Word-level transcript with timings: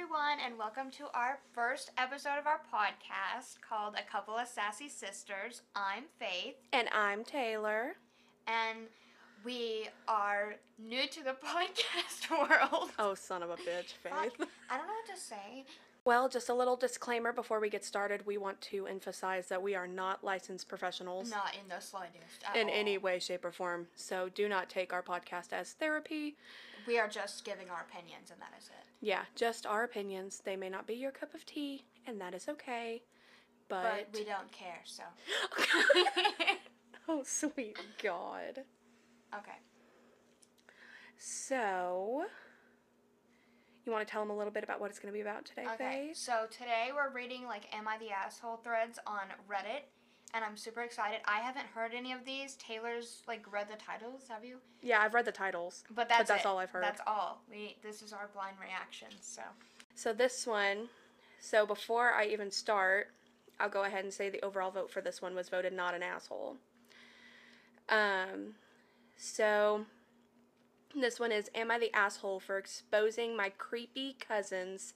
everyone, 0.00 0.38
and 0.46 0.56
welcome 0.56 0.90
to 0.92 1.04
our 1.12 1.38
first 1.52 1.90
episode 1.98 2.38
of 2.38 2.46
our 2.46 2.60
podcast 2.72 3.56
called 3.68 3.94
A 3.98 4.08
Couple 4.08 4.34
of 4.36 4.46
Sassy 4.46 4.88
Sisters. 4.88 5.62
I'm 5.74 6.04
Faith, 6.20 6.54
And 6.72 6.88
I'm 6.94 7.24
Taylor. 7.24 7.96
and 8.46 8.78
we 9.44 9.88
are 10.06 10.54
new 10.78 11.08
to 11.08 11.24
the 11.24 11.34
podcast 11.44 12.30
world. 12.30 12.90
Oh, 12.98 13.14
son 13.14 13.42
of 13.42 13.50
a 13.50 13.56
bitch, 13.56 13.94
Fuck, 14.02 14.36
Faith. 14.36 14.48
I 14.70 14.76
don't 14.76 14.86
know 14.86 14.92
what 14.92 15.14
to 15.16 15.20
say. 15.20 15.64
Well, 16.04 16.28
just 16.28 16.48
a 16.48 16.54
little 16.54 16.76
disclaimer 16.76 17.32
before 17.32 17.58
we 17.58 17.68
get 17.68 17.84
started. 17.84 18.24
We 18.24 18.38
want 18.38 18.60
to 18.62 18.86
emphasize 18.86 19.48
that 19.48 19.60
we 19.62 19.74
are 19.74 19.88
not 19.88 20.22
licensed 20.22 20.68
professionals 20.68 21.28
Not 21.30 21.54
in 21.60 21.68
the 21.68 21.80
slightest. 21.80 22.44
In 22.54 22.68
all. 22.68 22.74
any 22.74 22.98
way, 22.98 23.18
shape, 23.18 23.44
or 23.44 23.50
form. 23.52 23.88
So 23.96 24.28
do 24.34 24.48
not 24.48 24.68
take 24.70 24.92
our 24.92 25.02
podcast 25.02 25.52
as 25.52 25.72
therapy. 25.72 26.36
We 26.86 26.98
are 26.98 27.08
just 27.08 27.44
giving 27.44 27.68
our 27.70 27.86
opinions, 27.90 28.30
and 28.30 28.40
that 28.40 28.52
is 28.58 28.66
it. 28.68 28.86
Yeah, 29.00 29.22
just 29.34 29.66
our 29.66 29.84
opinions. 29.84 30.40
They 30.44 30.56
may 30.56 30.68
not 30.68 30.86
be 30.86 30.94
your 30.94 31.10
cup 31.10 31.34
of 31.34 31.44
tea, 31.46 31.84
and 32.06 32.20
that 32.20 32.34
is 32.34 32.48
okay. 32.48 33.02
But, 33.68 33.82
But. 34.12 34.18
we 34.18 34.24
don't 34.24 34.50
care, 34.50 34.80
so. 34.84 35.02
oh, 37.08 37.22
sweet 37.26 37.76
God. 38.02 38.60
okay. 39.34 39.58
So. 41.18 42.24
You 43.84 43.92
want 43.92 44.06
to 44.06 44.10
tell 44.10 44.20
them 44.20 44.30
a 44.30 44.36
little 44.36 44.52
bit 44.52 44.64
about 44.64 44.80
what 44.80 44.90
it's 44.90 44.98
going 44.98 45.12
to 45.12 45.16
be 45.16 45.22
about 45.22 45.46
today, 45.46 45.64
Okay, 45.74 46.08
Faith? 46.08 46.16
so 46.18 46.44
today 46.50 46.90
we're 46.94 47.10
reading 47.14 47.46
like 47.46 47.62
Am 47.74 47.88
I 47.88 47.96
the 47.96 48.10
Asshole 48.10 48.58
threads 48.62 48.98
on 49.06 49.22
Reddit, 49.50 49.84
and 50.34 50.44
I'm 50.44 50.56
super 50.56 50.82
excited. 50.82 51.20
I 51.24 51.38
haven't 51.38 51.66
heard 51.66 51.92
any 51.94 52.12
of 52.12 52.24
these. 52.24 52.56
Taylor's 52.56 53.22
like 53.26 53.50
read 53.50 53.68
the 53.70 53.76
titles, 53.76 54.22
have 54.28 54.44
you? 54.44 54.58
Yeah, 54.82 55.00
I've 55.00 55.14
read 55.14 55.24
the 55.24 55.32
titles. 55.32 55.84
But 55.94 56.08
that's 56.08 56.28
that's 56.28 56.44
it. 56.44 56.46
all 56.46 56.58
I've 56.58 56.70
heard. 56.70 56.84
That's 56.84 57.00
all. 57.06 57.40
We 57.50 57.76
this 57.82 58.02
is 58.02 58.12
our 58.12 58.28
blind 58.34 58.56
reaction. 58.60 59.08
So 59.20 59.42
So 59.94 60.12
this 60.12 60.46
one, 60.46 60.88
so 61.40 61.66
before 61.66 62.12
I 62.12 62.26
even 62.26 62.50
start, 62.50 63.08
I'll 63.60 63.68
go 63.68 63.84
ahead 63.84 64.04
and 64.04 64.12
say 64.12 64.28
the 64.30 64.44
overall 64.44 64.70
vote 64.70 64.90
for 64.90 65.00
this 65.00 65.20
one 65.22 65.34
was 65.34 65.48
voted 65.48 65.72
not 65.72 65.94
an 65.94 66.02
asshole. 66.02 66.56
Um, 67.88 68.54
so 69.16 69.86
this 70.94 71.18
one 71.18 71.32
is 71.32 71.50
Am 71.54 71.70
I 71.70 71.78
the 71.78 71.94
asshole 71.94 72.40
for 72.40 72.58
exposing 72.58 73.36
my 73.36 73.48
creepy 73.48 74.16
cousin's, 74.18 74.94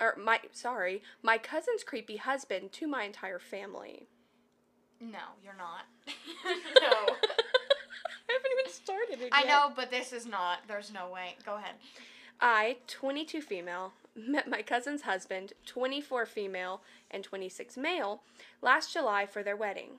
or 0.00 0.16
my, 0.18 0.40
sorry, 0.52 1.02
my 1.22 1.38
cousin's 1.38 1.84
creepy 1.84 2.16
husband 2.16 2.72
to 2.72 2.86
my 2.86 3.04
entire 3.04 3.38
family? 3.38 4.08
No, 5.00 5.18
you're 5.42 5.56
not. 5.56 5.86
no. 6.80 7.14
I 8.30 8.32
haven't 8.32 8.52
even 8.58 8.72
started 8.72 9.20
it 9.20 9.28
I 9.32 9.40
yet. 9.40 9.48
know, 9.48 9.72
but 9.74 9.90
this 9.90 10.12
is 10.12 10.26
not. 10.26 10.60
There's 10.68 10.92
no 10.92 11.10
way. 11.10 11.36
Go 11.44 11.56
ahead. 11.56 11.74
I, 12.40 12.76
22 12.86 13.40
female, 13.42 13.92
met 14.16 14.48
my 14.48 14.62
cousin's 14.62 15.02
husband, 15.02 15.52
24 15.66 16.26
female 16.26 16.80
and 17.10 17.22
26 17.24 17.76
male, 17.76 18.22
last 18.62 18.92
July 18.92 19.26
for 19.26 19.42
their 19.42 19.56
wedding. 19.56 19.98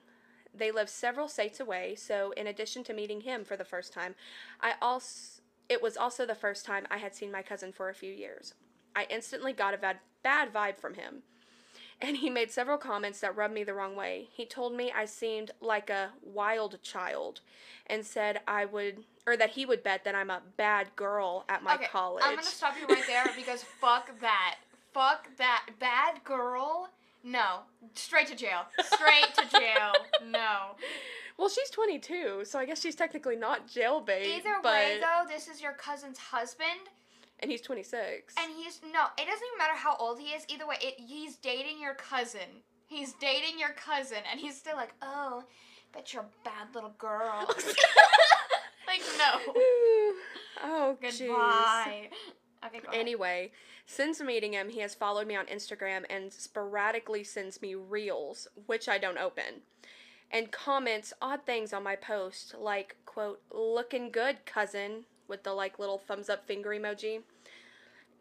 They 0.54 0.70
live 0.70 0.88
several 0.88 1.28
states 1.28 1.60
away, 1.60 1.94
so 1.94 2.32
in 2.36 2.46
addition 2.46 2.84
to 2.84 2.92
meeting 2.92 3.22
him 3.22 3.44
for 3.44 3.56
the 3.56 3.64
first 3.64 3.92
time, 3.92 4.14
I 4.60 4.74
also 4.82 5.40
it 5.68 5.80
was 5.80 5.96
also 5.96 6.26
the 6.26 6.34
first 6.34 6.66
time 6.66 6.86
I 6.90 6.98
had 6.98 7.14
seen 7.14 7.32
my 7.32 7.40
cousin 7.40 7.72
for 7.72 7.88
a 7.88 7.94
few 7.94 8.12
years. 8.12 8.52
I 8.94 9.06
instantly 9.08 9.54
got 9.54 9.72
a 9.72 9.78
bad, 9.78 10.00
bad 10.22 10.52
vibe 10.52 10.78
from 10.78 10.94
him. 10.94 11.22
And 12.02 12.16
he 12.16 12.28
made 12.28 12.50
several 12.50 12.78
comments 12.78 13.20
that 13.20 13.36
rubbed 13.36 13.54
me 13.54 13.64
the 13.64 13.74
wrong 13.74 13.94
way. 13.94 14.28
He 14.32 14.44
told 14.44 14.74
me 14.74 14.92
I 14.94 15.04
seemed 15.04 15.52
like 15.60 15.88
a 15.88 16.10
wild 16.22 16.82
child 16.82 17.40
and 17.86 18.04
said 18.04 18.40
I 18.46 18.64
would 18.64 19.04
or 19.26 19.36
that 19.36 19.50
he 19.50 19.64
would 19.64 19.84
bet 19.84 20.04
that 20.04 20.14
I'm 20.14 20.30
a 20.30 20.42
bad 20.56 20.88
girl 20.96 21.44
at 21.48 21.62
my 21.62 21.76
okay, 21.76 21.86
college. 21.86 22.24
I'm 22.26 22.34
gonna 22.34 22.42
stop 22.42 22.74
you 22.80 22.92
right 22.92 23.04
there 23.06 23.26
because 23.36 23.62
fuck 23.62 24.10
that. 24.20 24.56
Fuck 24.92 25.28
that. 25.38 25.66
Bad 25.78 26.24
girl. 26.24 26.90
No. 27.24 27.60
Straight 27.94 28.26
to 28.28 28.34
jail. 28.34 28.66
Straight 28.84 29.32
to 29.36 29.58
jail. 29.58 29.92
No. 30.30 30.76
Well, 31.36 31.48
she's 31.48 31.70
22, 31.70 32.42
so 32.44 32.58
I 32.58 32.64
guess 32.66 32.80
she's 32.80 32.94
technically 32.94 33.36
not 33.36 33.66
jailbait. 33.66 34.36
Either 34.36 34.56
but, 34.62 34.72
way, 34.72 34.98
though, 35.00 35.28
this 35.28 35.48
is 35.48 35.60
your 35.60 35.72
cousin's 35.72 36.18
husband. 36.18 36.88
And 37.42 37.50
he's 37.50 37.60
26. 37.60 38.34
And 38.38 38.52
he's 38.56 38.80
no. 38.92 39.06
It 39.18 39.26
doesn't 39.26 39.46
even 39.46 39.58
matter 39.58 39.74
how 39.74 39.96
old 39.96 40.20
he 40.20 40.28
is. 40.28 40.46
Either 40.48 40.66
way, 40.66 40.76
it, 40.80 40.94
he's 40.96 41.36
dating 41.36 41.80
your 41.80 41.94
cousin. 41.94 42.62
He's 42.86 43.14
dating 43.14 43.58
your 43.58 43.70
cousin, 43.70 44.18
and 44.30 44.38
he's 44.38 44.56
still 44.56 44.76
like, 44.76 44.94
oh, 45.02 45.44
bet 45.92 46.12
you're 46.12 46.22
a 46.22 46.44
bad 46.44 46.74
little 46.74 46.94
girl. 46.98 47.46
like 48.86 49.02
no. 49.18 49.40
oh. 50.62 50.96
Goodbye. 51.00 52.08
Okay, 52.64 52.78
go 52.78 52.88
ahead. 52.88 53.00
Anyway, 53.00 53.50
since 53.86 54.20
meeting 54.20 54.52
him, 54.52 54.68
he 54.68 54.80
has 54.80 54.94
followed 54.94 55.26
me 55.26 55.34
on 55.34 55.46
Instagram 55.46 56.04
and 56.08 56.32
sporadically 56.32 57.24
sends 57.24 57.60
me 57.60 57.74
reels, 57.74 58.46
which 58.66 58.88
I 58.88 58.98
don't 58.98 59.18
open, 59.18 59.62
and 60.30 60.52
comments 60.52 61.12
odd 61.20 61.44
things 61.44 61.72
on 61.72 61.82
my 61.82 61.96
post, 61.96 62.54
like, 62.56 62.94
quote, 63.04 63.40
looking 63.50 64.10
good, 64.10 64.46
cousin, 64.46 65.06
with 65.32 65.42
the 65.42 65.52
like 65.52 65.78
little 65.78 65.98
thumbs 65.98 66.28
up 66.28 66.46
finger 66.46 66.70
emoji. 66.70 67.22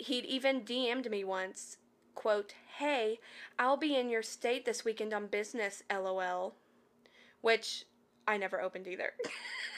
He'd 0.02 0.26
even 0.26 0.62
DM'd 0.62 1.12
me 1.12 1.24
once, 1.24 1.78
quote, 2.16 2.54
hey, 2.78 3.20
I'll 3.60 3.78
be 3.78 3.96
in 3.96 4.10
your 4.10 4.24
state 4.24 4.66
this 4.66 4.84
weekend 4.84 5.14
on 5.14 5.28
business, 5.28 5.84
lol. 5.92 6.56
Which 7.42 7.86
I 8.28 8.38
never 8.38 8.62
opened 8.62 8.88
either. 8.88 9.14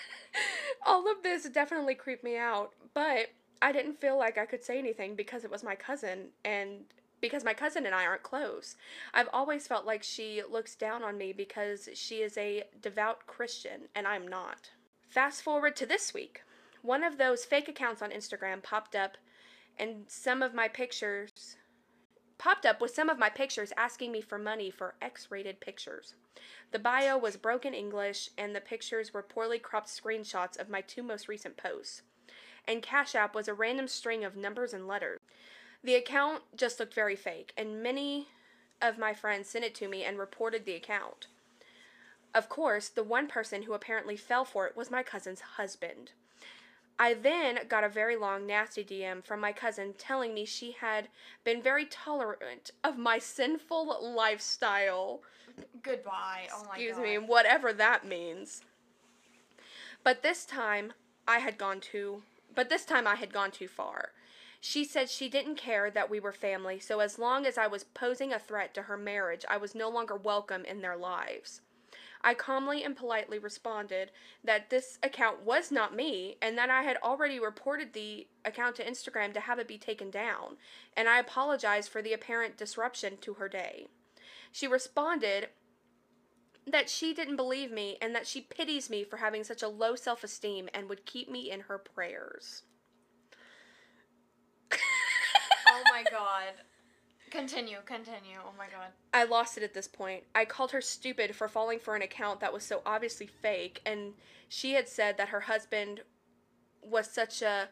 All 0.86 1.12
of 1.12 1.24
this 1.24 1.48
definitely 1.50 1.96
creeped 1.96 2.24
me 2.24 2.38
out, 2.38 2.72
but 2.94 3.32
I 3.62 3.72
didn't 3.72 4.00
feel 4.00 4.18
like 4.18 4.38
I 4.38 4.46
could 4.46 4.64
say 4.64 4.80
anything 4.80 5.16
because 5.16 5.44
it 5.44 5.52
was 5.52 5.64
my 5.64 5.76
cousin 5.76 6.30
and 6.44 6.86
because 7.20 7.44
my 7.44 7.54
cousin 7.54 7.86
and 7.86 7.96
I 7.96 8.06
aren't 8.06 8.24
close. 8.24 8.76
I've 9.14 9.30
always 9.32 9.68
felt 9.68 9.86
like 9.86 10.04
she 10.04 10.42
looks 10.50 10.76
down 10.76 11.04
on 11.04 11.18
me 11.18 11.32
because 11.32 11.88
she 11.94 12.22
is 12.22 12.38
a 12.38 12.64
devout 12.82 13.28
Christian 13.28 13.90
and 13.96 14.08
I'm 14.08 14.28
not. 14.28 14.72
Fast 15.08 15.42
forward 15.42 15.76
to 15.78 15.86
this 15.86 16.14
week. 16.14 16.44
One 16.82 17.04
of 17.04 17.18
those 17.18 17.46
fake 17.46 17.70
accounts 17.70 18.02
on 18.02 18.12
Instagram 18.12 18.62
popped 18.62 18.96
up 18.96 19.18
and 19.78 20.06
some 20.08 20.42
of 20.42 20.54
my 20.54 20.68
pictures 20.68 21.58
popped 22.38 22.66
up 22.66 22.82
with 22.82 22.94
some 22.94 23.10
of 23.10 23.20
my 23.20 23.30
pictures 23.30 23.74
asking 23.78 24.12
me 24.12 24.22
for 24.22 24.38
money 24.38 24.70
for 24.70 24.96
X-rated 25.02 25.60
pictures. 25.60 26.16
The 26.72 26.80
bio 26.80 27.18
was 27.18 27.38
broken 27.38 27.74
English 27.74 28.30
and 28.38 28.56
the 28.56 28.62
pictures 28.62 29.14
were 29.14 29.24
poorly 29.24 29.60
cropped 29.60 29.88
screenshots 29.88 30.60
of 30.60 30.70
my 30.70 30.82
two 30.82 31.04
most 31.04 31.28
recent 31.28 31.58
posts 31.58 32.02
and 32.68 32.82
Cash 32.82 33.16
App 33.16 33.36
was 33.36 33.48
a 33.48 33.54
random 33.54 33.88
string 33.88 34.24
of 34.24 34.36
numbers 34.36 34.74
and 34.74 34.88
letters. 34.88 35.20
The 35.84 35.96
account 35.96 36.44
just 36.56 36.80
looked 36.80 36.94
very 36.94 37.16
fake, 37.16 37.54
and 37.58 37.84
many 37.84 38.30
of 38.82 38.98
my 38.98 39.14
friends 39.14 39.50
sent 39.50 39.66
it 39.66 39.76
to 39.76 39.88
me 39.88 40.04
and 40.04 40.18
reported 40.18 40.66
the 40.66 40.76
account. 40.76 41.28
Of 42.34 42.50
course, 42.50 42.90
the 42.90 43.04
one 43.04 43.28
person 43.28 43.64
who 43.64 43.74
apparently 43.74 44.18
fell 44.18 44.46
for 44.46 44.66
it 44.66 44.76
was 44.76 44.90
my 44.90 45.04
cousin's 45.04 45.42
husband. 45.42 46.12
I 47.00 47.14
then 47.14 47.60
got 47.68 47.84
a 47.84 47.90
very 47.90 48.16
long, 48.16 48.46
nasty 48.46 48.84
DM 48.84 49.24
from 49.24 49.40
my 49.40 49.52
cousin 49.52 49.94
telling 49.98 50.34
me 50.34 50.46
she 50.46 50.72
had 50.80 51.08
been 51.44 51.62
very 51.62 51.86
tolerant 51.86 52.72
of 52.84 52.98
my 52.98 53.18
sinful 53.20 54.14
lifestyle. 54.16 55.22
Goodbye. 55.82 56.48
Oh 56.54 56.64
my 56.66 56.76
Excuse 56.76 56.96
god. 56.96 57.04
me, 57.04 57.18
whatever 57.18 57.74
that 57.74 58.06
means. 58.06 58.62
But 60.04 60.22
this 60.22 60.46
time 60.46 60.94
I 61.28 61.40
had 61.40 61.58
gone 61.58 61.80
too 61.80 62.24
but 62.56 62.70
this 62.70 62.86
time 62.86 63.08
I 63.08 63.16
had 63.16 63.34
gone 63.34 63.52
too 63.52 63.68
far. 63.68 64.12
She 64.60 64.86
said 64.86 65.10
she 65.10 65.28
didn't 65.28 65.56
care 65.56 65.92
that 65.92 66.10
we 66.10 66.20
were 66.20 66.32
family, 66.32 66.80
so 66.80 67.00
as 67.00 67.20
long 67.20 67.46
as 67.46 67.58
I 67.58 67.68
was 67.68 67.84
posing 67.84 68.32
a 68.32 68.40
threat 68.40 68.74
to 68.76 68.84
her 68.84 68.98
marriage, 68.98 69.46
I 69.50 69.58
was 69.58 69.76
no 69.76 69.90
longer 69.90 70.16
welcome 70.16 70.64
in 70.64 70.82
their 70.82 70.96
lives. 70.96 71.62
I 72.24 72.34
calmly 72.34 72.84
and 72.84 72.96
politely 72.96 73.38
responded 73.38 74.12
that 74.44 74.70
this 74.70 74.98
account 75.04 75.44
was 75.44 75.72
not 75.72 75.96
me 75.96 76.38
and 76.42 76.58
that 76.58 76.70
I 76.70 76.84
had 76.84 76.98
already 77.04 77.40
reported 77.40 77.92
the 77.92 78.28
account 78.46 78.78
to 78.78 78.86
Instagram 78.86 79.34
to 79.34 79.42
have 79.42 79.60
it 79.60 79.68
be 79.68 79.78
taken 79.78 80.10
down, 80.10 80.58
and 80.96 81.10
I 81.10 81.20
apologized 81.20 81.90
for 81.90 82.02
the 82.02 82.14
apparent 82.14 82.58
disruption 82.58 83.18
to 83.22 83.34
her 83.36 83.50
day. 83.50 83.88
She 84.52 84.68
responded 84.68 85.50
that 86.66 86.90
she 86.90 87.14
didn't 87.14 87.36
believe 87.36 87.72
me 87.72 87.98
and 88.02 88.16
that 88.16 88.28
she 88.28 88.40
pities 88.40 88.90
me 88.90 89.04
for 89.04 89.18
having 89.18 89.44
such 89.44 89.62
a 89.62 89.68
low 89.68 89.96
self 89.96 90.24
esteem 90.24 90.70
and 90.74 90.88
would 90.88 91.06
keep 91.06 91.30
me 91.30 91.52
in 91.52 91.62
her 91.62 91.78
prayers. 91.78 92.64
oh 94.72 95.84
my 95.92 96.04
god. 96.10 96.54
Continue, 97.34 97.78
continue. 97.84 98.38
Oh 98.46 98.54
my 98.56 98.68
god. 98.68 98.90
I 99.12 99.24
lost 99.24 99.58
it 99.58 99.64
at 99.64 99.74
this 99.74 99.88
point. 99.88 100.24
I 100.36 100.46
called 100.46 100.70
her 100.70 100.82
stupid 100.82 101.36
for 101.36 101.48
falling 101.48 101.80
for 101.80 101.96
an 101.96 102.04
account 102.04 102.40
that 102.42 102.54
was 102.54 102.64
so 102.64 102.84
obviously 102.86 103.26
fake, 103.26 103.82
and 103.88 104.14
she 104.48 104.74
had 104.74 104.88
said 104.88 105.18
that 105.18 105.30
her 105.30 105.42
husband 105.42 106.02
was 106.84 107.10
such 107.10 107.42
a. 107.42 107.70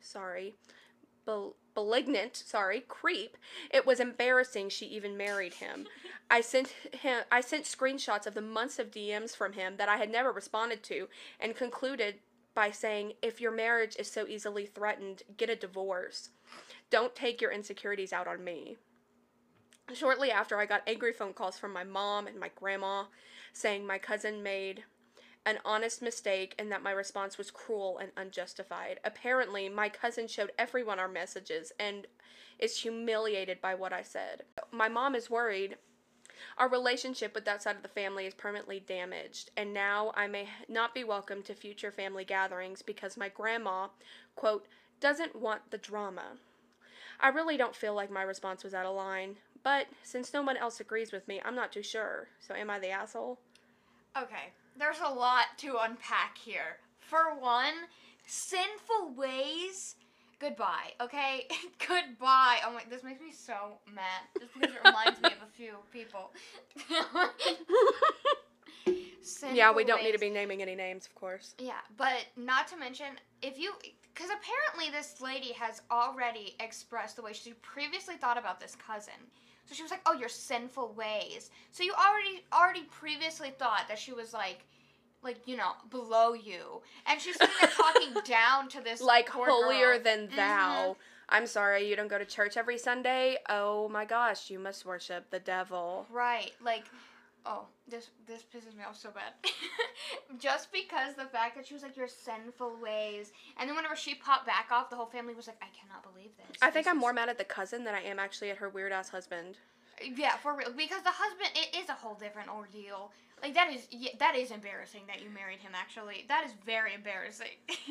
Sorry. 0.00 0.56
Bel- 1.24 1.54
malignant, 1.76 2.34
sorry, 2.34 2.80
creep. 2.80 3.36
It 3.70 3.86
was 3.86 4.00
embarrassing 4.00 4.70
she 4.70 4.86
even 4.86 5.16
married 5.16 5.54
him. 5.54 5.86
I 6.30 6.40
sent 6.40 6.74
him 6.92 7.22
I 7.30 7.40
sent 7.40 7.64
screenshots 7.64 8.26
of 8.26 8.34
the 8.34 8.42
months 8.42 8.80
of 8.80 8.90
DMs 8.90 9.36
from 9.36 9.52
him 9.52 9.76
that 9.76 9.88
I 9.88 9.98
had 9.98 10.10
never 10.10 10.32
responded 10.32 10.82
to 10.84 11.08
and 11.38 11.54
concluded 11.54 12.16
by 12.56 12.72
saying, 12.72 13.12
If 13.22 13.40
your 13.40 13.52
marriage 13.52 13.94
is 14.00 14.10
so 14.10 14.26
easily 14.26 14.66
threatened, 14.66 15.22
get 15.36 15.48
a 15.48 15.54
divorce. 15.54 16.30
Don't 16.90 17.14
take 17.14 17.40
your 17.40 17.52
insecurities 17.52 18.12
out 18.12 18.26
on 18.26 18.42
me. 18.44 18.76
Shortly 19.92 20.30
after, 20.30 20.58
I 20.58 20.66
got 20.66 20.82
angry 20.86 21.12
phone 21.12 21.32
calls 21.32 21.58
from 21.58 21.72
my 21.72 21.84
mom 21.84 22.26
and 22.26 22.38
my 22.38 22.50
grandma 22.54 23.04
saying 23.52 23.86
my 23.86 23.98
cousin 23.98 24.42
made 24.42 24.84
an 25.46 25.58
honest 25.64 26.02
mistake 26.02 26.54
and 26.58 26.70
that 26.70 26.82
my 26.82 26.90
response 26.90 27.38
was 27.38 27.50
cruel 27.50 27.98
and 27.98 28.10
unjustified. 28.16 29.00
Apparently, 29.04 29.68
my 29.68 29.88
cousin 29.88 30.28
showed 30.28 30.52
everyone 30.58 30.98
our 30.98 31.08
messages 31.08 31.72
and 31.78 32.06
is 32.58 32.80
humiliated 32.80 33.60
by 33.60 33.74
what 33.74 33.92
I 33.92 34.02
said. 34.02 34.42
My 34.70 34.88
mom 34.88 35.14
is 35.14 35.30
worried 35.30 35.76
our 36.56 36.68
relationship 36.68 37.34
with 37.34 37.44
that 37.44 37.62
side 37.62 37.76
of 37.76 37.82
the 37.82 37.88
family 37.88 38.26
is 38.26 38.34
permanently 38.34 38.80
damaged, 38.80 39.50
and 39.56 39.72
now 39.72 40.12
I 40.14 40.26
may 40.26 40.48
not 40.68 40.94
be 40.94 41.04
welcome 41.04 41.42
to 41.42 41.54
future 41.54 41.90
family 41.90 42.24
gatherings 42.24 42.82
because 42.82 43.16
my 43.16 43.28
grandma, 43.28 43.88
quote, 44.36 44.66
doesn't 45.00 45.36
want 45.36 45.70
the 45.70 45.78
drama. 45.78 46.38
I 47.20 47.28
really 47.28 47.56
don't 47.56 47.74
feel 47.74 47.94
like 47.94 48.10
my 48.10 48.22
response 48.22 48.62
was 48.62 48.74
out 48.74 48.86
of 48.86 48.94
line, 48.94 49.36
but 49.62 49.86
since 50.02 50.32
no 50.32 50.42
one 50.42 50.56
else 50.56 50.80
agrees 50.80 51.12
with 51.12 51.26
me, 51.26 51.40
I'm 51.44 51.56
not 51.56 51.72
too 51.72 51.82
sure. 51.82 52.28
So 52.40 52.54
am 52.54 52.70
I 52.70 52.78
the 52.78 52.90
asshole? 52.90 53.38
Okay, 54.16 54.52
there's 54.78 55.00
a 55.04 55.12
lot 55.12 55.46
to 55.58 55.76
unpack 55.80 56.38
here. 56.38 56.78
For 57.00 57.34
one, 57.38 57.74
sinful 58.26 59.14
ways. 59.16 59.96
Goodbye, 60.40 60.92
okay? 61.00 61.48
Goodbye. 61.88 62.58
Oh 62.64 62.72
my, 62.72 62.82
this 62.88 63.02
makes 63.02 63.20
me 63.20 63.32
so 63.32 63.80
mad. 63.92 64.22
Just 64.38 64.54
because 64.54 64.74
it 64.74 64.80
reminds 64.84 65.20
me 65.20 65.30
of 65.30 65.42
a 65.42 65.50
few 65.52 65.74
people. 65.92 66.30
yeah, 69.52 69.72
we 69.72 69.84
don't 69.84 70.02
need 70.02 70.12
to 70.12 70.18
be 70.18 70.30
naming 70.30 70.62
any 70.62 70.76
names, 70.76 71.06
of 71.06 71.14
course. 71.16 71.54
Yeah, 71.58 71.80
but 71.96 72.26
not 72.36 72.68
to 72.68 72.76
mention, 72.76 73.06
if 73.42 73.58
you, 73.58 73.72
because 74.18 74.32
apparently 74.32 74.90
this 74.90 75.20
lady 75.20 75.52
has 75.52 75.82
already 75.92 76.56
expressed 76.58 77.14
the 77.14 77.22
way 77.22 77.32
she 77.32 77.52
previously 77.62 78.16
thought 78.16 78.36
about 78.36 78.58
this 78.58 78.74
cousin. 78.74 79.14
So 79.66 79.74
she 79.74 79.82
was 79.82 79.92
like, 79.92 80.00
"Oh, 80.06 80.14
your 80.14 80.28
sinful 80.28 80.92
ways." 80.94 81.50
So 81.70 81.84
you 81.84 81.92
already 81.92 82.42
already 82.52 82.82
previously 82.90 83.50
thought 83.50 83.86
that 83.88 83.98
she 83.98 84.12
was 84.12 84.32
like, 84.32 84.64
like 85.22 85.46
you 85.46 85.56
know, 85.56 85.72
below 85.90 86.32
you, 86.32 86.82
and 87.06 87.20
she's 87.20 87.36
sitting 87.36 87.54
there 87.60 87.70
talking 87.70 88.14
down 88.24 88.68
to 88.70 88.80
this 88.80 89.00
Like 89.00 89.28
holier 89.28 89.94
girl. 89.94 90.02
than 90.02 90.28
thou. 90.34 90.96
Mhm. 90.98 91.02
I'm 91.30 91.46
sorry, 91.46 91.88
you 91.88 91.94
don't 91.94 92.08
go 92.08 92.18
to 92.18 92.24
church 92.24 92.56
every 92.56 92.78
Sunday? 92.78 93.36
Oh 93.48 93.88
my 93.90 94.06
gosh, 94.06 94.48
you 94.50 94.58
must 94.58 94.86
worship 94.86 95.30
the 95.30 95.38
devil. 95.38 96.06
Right, 96.10 96.52
like, 96.64 96.86
oh, 97.46 97.66
this 97.88 98.10
this 98.26 98.42
pisses 98.42 98.76
me 98.76 98.84
off 98.88 98.96
so 98.96 99.10
bad. 99.10 99.32
Just 100.38 100.72
because 100.72 101.14
the 101.14 101.24
fact 101.24 101.56
that 101.56 101.66
she 101.66 101.74
was 101.74 101.82
like 101.82 101.96
your 101.96 102.08
sinful 102.08 102.76
ways, 102.82 103.32
and 103.58 103.68
then 103.68 103.76
whenever 103.76 103.96
she 103.96 104.14
popped 104.14 104.46
back 104.46 104.68
off, 104.70 104.90
the 104.90 104.96
whole 104.96 105.06
family 105.06 105.34
was 105.34 105.46
like, 105.46 105.60
I 105.62 105.68
cannot 105.78 106.02
believe 106.02 106.30
this. 106.36 106.58
I 106.62 106.70
think 106.70 106.86
This 106.86 106.92
I'm 106.92 106.98
more 106.98 107.12
mad 107.12 107.28
at 107.28 107.38
the 107.38 107.44
cousin 107.44 107.84
than 107.84 107.94
I 107.94 108.02
am 108.02 108.18
actually 108.18 108.50
at 108.50 108.58
her 108.58 108.68
weird 108.68 108.92
ass 108.92 109.08
husband. 109.08 109.56
Yeah, 110.16 110.36
for 110.36 110.56
real, 110.56 110.72
because 110.76 111.02
the 111.02 111.10
husband 111.12 111.50
it 111.54 111.76
is 111.76 111.88
a 111.88 111.94
whole 111.94 112.14
different 112.14 112.48
ordeal. 112.48 113.10
Like 113.42 113.54
that 113.54 113.72
is 113.72 113.86
yeah, 113.90 114.10
that 114.18 114.36
is 114.36 114.50
embarrassing 114.50 115.02
that 115.06 115.22
you 115.22 115.30
married 115.30 115.60
him. 115.60 115.72
Actually, 115.74 116.24
that 116.28 116.44
is 116.44 116.52
very 116.64 116.94
embarrassing. 116.94 117.56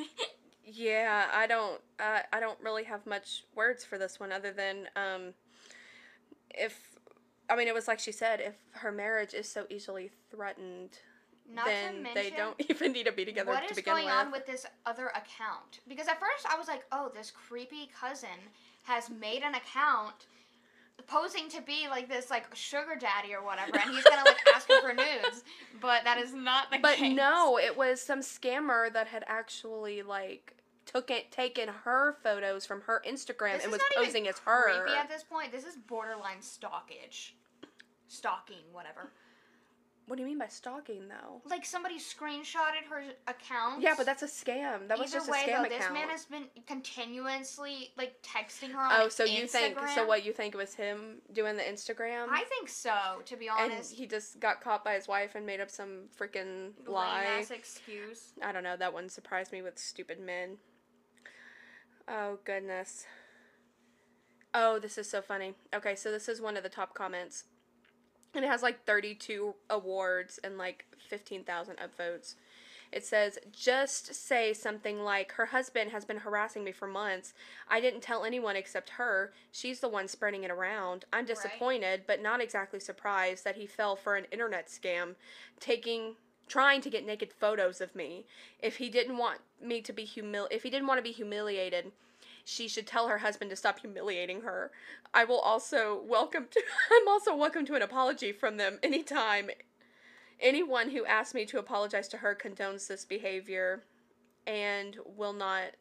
Yeah, 0.69 1.27
I 1.33 1.47
don't 1.47 1.79
uh, 1.97 2.19
I 2.33 2.41
don't 2.41 2.59
really 2.59 2.83
have 2.83 3.05
much 3.05 3.45
words 3.55 3.85
for 3.85 3.97
this 3.97 4.19
one 4.19 4.33
other 4.33 4.51
than 4.51 4.89
um 4.97 5.33
if 6.49 6.96
I 7.49 7.55
mean 7.55 7.67
it 7.67 7.73
was 7.73 7.87
like 7.87 7.99
she 7.99 8.11
said 8.11 8.39
if 8.41 8.55
her 8.81 8.91
marriage 8.91 9.33
is 9.33 9.47
so 9.49 9.65
easily 9.69 10.11
threatened 10.31 10.99
Not 11.51 11.65
then 11.65 12.03
mention. 12.03 12.23
they 12.23 12.29
don't 12.35 12.55
even 12.69 12.91
need 12.91 13.05
to 13.05 13.11
be 13.11 13.25
together 13.25 13.51
What 13.51 13.63
to 13.65 13.71
is 13.71 13.75
begin 13.77 13.93
going 13.93 14.05
with. 14.05 14.13
on 14.13 14.31
with 14.31 14.45
this 14.45 14.65
other 14.85 15.07
account? 15.07 15.79
Because 15.87 16.07
at 16.07 16.19
first 16.19 16.45
I 16.49 16.57
was 16.57 16.67
like, 16.67 16.83
oh, 16.91 17.11
this 17.15 17.31
creepy 17.31 17.89
cousin 17.99 18.29
has 18.83 19.09
made 19.09 19.43
an 19.43 19.55
account 19.55 20.25
posing 21.07 21.47
to 21.47 21.61
be 21.61 21.87
like 21.89 22.09
this 22.09 22.29
like 22.29 22.53
sugar 22.53 22.95
daddy 22.99 23.33
or 23.33 23.41
whatever 23.43 23.71
and 23.77 23.91
he's 23.95 24.03
gonna 24.03 24.23
like 24.25 24.35
ask 24.53 24.67
her 24.67 24.81
for 24.81 24.93
nudes 24.93 25.43
but 25.79 26.03
that 26.03 26.17
is 26.17 26.33
not 26.33 26.69
the 26.71 26.79
but 26.79 26.95
case 26.97 27.15
no, 27.15 27.57
it 27.57 27.77
was 27.77 28.01
some 28.01 28.19
scammer 28.19 28.91
that 28.91 29.07
had 29.07 29.23
actually 29.27 30.01
like 30.01 30.53
took 30.87 31.11
it 31.11 31.31
taken 31.31 31.67
her 31.83 32.17
photos 32.23 32.65
from 32.65 32.81
her 32.81 33.03
Instagram 33.07 33.53
This 33.55 33.63
and 33.63 33.71
was 33.71 33.81
posing 33.95 34.27
as 34.27 34.39
her. 34.39 34.81
creepy 34.83 34.97
at 34.97 35.09
this 35.09 35.23
point 35.23 35.51
this 35.51 35.65
is 35.65 35.75
borderline 35.75 36.39
stalkage 36.39 37.31
stalking 38.07 38.63
whatever 38.71 39.11
What 40.07 40.15
do 40.15 40.21
you 40.21 40.27
mean 40.29 40.39
by 40.39 40.47
stalking 40.47 41.09
though? 41.09 41.41
like 41.49 41.65
somebody 41.65 41.99
screenshotted 41.99 42.87
her 42.89 43.03
account 43.27 43.81
Yeah, 43.81 43.95
but 43.97 44.05
that's 44.05 44.23
a 44.23 44.27
scam. 44.27 44.87
That 44.87 44.97
was 44.97 45.09
Either 45.13 45.17
just 45.17 45.27
a 45.27 45.31
way, 45.31 45.39
scam 45.39 45.47
though, 45.47 45.65
account. 45.65 45.69
this 45.69 45.91
man 45.91 46.09
has 46.09 46.25
been 46.25 46.45
continuously 46.65 47.91
like 47.97 48.15
texting 48.23 48.71
her 48.71 48.79
oh, 48.79 48.95
on 48.95 49.01
oh, 49.01 49.09
so 49.09 49.25
you 49.25 49.45
think 49.45 49.77
so 49.93 50.07
what 50.07 50.25
you 50.25 50.31
think 50.31 50.53
it 50.53 50.57
was 50.57 50.73
him 50.73 51.17
doing 51.33 51.57
the 51.57 51.63
Instagram? 51.63 52.27
I 52.31 52.45
think 52.45 52.69
so, 52.69 52.95
to 53.25 53.35
be 53.35 53.49
honest, 53.49 53.91
and 53.91 53.99
he 53.99 54.07
just 54.07 54.39
got 54.39 54.61
caught 54.61 54.85
by 54.85 54.93
his 54.93 55.07
wife 55.07 55.35
and 55.35 55.45
made 55.45 55.59
up 55.59 55.69
some 55.69 56.05
freaking 56.17 56.71
lie. 56.87 57.25
Ass 57.39 57.51
excuse. 57.51 58.31
I 58.41 58.53
don't 58.53 58.63
know. 58.63 58.77
That 58.77 58.93
one 58.93 59.09
surprised 59.09 59.51
me 59.51 59.61
with 59.61 59.77
stupid 59.77 60.19
men. 60.21 60.57
Oh 62.07 62.39
goodness. 62.45 63.05
Oh, 64.53 64.79
this 64.79 64.97
is 64.97 65.09
so 65.09 65.21
funny. 65.21 65.53
Okay, 65.73 65.95
so 65.95 66.11
this 66.11 66.29
is 66.29 66.41
one 66.41 66.57
of 66.57 66.63
the 66.63 66.69
top 66.69 66.93
comments, 66.93 67.43
and 68.33 68.45
it 68.45 68.47
has 68.47 68.63
like 68.63 68.85
32 68.85 69.53
awards 69.69 70.39
and 70.43 70.57
like 70.57 70.85
15,000 71.09 71.75
upvotes. 71.77 72.35
It 72.91 73.05
says, 73.05 73.37
just 73.51 74.15
say 74.15 74.53
something 74.53 75.03
like, 75.03 75.33
Her 75.33 75.47
husband 75.47 75.91
has 75.91 76.05
been 76.05 76.19
harassing 76.19 76.63
me 76.63 76.71
for 76.71 76.87
months. 76.87 77.33
I 77.67 77.81
didn't 77.81 78.01
tell 78.01 78.23
anyone 78.23 78.55
except 78.55 78.91
her. 78.91 79.33
She's 79.51 79.81
the 79.81 79.89
one 79.89 80.07
spreading 80.07 80.45
it 80.45 80.51
around. 80.51 81.03
I'm 81.11 81.25
disappointed, 81.25 82.03
but 82.07 82.21
not 82.21 82.41
exactly 82.41 82.79
surprised 82.79 83.43
that 83.43 83.57
he 83.57 83.65
fell 83.65 83.97
for 83.97 84.15
an 84.15 84.25
internet 84.31 84.67
scam, 84.67 85.15
taking 85.59 86.15
trying 86.47 86.81
to 86.81 86.89
get 86.89 87.05
naked 87.05 87.31
photos 87.33 87.81
of 87.81 87.95
me. 87.95 88.25
If 88.61 88.77
he 88.77 88.89
didn't 88.89 89.17
want 89.17 89.39
me 89.61 89.81
to 89.81 89.93
be 89.93 90.05
humil 90.05 90.47
if 90.51 90.63
he 90.63 90.69
didn't 90.69 90.87
want 90.87 90.97
to 90.99 91.03
be 91.03 91.11
humiliated, 91.11 91.91
she 92.43 92.67
should 92.67 92.87
tell 92.87 93.07
her 93.07 93.17
husband 93.19 93.49
to 93.49 93.55
stop 93.55 93.79
humiliating 93.79 94.41
her. 94.41 94.71
I 95.13 95.25
will 95.25 95.39
also 95.39 96.01
welcome 96.07 96.47
to 96.51 96.61
I'm 96.91 97.07
also 97.07 97.35
welcome 97.35 97.65
to 97.65 97.75
an 97.75 97.81
apology 97.81 98.31
from 98.31 98.57
them 98.57 98.79
anytime. 98.83 99.49
Anyone 100.39 100.91
who 100.91 101.05
asks 101.05 101.33
me 101.33 101.45
to 101.47 101.59
apologize 101.59 102.07
to 102.09 102.17
her 102.17 102.35
condones 102.35 102.87
this 102.87 103.05
behavior 103.05 103.83
and 104.45 104.97
will 105.05 105.33
not 105.33 105.71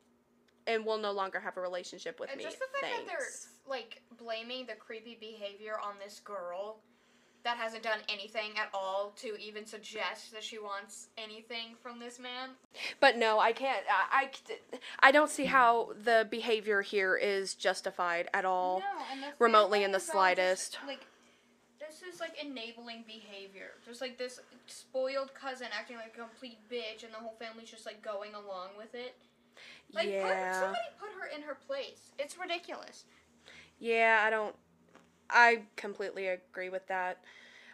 and 0.66 0.84
will 0.84 0.98
no 0.98 1.12
longer 1.12 1.38
have 1.38 1.56
a 1.56 1.60
relationship 1.60 2.18
with 2.18 2.30
And 2.30 2.38
me. 2.38 2.44
just 2.44 2.58
the 2.58 2.66
fact 2.80 2.92
that 2.96 3.06
they're 3.06 3.28
like 3.68 4.02
blaming 4.18 4.66
the 4.66 4.74
creepy 4.74 5.16
behavior 5.20 5.78
on 5.82 5.94
this 6.02 6.20
girl 6.20 6.80
that 7.46 7.56
hasn't 7.56 7.84
done 7.84 8.00
anything 8.08 8.50
at 8.56 8.68
all 8.74 9.12
to 9.16 9.40
even 9.40 9.64
suggest 9.64 10.32
that 10.32 10.42
she 10.42 10.58
wants 10.58 11.08
anything 11.16 11.76
from 11.80 12.00
this 12.00 12.18
man. 12.18 12.50
But 12.98 13.16
no, 13.16 13.38
I 13.38 13.52
can't. 13.52 13.84
I, 13.88 14.24
I, 14.24 14.78
I 15.08 15.12
don't 15.12 15.30
see 15.30 15.44
how 15.44 15.90
the 16.02 16.26
behavior 16.28 16.82
here 16.82 17.16
is 17.16 17.54
justified 17.54 18.28
at 18.34 18.44
all. 18.44 18.80
No, 18.80 19.28
remotely 19.38 19.84
in 19.84 19.92
the 19.92 19.98
all 19.98 20.00
just, 20.00 20.12
slightest. 20.12 20.78
like 20.88 21.06
this 21.78 22.02
is 22.02 22.18
like 22.18 22.34
enabling 22.42 23.04
behavior. 23.06 23.74
Just 23.86 24.00
like 24.00 24.18
this 24.18 24.40
spoiled 24.66 25.32
cousin 25.32 25.68
acting 25.78 25.98
like 25.98 26.14
a 26.16 26.18
complete 26.18 26.58
bitch, 26.68 27.04
and 27.04 27.12
the 27.12 27.18
whole 27.18 27.36
family's 27.38 27.70
just 27.70 27.86
like 27.86 28.02
going 28.02 28.34
along 28.34 28.70
with 28.76 28.92
it. 28.94 29.14
Like, 29.92 30.06
put, 30.06 30.14
yeah. 30.14 30.52
somebody 30.52 30.80
put 30.98 31.10
her 31.20 31.28
in 31.34 31.42
her 31.42 31.56
place. 31.66 32.10
It's 32.18 32.36
ridiculous. 32.36 33.04
Yeah, 33.78 34.22
I 34.24 34.30
don't. 34.30 34.56
I 35.30 35.62
completely 35.76 36.28
agree 36.28 36.68
with 36.68 36.86
that. 36.88 37.22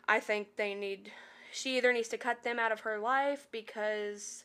I 0.09 0.21
think 0.21 0.56
they 0.56 0.75
need. 0.75 1.12
She 1.52 1.76
either 1.76 1.92
needs 1.92 2.09
to 2.09 2.18
cut 2.18 2.42
them 2.42 2.59
out 2.59 2.73
of 2.73 2.80
her 2.80 2.99
life 2.99 3.49
because. 3.50 4.44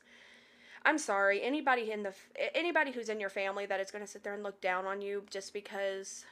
I'm 0.85 0.99
sorry, 0.99 1.41
anybody 1.43 1.91
in 1.91 2.03
the 2.03 2.13
anybody 2.55 2.91
who's 2.91 3.09
in 3.09 3.19
your 3.19 3.29
family 3.29 3.65
that 3.65 3.81
is 3.81 3.91
going 3.91 4.05
to 4.05 4.09
sit 4.09 4.23
there 4.23 4.33
and 4.33 4.41
look 4.41 4.61
down 4.61 4.85
on 4.85 5.01
you 5.01 5.23
just 5.29 5.51
because 5.51 6.23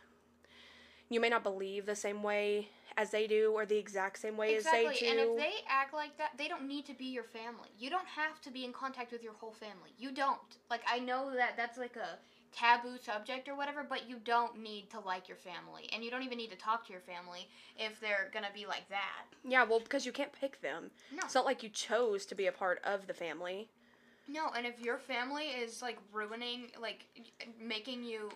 you 1.09 1.19
may 1.19 1.29
not 1.29 1.43
believe 1.43 1.85
the 1.85 1.95
same 1.95 2.23
way 2.23 2.69
as 2.97 3.11
they 3.11 3.27
do 3.27 3.51
or 3.53 3.65
the 3.65 3.77
exact 3.77 4.17
same 4.19 4.37
way 4.37 4.55
exactly. 4.55 4.87
as 4.87 4.99
they 4.99 5.05
do. 5.05 5.11
And 5.11 5.19
if 5.19 5.37
they 5.37 5.53
act 5.67 5.93
like 5.93 6.17
that, 6.17 6.31
they 6.37 6.47
don't 6.47 6.67
need 6.67 6.85
to 6.85 6.93
be 6.93 7.05
your 7.05 7.23
family. 7.23 7.69
You 7.77 7.89
don't 7.89 8.07
have 8.07 8.41
to 8.41 8.51
be 8.51 8.63
in 8.63 8.71
contact 8.71 9.11
with 9.11 9.23
your 9.23 9.33
whole 9.33 9.51
family. 9.51 9.91
You 9.97 10.11
don't. 10.11 10.39
Like 10.69 10.81
I 10.89 10.99
know 10.99 11.33
that 11.35 11.57
that's 11.57 11.77
like 11.77 11.95
a 11.95 12.17
taboo 12.55 12.97
subject 13.01 13.47
or 13.49 13.55
whatever, 13.55 13.85
but 13.87 14.09
you 14.09 14.17
don't 14.23 14.57
need 14.61 14.89
to 14.91 14.99
like 14.99 15.27
your 15.27 15.37
family, 15.37 15.89
and 15.93 16.03
you 16.03 16.09
don't 16.09 16.23
even 16.23 16.37
need 16.37 16.51
to 16.51 16.55
talk 16.55 16.85
to 16.87 16.91
your 16.93 17.01
family 17.01 17.49
if 17.77 17.99
they're 17.99 18.29
gonna 18.33 18.47
be 18.53 18.65
like 18.65 18.87
that. 18.89 19.25
yeah, 19.43 19.63
well, 19.63 19.79
because 19.79 20.05
you 20.05 20.11
can't 20.11 20.31
pick 20.31 20.61
them. 20.61 20.91
No. 21.11 21.19
It's 21.25 21.35
not 21.35 21.45
like 21.45 21.63
you 21.63 21.69
chose 21.69 22.25
to 22.27 22.35
be 22.35 22.47
a 22.47 22.51
part 22.51 22.79
of 22.83 23.07
the 23.07 23.13
family. 23.13 23.69
No, 24.27 24.49
and 24.57 24.65
if 24.65 24.79
your 24.79 24.97
family 24.97 25.45
is 25.45 25.81
like 25.81 25.99
ruining, 26.11 26.71
like 26.81 27.05
making 27.61 28.03
you, 28.03 28.29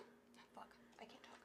fuck, 0.54 0.68
I 1.00 1.04
can't 1.04 1.22
talk. 1.22 1.38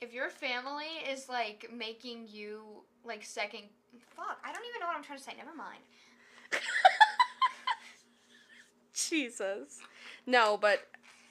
If 0.00 0.14
your 0.14 0.30
family 0.30 0.86
is 1.10 1.28
like 1.28 1.68
making 1.74 2.28
you 2.30 2.62
like 3.04 3.24
second, 3.24 3.64
fuck, 4.16 4.38
I 4.44 4.52
don't 4.52 4.64
even 4.68 4.80
know 4.80 4.86
what 4.86 4.96
I'm 4.96 5.02
trying 5.02 5.18
to 5.18 5.24
say. 5.24 5.32
Never 5.36 5.54
mind. 5.54 5.80
Jesus. 8.94 9.80
No, 10.26 10.56
but 10.60 10.86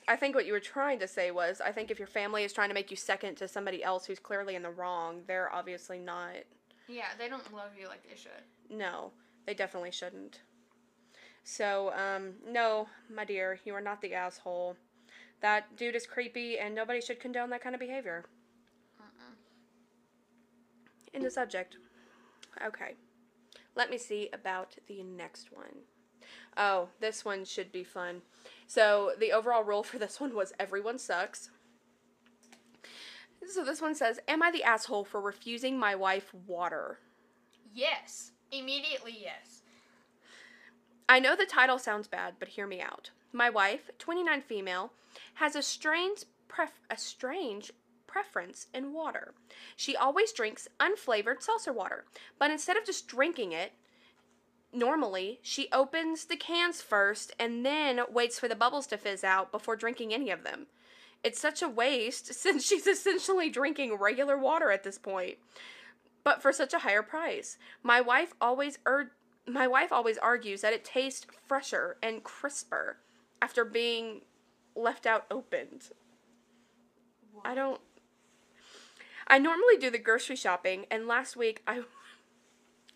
I 0.07 0.15
think 0.15 0.35
what 0.35 0.45
you 0.45 0.53
were 0.53 0.59
trying 0.59 0.99
to 0.99 1.07
say 1.07 1.31
was 1.31 1.59
I 1.59 1.71
think 1.71 1.91
if 1.91 1.99
your 1.99 2.07
family 2.07 2.43
is 2.43 2.53
trying 2.53 2.69
to 2.69 2.73
make 2.73 2.89
you 2.89 2.97
second 2.97 3.35
to 3.35 3.47
somebody 3.47 3.83
else 3.83 4.05
who's 4.05 4.19
clearly 4.19 4.55
in 4.55 4.63
the 4.63 4.69
wrong, 4.69 5.21
they're 5.27 5.53
obviously 5.53 5.99
not. 5.99 6.35
Yeah, 6.87 7.07
they 7.17 7.27
don't 7.27 7.53
love 7.53 7.71
you 7.79 7.87
like 7.87 8.07
they 8.07 8.15
should. 8.15 8.31
No, 8.69 9.11
they 9.45 9.53
definitely 9.53 9.91
shouldn't. 9.91 10.39
So, 11.43 11.93
um, 11.93 12.33
no, 12.47 12.87
my 13.13 13.25
dear, 13.25 13.59
you 13.65 13.73
are 13.73 13.81
not 13.81 14.01
the 14.01 14.13
asshole. 14.13 14.77
That 15.41 15.75
dude 15.75 15.95
is 15.95 16.05
creepy 16.05 16.57
and 16.57 16.73
nobody 16.73 17.01
should 17.01 17.19
condone 17.19 17.49
that 17.51 17.61
kind 17.61 17.75
of 17.75 17.79
behavior. 17.79 18.25
Uh-uh. 18.99 19.33
In 21.13 21.21
the 21.21 21.29
subject. 21.29 21.77
Okay. 22.65 22.95
Let 23.75 23.91
me 23.91 23.97
see 23.97 24.29
about 24.33 24.75
the 24.87 25.03
next 25.03 25.51
one. 25.51 25.83
Oh, 26.57 26.89
this 26.99 27.23
one 27.23 27.45
should 27.45 27.71
be 27.71 27.83
fun. 27.83 28.21
So, 28.67 29.13
the 29.17 29.31
overall 29.31 29.63
rule 29.63 29.81
for 29.81 29.97
this 29.97 30.19
one 30.19 30.35
was 30.35 30.53
everyone 30.59 30.99
sucks. 30.99 31.49
So, 33.47 33.63
this 33.63 33.81
one 33.81 33.95
says 33.95 34.19
Am 34.27 34.43
I 34.43 34.51
the 34.51 34.63
asshole 34.63 35.05
for 35.05 35.21
refusing 35.21 35.79
my 35.79 35.95
wife 35.95 36.33
water? 36.45 36.99
Yes. 37.73 38.31
Immediately, 38.51 39.17
yes. 39.21 39.61
I 41.09 41.19
know 41.19 41.35
the 41.35 41.45
title 41.45 41.79
sounds 41.79 42.07
bad, 42.07 42.35
but 42.39 42.49
hear 42.49 42.67
me 42.67 42.81
out. 42.81 43.11
My 43.31 43.49
wife, 43.49 43.89
29 43.99 44.41
female, 44.41 44.91
has 45.35 45.55
a 45.55 45.61
strange 45.61 46.25
pref- 46.49 46.81
a 46.89 46.97
strange 46.97 47.71
preference 48.07 48.67
in 48.73 48.93
water. 48.93 49.33
She 49.75 49.95
always 49.95 50.33
drinks 50.33 50.67
unflavored 50.79 51.41
seltzer 51.41 51.71
water, 51.71 52.05
but 52.39 52.51
instead 52.51 52.75
of 52.77 52.85
just 52.85 53.07
drinking 53.07 53.51
it, 53.53 53.73
normally 54.73 55.39
she 55.41 55.69
opens 55.71 56.25
the 56.25 56.35
cans 56.35 56.81
first 56.81 57.33
and 57.39 57.65
then 57.65 58.01
waits 58.11 58.39
for 58.39 58.47
the 58.47 58.55
bubbles 58.55 58.87
to 58.87 58.97
fizz 58.97 59.23
out 59.23 59.51
before 59.51 59.75
drinking 59.75 60.13
any 60.13 60.29
of 60.31 60.43
them. 60.43 60.67
It's 61.23 61.39
such 61.39 61.61
a 61.61 61.69
waste 61.69 62.33
since 62.33 62.65
she's 62.65 62.87
essentially 62.87 63.49
drinking 63.49 63.95
regular 63.95 64.37
water 64.37 64.71
at 64.71 64.83
this 64.83 64.97
point. 64.97 65.37
But 66.23 66.41
for 66.41 66.51
such 66.51 66.73
a 66.73 66.79
higher 66.79 67.03
price. 67.03 67.57
My 67.83 68.01
wife 68.01 68.33
always 68.41 68.79
ur- 68.85 69.11
my 69.47 69.65
wife 69.65 69.93
always 69.93 70.17
argues 70.17 70.61
that 70.61 70.73
it 70.73 70.83
tastes 70.83 71.25
fresher 71.47 71.97
and 72.03 72.23
crisper 72.23 72.97
after 73.41 73.63
being 73.63 74.21
left 74.75 75.05
out 75.05 75.25
opened. 75.31 75.89
I 77.45 77.55
don't. 77.55 77.79
I 79.27 79.39
normally 79.39 79.77
do 79.77 79.89
the 79.89 79.97
grocery 79.97 80.35
shopping, 80.35 80.85
and 80.91 81.07
last 81.07 81.35
week 81.35 81.61
I. 81.67 81.83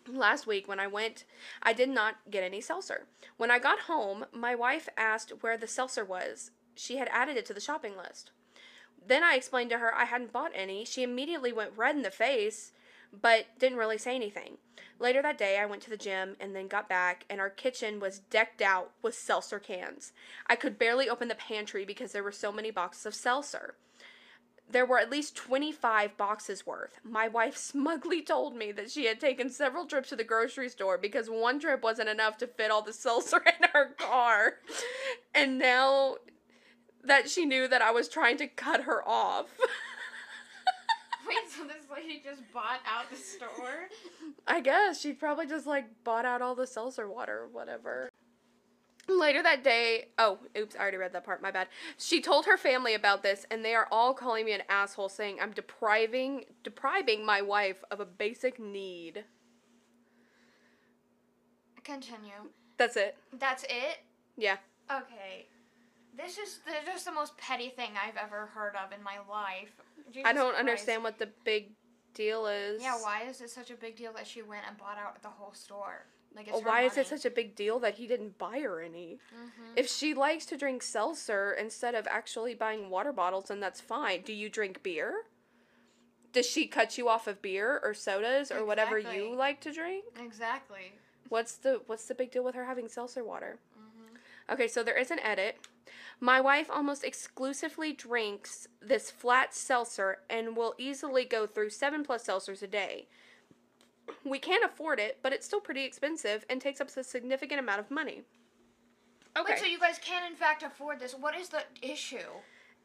Last 0.08 0.46
week, 0.46 0.66
when 0.66 0.80
I 0.80 0.86
went, 0.86 1.24
I 1.62 1.72
did 1.72 1.88
not 1.88 2.16
get 2.30 2.42
any 2.42 2.60
seltzer. 2.60 3.06
When 3.36 3.50
I 3.50 3.58
got 3.58 3.80
home, 3.80 4.26
my 4.32 4.54
wife 4.54 4.88
asked 4.96 5.32
where 5.42 5.56
the 5.56 5.68
seltzer 5.68 6.04
was. 6.04 6.50
She 6.74 6.96
had 6.96 7.08
added 7.08 7.36
it 7.36 7.46
to 7.46 7.54
the 7.54 7.60
shopping 7.60 7.96
list. 7.96 8.30
Then 9.04 9.22
I 9.22 9.34
explained 9.34 9.70
to 9.70 9.78
her 9.78 9.94
I 9.94 10.04
hadn't 10.04 10.32
bought 10.32 10.52
any. 10.54 10.84
She 10.84 11.02
immediately 11.02 11.52
went 11.52 11.76
red 11.76 11.96
in 11.96 12.02
the 12.02 12.10
face, 12.10 12.72
but 13.12 13.46
didn't 13.58 13.78
really 13.78 13.98
say 13.98 14.14
anything. 14.14 14.58
Later 14.98 15.22
that 15.22 15.38
day, 15.38 15.58
I 15.58 15.66
went 15.66 15.82
to 15.82 15.90
the 15.90 15.96
gym 15.96 16.36
and 16.40 16.54
then 16.54 16.68
got 16.68 16.88
back, 16.88 17.24
and 17.28 17.40
our 17.40 17.50
kitchen 17.50 18.00
was 18.00 18.20
decked 18.20 18.62
out 18.62 18.92
with 19.02 19.14
seltzer 19.14 19.58
cans. 19.58 20.12
I 20.46 20.56
could 20.56 20.78
barely 20.78 21.08
open 21.08 21.28
the 21.28 21.34
pantry 21.34 21.84
because 21.84 22.12
there 22.12 22.22
were 22.22 22.32
so 22.32 22.52
many 22.52 22.70
boxes 22.70 23.06
of 23.06 23.14
seltzer. 23.14 23.74
There 24.72 24.86
were 24.86 24.98
at 24.98 25.10
least 25.10 25.36
25 25.36 26.16
boxes 26.16 26.66
worth. 26.66 26.98
My 27.04 27.28
wife 27.28 27.58
smugly 27.58 28.22
told 28.22 28.56
me 28.56 28.72
that 28.72 28.90
she 28.90 29.04
had 29.04 29.20
taken 29.20 29.50
several 29.50 29.84
trips 29.84 30.08
to 30.08 30.16
the 30.16 30.24
grocery 30.24 30.70
store 30.70 30.96
because 30.96 31.28
one 31.28 31.60
trip 31.60 31.82
wasn't 31.82 32.08
enough 32.08 32.38
to 32.38 32.46
fit 32.46 32.70
all 32.70 32.80
the 32.80 32.92
seltzer 32.92 33.42
in 33.44 33.68
her 33.74 33.90
car. 33.98 34.54
And 35.34 35.58
now 35.58 36.16
that 37.04 37.28
she 37.28 37.44
knew 37.44 37.68
that 37.68 37.82
I 37.82 37.90
was 37.90 38.08
trying 38.08 38.38
to 38.38 38.46
cut 38.46 38.84
her 38.84 39.06
off. 39.06 39.48
Wait, 41.28 41.36
so 41.48 41.64
this 41.64 41.84
lady 41.94 42.22
just 42.24 42.40
bought 42.52 42.80
out 42.86 43.10
the 43.10 43.16
store? 43.16 43.88
I 44.46 44.60
guess 44.60 45.00
she 45.00 45.12
probably 45.12 45.46
just 45.46 45.66
like 45.66 45.84
bought 46.02 46.24
out 46.24 46.40
all 46.40 46.54
the 46.54 46.66
seltzer 46.66 47.08
water 47.08 47.40
or 47.40 47.48
whatever. 47.48 48.08
Later 49.08 49.42
that 49.42 49.64
day, 49.64 50.06
oh, 50.16 50.38
oops, 50.56 50.76
I 50.76 50.80
already 50.80 50.96
read 50.96 51.12
that 51.12 51.24
part, 51.24 51.42
my 51.42 51.50
bad. 51.50 51.66
She 51.98 52.20
told 52.20 52.46
her 52.46 52.56
family 52.56 52.94
about 52.94 53.22
this 53.22 53.44
and 53.50 53.64
they 53.64 53.74
are 53.74 53.88
all 53.90 54.14
calling 54.14 54.44
me 54.44 54.52
an 54.52 54.62
asshole 54.68 55.08
saying 55.08 55.38
I'm 55.40 55.50
depriving 55.50 56.44
depriving 56.62 57.26
my 57.26 57.42
wife 57.42 57.82
of 57.90 57.98
a 57.98 58.04
basic 58.04 58.60
need. 58.60 59.24
Continue. 61.82 62.50
That's 62.78 62.96
it. 62.96 63.16
That's 63.38 63.64
it? 63.64 63.98
Yeah. 64.36 64.56
Okay. 64.90 65.46
This 66.16 66.38
is 66.38 66.60
this 66.66 66.82
is 66.82 66.86
just 66.86 67.04
the 67.04 67.12
most 67.12 67.36
petty 67.38 67.70
thing 67.70 67.90
I've 68.00 68.16
ever 68.16 68.46
heard 68.46 68.74
of 68.76 68.92
in 68.96 69.02
my 69.02 69.16
life. 69.28 69.72
I 70.24 70.32
don't 70.32 70.50
Christ. 70.50 70.60
understand 70.60 71.02
what 71.02 71.18
the 71.18 71.28
big 71.44 71.70
deal 72.14 72.46
is. 72.46 72.82
Yeah, 72.82 72.96
why 73.00 73.22
is 73.28 73.40
it 73.40 73.50
such 73.50 73.70
a 73.70 73.76
big 73.76 73.96
deal 73.96 74.12
that 74.12 74.26
she 74.26 74.42
went 74.42 74.62
and 74.68 74.76
bought 74.76 74.98
out 74.98 75.20
the 75.22 75.28
whole 75.28 75.54
store? 75.54 76.06
Like, 76.34 76.48
why 76.64 76.82
is 76.82 76.96
it 76.96 77.06
such 77.06 77.24
a 77.24 77.30
big 77.30 77.54
deal 77.54 77.78
that 77.80 77.94
he 77.94 78.06
didn't 78.06 78.38
buy 78.38 78.60
her 78.60 78.80
any? 78.80 79.18
Mhm. 79.34 79.72
If 79.76 79.88
she 79.88 80.14
likes 80.14 80.46
to 80.46 80.56
drink 80.56 80.82
seltzer 80.82 81.52
instead 81.52 81.94
of 81.94 82.06
actually 82.06 82.54
buying 82.54 82.90
water 82.90 83.12
bottles, 83.12 83.46
then 83.46 83.60
that's 83.60 83.80
fine. 83.80 84.22
Do 84.22 84.32
you 84.32 84.48
drink 84.48 84.82
beer? 84.82 85.24
Does 86.32 86.46
she 86.46 86.66
cut 86.66 86.96
you 86.96 87.08
off 87.08 87.26
of 87.26 87.42
beer 87.42 87.78
or 87.82 87.92
sodas 87.92 88.50
or 88.50 88.64
whatever 88.64 88.98
you 88.98 89.34
like 89.34 89.60
to 89.60 89.72
drink? 89.72 90.04
Exactly. 90.18 90.92
What's 91.28 91.56
the 91.56 91.82
what's 91.86 92.06
the 92.06 92.14
big 92.14 92.30
deal 92.30 92.44
with 92.44 92.54
her 92.54 92.64
having 92.64 92.88
seltzer 92.88 93.24
water? 93.24 93.58
hmm 93.74 94.16
Okay, 94.50 94.66
so 94.68 94.82
there 94.82 94.96
is 94.96 95.10
an 95.10 95.20
edit. 95.20 95.58
My 96.20 96.40
wife 96.40 96.68
almost 96.70 97.04
exclusively 97.04 97.92
drinks 97.92 98.66
this 98.80 99.10
flat 99.10 99.54
seltzer 99.54 100.18
and 100.30 100.56
will 100.56 100.74
easily 100.78 101.24
go 101.24 101.46
through 101.46 101.70
seven 101.70 102.02
plus 102.02 102.26
seltzers 102.26 102.62
a 102.62 102.66
day. 102.66 103.08
We 104.24 104.38
can't 104.38 104.64
afford 104.64 104.98
it, 104.98 105.18
but 105.22 105.32
it's 105.32 105.46
still 105.46 105.60
pretty 105.60 105.84
expensive 105.84 106.44
and 106.48 106.60
takes 106.60 106.80
up 106.80 106.88
a 106.96 107.04
significant 107.04 107.60
amount 107.60 107.80
of 107.80 107.90
money. 107.90 108.22
Okay. 109.36 109.52
Wait, 109.54 109.60
so 109.60 109.66
you 109.66 109.78
guys 109.78 109.98
can 110.02 110.30
in 110.30 110.36
fact 110.36 110.62
afford 110.62 111.00
this? 111.00 111.14
What 111.14 111.34
is 111.36 111.48
the 111.48 111.62
issue? 111.80 112.16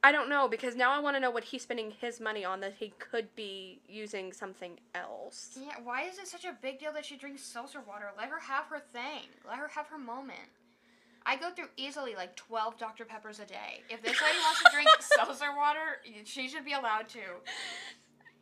I 0.03 0.11
don't 0.11 0.29
know 0.29 0.47
because 0.47 0.75
now 0.75 0.91
I 0.91 0.99
want 0.99 1.15
to 1.15 1.19
know 1.19 1.31
what 1.31 1.43
he's 1.43 1.63
spending 1.63 1.91
his 1.91 2.19
money 2.19 2.45
on 2.45 2.59
that 2.61 2.75
he 2.79 2.93
could 2.99 3.35
be 3.35 3.81
using 3.89 4.31
something 4.31 4.79
else. 4.95 5.57
Yeah, 5.59 5.73
why 5.83 6.03
is 6.03 6.19
it 6.19 6.27
such 6.27 6.45
a 6.45 6.55
big 6.61 6.79
deal 6.79 6.93
that 6.93 7.05
she 7.05 7.17
drinks 7.17 7.43
seltzer 7.43 7.81
water? 7.85 8.11
Let 8.17 8.29
her 8.29 8.39
have 8.39 8.65
her 8.65 8.79
thing. 8.79 9.27
Let 9.47 9.57
her 9.57 9.67
have 9.69 9.87
her 9.87 9.97
moment. 9.97 10.49
I 11.25 11.35
go 11.35 11.49
through 11.49 11.67
easily 11.75 12.15
like 12.15 12.35
12 12.37 12.77
Dr. 12.77 13.03
Peppers 13.03 13.39
a 13.39 13.45
day. 13.45 13.81
If 13.89 14.01
this 14.01 14.21
lady 14.21 14.37
wants 14.41 14.63
to 14.63 14.69
drink 14.71 14.87
seltzer 14.99 15.53
water, 15.57 15.99
she 16.23 16.47
should 16.47 16.63
be 16.63 16.73
allowed 16.73 17.09
to. 17.09 17.19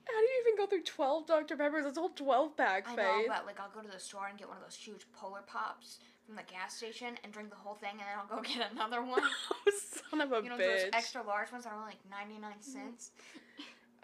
How 0.08 0.20
do 0.20 0.26
you 0.26 0.44
even 0.48 0.58
go 0.58 0.68
through 0.68 0.84
12 0.84 1.28
Dr. 1.28 1.58
Peppers? 1.58 1.86
It's 1.86 1.98
a 1.98 2.02
whole 2.02 2.10
12 2.10 2.56
pack, 2.56 2.86
I 2.88 2.96
know, 2.96 3.24
but 3.28 3.46
like 3.46 3.60
I'll 3.60 3.72
go 3.74 3.82
to 3.82 3.92
the 3.92 4.00
store 4.00 4.28
and 4.28 4.38
get 4.38 4.48
one 4.48 4.58
of 4.58 4.64
those 4.64 4.76
huge 4.76 5.06
Polar 5.14 5.42
Pops 5.48 6.00
from 6.26 6.36
the 6.36 6.44
gas 6.44 6.76
station 6.76 7.18
and 7.24 7.34
drink 7.34 7.50
the 7.50 7.56
whole 7.56 7.76
thing, 7.76 7.92
and 7.92 8.00
then 8.02 8.08
I'll 8.18 8.38
go 8.38 8.42
get 8.48 8.72
another 8.72 9.02
one. 9.04 9.22
oh, 9.68 9.72
son 10.12 10.22
of 10.22 10.32
a 10.32 10.44
You 10.44 10.50
know 10.50 10.58
bitch. 10.58 10.84
those 10.84 10.90
extra 10.94 11.24
large 11.24 11.52
ones 11.52 11.64
that 11.64 11.72
are 11.74 11.76
only 11.76 11.90
like 11.90 12.00
99 12.10 12.52
mm-hmm. 12.52 12.62
cents. 12.62 13.12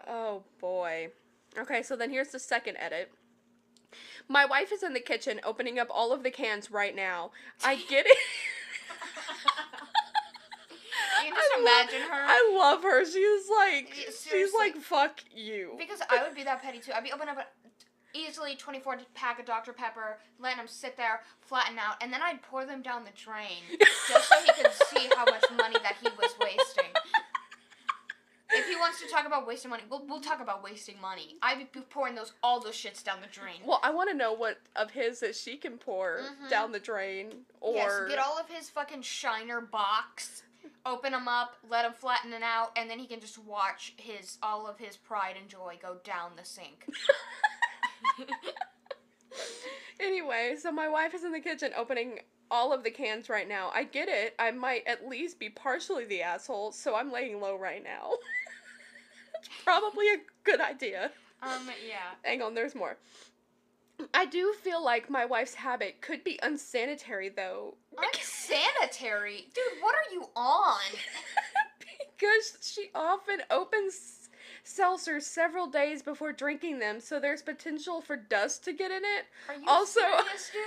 Oh 0.08 0.42
boy. 0.60 1.10
Okay, 1.58 1.82
so 1.82 1.96
then 1.96 2.10
here's 2.10 2.28
the 2.28 2.38
second 2.38 2.76
edit. 2.78 3.12
My 4.28 4.44
wife 4.44 4.72
is 4.72 4.82
in 4.82 4.94
the 4.94 5.00
kitchen 5.00 5.40
opening 5.44 5.78
up 5.78 5.88
all 5.90 6.12
of 6.12 6.22
the 6.22 6.30
cans 6.30 6.70
right 6.70 6.94
now. 6.96 7.30
I 7.62 7.76
get 7.88 8.06
it. 8.06 8.18
You 11.24 11.34
just 11.34 11.50
I 11.56 11.60
imagine 11.60 12.00
her. 12.02 12.24
I 12.26 12.52
love 12.56 12.82
her. 12.82 13.04
She's 13.04 13.48
like 13.48 13.94
Yeah, 13.96 14.10
she's 14.30 14.52
like 14.58 14.76
fuck 14.76 15.20
you. 15.34 15.74
Because 15.78 16.00
I 16.10 16.22
would 16.22 16.34
be 16.34 16.42
that 16.44 16.62
petty 16.62 16.78
too. 16.80 16.92
I'd 16.94 17.04
be 17.04 17.12
opening 17.12 17.30
up 17.36 17.38
a 17.38 17.46
easily 18.14 18.54
24 18.56 18.98
pack 19.14 19.38
of 19.40 19.46
Dr. 19.46 19.72
Pepper, 19.72 20.18
letting 20.38 20.58
them 20.58 20.68
sit 20.68 20.98
there, 20.98 21.20
flatten 21.40 21.78
out, 21.78 21.94
and 22.02 22.12
then 22.12 22.20
I'd 22.22 22.42
pour 22.42 22.66
them 22.66 22.82
down 22.82 23.04
the 23.04 23.10
drain 23.16 23.62
just 24.06 24.28
so 24.28 24.34
he 24.44 24.52
could 24.62 24.70
see 24.94 25.08
how 25.16 25.24
much 25.24 25.44
money 25.56 25.76
that 25.82 25.96
he 26.02 26.08
was 26.20 26.34
wasting. 26.38 26.90
If 28.54 28.68
he 28.68 28.76
wants 28.76 29.00
to 29.00 29.08
talk 29.08 29.26
about 29.26 29.46
wasting 29.46 29.70
money, 29.70 29.84
we'll, 29.88 30.04
we'll 30.06 30.20
talk 30.20 30.42
about 30.42 30.62
wasting 30.62 31.00
money. 31.00 31.36
I'd 31.40 31.72
be 31.72 31.80
pouring 31.88 32.14
those 32.14 32.34
all 32.42 32.60
those 32.60 32.74
shits 32.74 33.02
down 33.02 33.22
the 33.22 33.28
drain. 33.28 33.62
Well, 33.64 33.80
I 33.82 33.90
want 33.90 34.10
to 34.10 34.14
know 34.14 34.34
what 34.34 34.58
of 34.76 34.90
his 34.90 35.20
that 35.20 35.34
she 35.34 35.56
can 35.56 35.78
pour 35.78 36.20
Mhm. 36.20 36.50
down 36.50 36.70
the 36.72 36.78
drain 36.80 37.46
or 37.62 37.74
yes, 37.76 37.92
get 38.10 38.18
all 38.18 38.38
of 38.38 38.50
his 38.50 38.68
fucking 38.68 39.00
Shiner 39.02 39.62
Bocks, 39.62 40.42
open 40.86 41.12
them 41.12 41.28
up, 41.28 41.56
let 41.68 41.84
him 41.84 41.92
flatten 41.92 42.32
it 42.32 42.42
out, 42.42 42.72
and 42.76 42.88
then 42.90 42.98
he 42.98 43.06
can 43.06 43.20
just 43.20 43.38
watch 43.38 43.94
his 43.96 44.38
all 44.42 44.66
of 44.66 44.78
his 44.78 44.96
pride 44.96 45.36
and 45.40 45.48
joy 45.48 45.78
go 45.80 45.96
down 46.04 46.32
the 46.36 46.44
sink. 46.44 46.86
Anyway, 50.00 50.56
so 50.58 50.72
my 50.72 50.88
wife 50.88 51.14
is 51.14 51.22
in 51.22 51.32
the 51.32 51.40
kitchen 51.40 51.70
opening 51.76 52.18
all 52.50 52.72
of 52.72 52.82
the 52.82 52.90
cans 52.90 53.28
right 53.28 53.48
now. 53.48 53.70
I 53.72 53.84
get 53.84 54.08
it. 54.08 54.34
I 54.38 54.50
might 54.50 54.82
at 54.86 55.08
least 55.08 55.38
be 55.38 55.48
partially 55.48 56.04
the 56.04 56.22
asshole, 56.22 56.72
so 56.72 56.96
I'm 56.96 57.12
laying 57.12 57.40
low 57.40 57.56
right 57.56 57.82
now. 57.82 58.10
it's 59.38 59.48
probably 59.64 60.08
a 60.08 60.18
good 60.44 60.60
idea. 60.60 61.12
um, 61.42 61.68
yeah. 61.86 62.14
Hang 62.24 62.42
on, 62.42 62.54
there's 62.54 62.74
more. 62.74 62.96
I 64.12 64.26
do 64.26 64.52
feel 64.60 64.84
like 64.84 65.08
my 65.08 65.24
wife's 65.24 65.54
habit 65.54 66.00
could 66.00 66.24
be 66.24 66.38
unsanitary 66.42 67.28
though. 67.28 67.76
Unsanitary? 67.98 69.46
Dude, 69.54 69.64
what 69.82 69.94
are 69.94 70.12
you 70.14 70.26
on? 70.36 70.80
because 72.18 72.58
she 72.62 72.88
often 72.94 73.42
opens 73.50 74.28
seltzers 74.64 75.22
several 75.22 75.66
days 75.66 76.02
before 76.02 76.32
drinking 76.32 76.78
them, 76.78 77.00
so 77.00 77.18
there's 77.18 77.42
potential 77.42 78.00
for 78.00 78.16
dust 78.16 78.64
to 78.64 78.72
get 78.72 78.90
in 78.90 79.02
it. 79.04 79.26
Are 79.48 79.54
you 79.54 79.64
Also- 79.68 80.00
serious, 80.00 80.50
dude? 80.52 80.62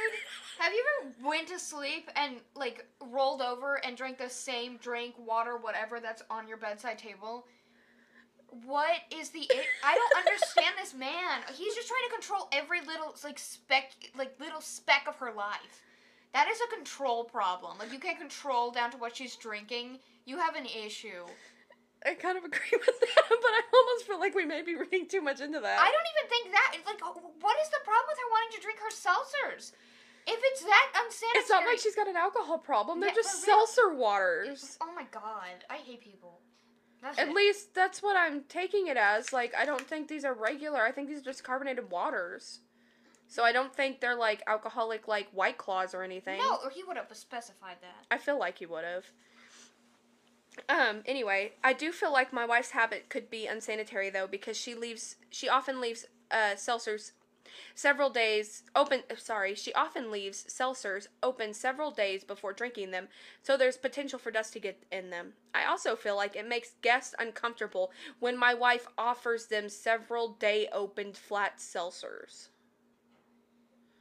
Have 0.59 0.73
you 0.73 0.83
ever 1.03 1.27
went 1.27 1.47
to 1.49 1.59
sleep 1.59 2.09
and 2.15 2.35
like 2.55 2.85
rolled 3.11 3.41
over 3.41 3.75
and 3.85 3.97
drank 3.97 4.17
the 4.17 4.29
same 4.29 4.77
drink, 4.77 5.15
water, 5.17 5.57
whatever 5.57 5.99
that's 5.99 6.23
on 6.29 6.47
your 6.47 6.57
bedside 6.57 6.97
table? 6.97 7.45
What 8.65 8.99
is 9.11 9.29
the? 9.31 9.41
i- 9.53 9.65
I 9.83 9.95
don't 9.95 10.17
understand 10.25 10.75
this 10.79 10.93
man. 10.93 11.41
He's 11.53 11.75
just 11.75 11.87
trying 11.89 12.07
to 12.07 12.13
control 12.13 12.47
every 12.53 12.79
little 12.81 13.15
like 13.23 13.37
speck, 13.39 13.91
like 14.17 14.39
little 14.39 14.61
speck 14.61 15.05
of 15.09 15.15
her 15.17 15.33
life. 15.33 15.83
That 16.35 16.49
is 16.49 16.59
a 16.59 16.75
control 16.75 17.23
problem. 17.23 17.77
Like 17.79 17.93
you 17.93 17.99
can't 17.99 18.19
control 18.19 18.69
down 18.69 18.91
to 18.91 18.97
what 18.97 19.15
she's 19.15 19.37
drinking. 19.37 19.99
You 20.25 20.37
have 20.37 20.55
an 20.55 20.65
issue. 20.65 21.23
I 22.05 22.13
kind 22.13 22.37
of 22.37 22.43
agree 22.43 22.59
with 22.75 22.99
that, 22.99 23.25
but 23.29 23.53
I 23.55 23.61
almost 23.73 24.05
feel 24.05 24.19
like 24.19 24.35
we 24.35 24.43
may 24.43 24.61
be 24.61 24.75
reading 24.75 25.07
too 25.07 25.21
much 25.21 25.39
into 25.39 25.61
that. 25.61 25.79
I 25.79 25.85
don't 25.89 26.09
even 26.11 26.29
think 26.29 26.51
that. 26.51 26.71
It's 26.75 26.85
like, 26.85 26.99
oh, 27.03 27.15
what 27.39 27.55
is 27.63 27.69
the 27.69 27.79
problem 27.85 28.05
with 28.11 28.19
her 28.19 28.29
wanting 28.35 28.53
to 28.57 28.61
drink 28.61 28.79
her 28.83 28.91
seltzers? 28.91 29.71
If 30.27 30.39
it's 30.43 30.61
that 30.63 30.87
unsanitary, 31.05 31.39
It's 31.39 31.49
not 31.49 31.65
like 31.65 31.79
she's 31.79 31.95
got 31.95 32.09
an 32.09 32.17
alcohol 32.17 32.57
problem. 32.57 32.99
They're 32.99 33.09
Yeah, 33.11 33.15
just 33.15 33.47
real. 33.47 33.65
seltzer 33.65 33.95
waters. 33.95 34.77
Oh 34.81 34.91
my 34.93 35.05
god, 35.11 35.63
I 35.69 35.77
hate 35.77 36.01
people. 36.01 36.41
That's 37.01 37.17
At 37.17 37.29
it. 37.29 37.33
least 37.33 37.73
that's 37.73 38.03
what 38.03 38.17
I'm 38.17 38.43
taking 38.49 38.87
it 38.87 38.97
as. 38.97 39.31
Like, 39.31 39.53
I 39.57 39.63
don't 39.63 39.87
think 39.87 40.09
these 40.09 40.25
are 40.25 40.33
regular. 40.33 40.81
I 40.81 40.91
think 40.91 41.07
these 41.07 41.19
are 41.19 41.29
just 41.31 41.45
carbonated 41.45 41.89
waters. 41.89 42.59
So 43.27 43.43
I 43.43 43.51
don't 43.51 43.75
think 43.75 43.99
they're 43.99 44.15
like 44.15 44.43
alcoholic, 44.47 45.07
like 45.07 45.27
White 45.31 45.57
Claws 45.57 45.93
or 45.93 46.03
anything. 46.03 46.39
No, 46.39 46.59
or 46.63 46.69
he 46.69 46.83
would 46.83 46.97
have 46.97 47.07
specified 47.13 47.77
that. 47.81 48.05
I 48.11 48.17
feel 48.17 48.39
like 48.39 48.59
he 48.59 48.65
would 48.65 48.85
have. 48.85 49.05
Um, 50.69 51.01
anyway, 51.05 51.53
I 51.63 51.73
do 51.73 51.91
feel 51.91 52.13
like 52.13 52.31
my 52.31 52.45
wife's 52.45 52.71
habit 52.71 53.09
could 53.09 53.29
be 53.29 53.45
unsanitary 53.45 54.09
though 54.09 54.27
because 54.27 54.57
she 54.57 54.73
leaves 54.73 55.17
she 55.29 55.49
often 55.49 55.81
leaves 55.81 56.05
uh 56.31 56.55
seltzers 56.55 57.11
several 57.73 58.09
days 58.09 58.63
open 58.75 59.03
sorry, 59.17 59.53
she 59.55 59.73
often 59.73 60.11
leaves 60.11 60.45
seltzers 60.45 61.07
open 61.21 61.53
several 61.53 61.91
days 61.91 62.23
before 62.23 62.53
drinking 62.53 62.91
them, 62.91 63.07
so 63.43 63.57
there's 63.57 63.77
potential 63.77 64.17
for 64.17 64.31
dust 64.31 64.53
to 64.53 64.59
get 64.59 64.81
in 64.91 65.09
them. 65.09 65.33
I 65.53 65.65
also 65.65 65.95
feel 65.95 66.15
like 66.15 66.35
it 66.35 66.47
makes 66.47 66.71
guests 66.81 67.13
uncomfortable 67.19 67.91
when 68.19 68.37
my 68.37 68.53
wife 68.53 68.87
offers 68.97 69.47
them 69.47 69.69
several 69.69 70.29
day 70.29 70.67
opened 70.71 71.17
flat 71.17 71.57
seltzers. 71.57 72.47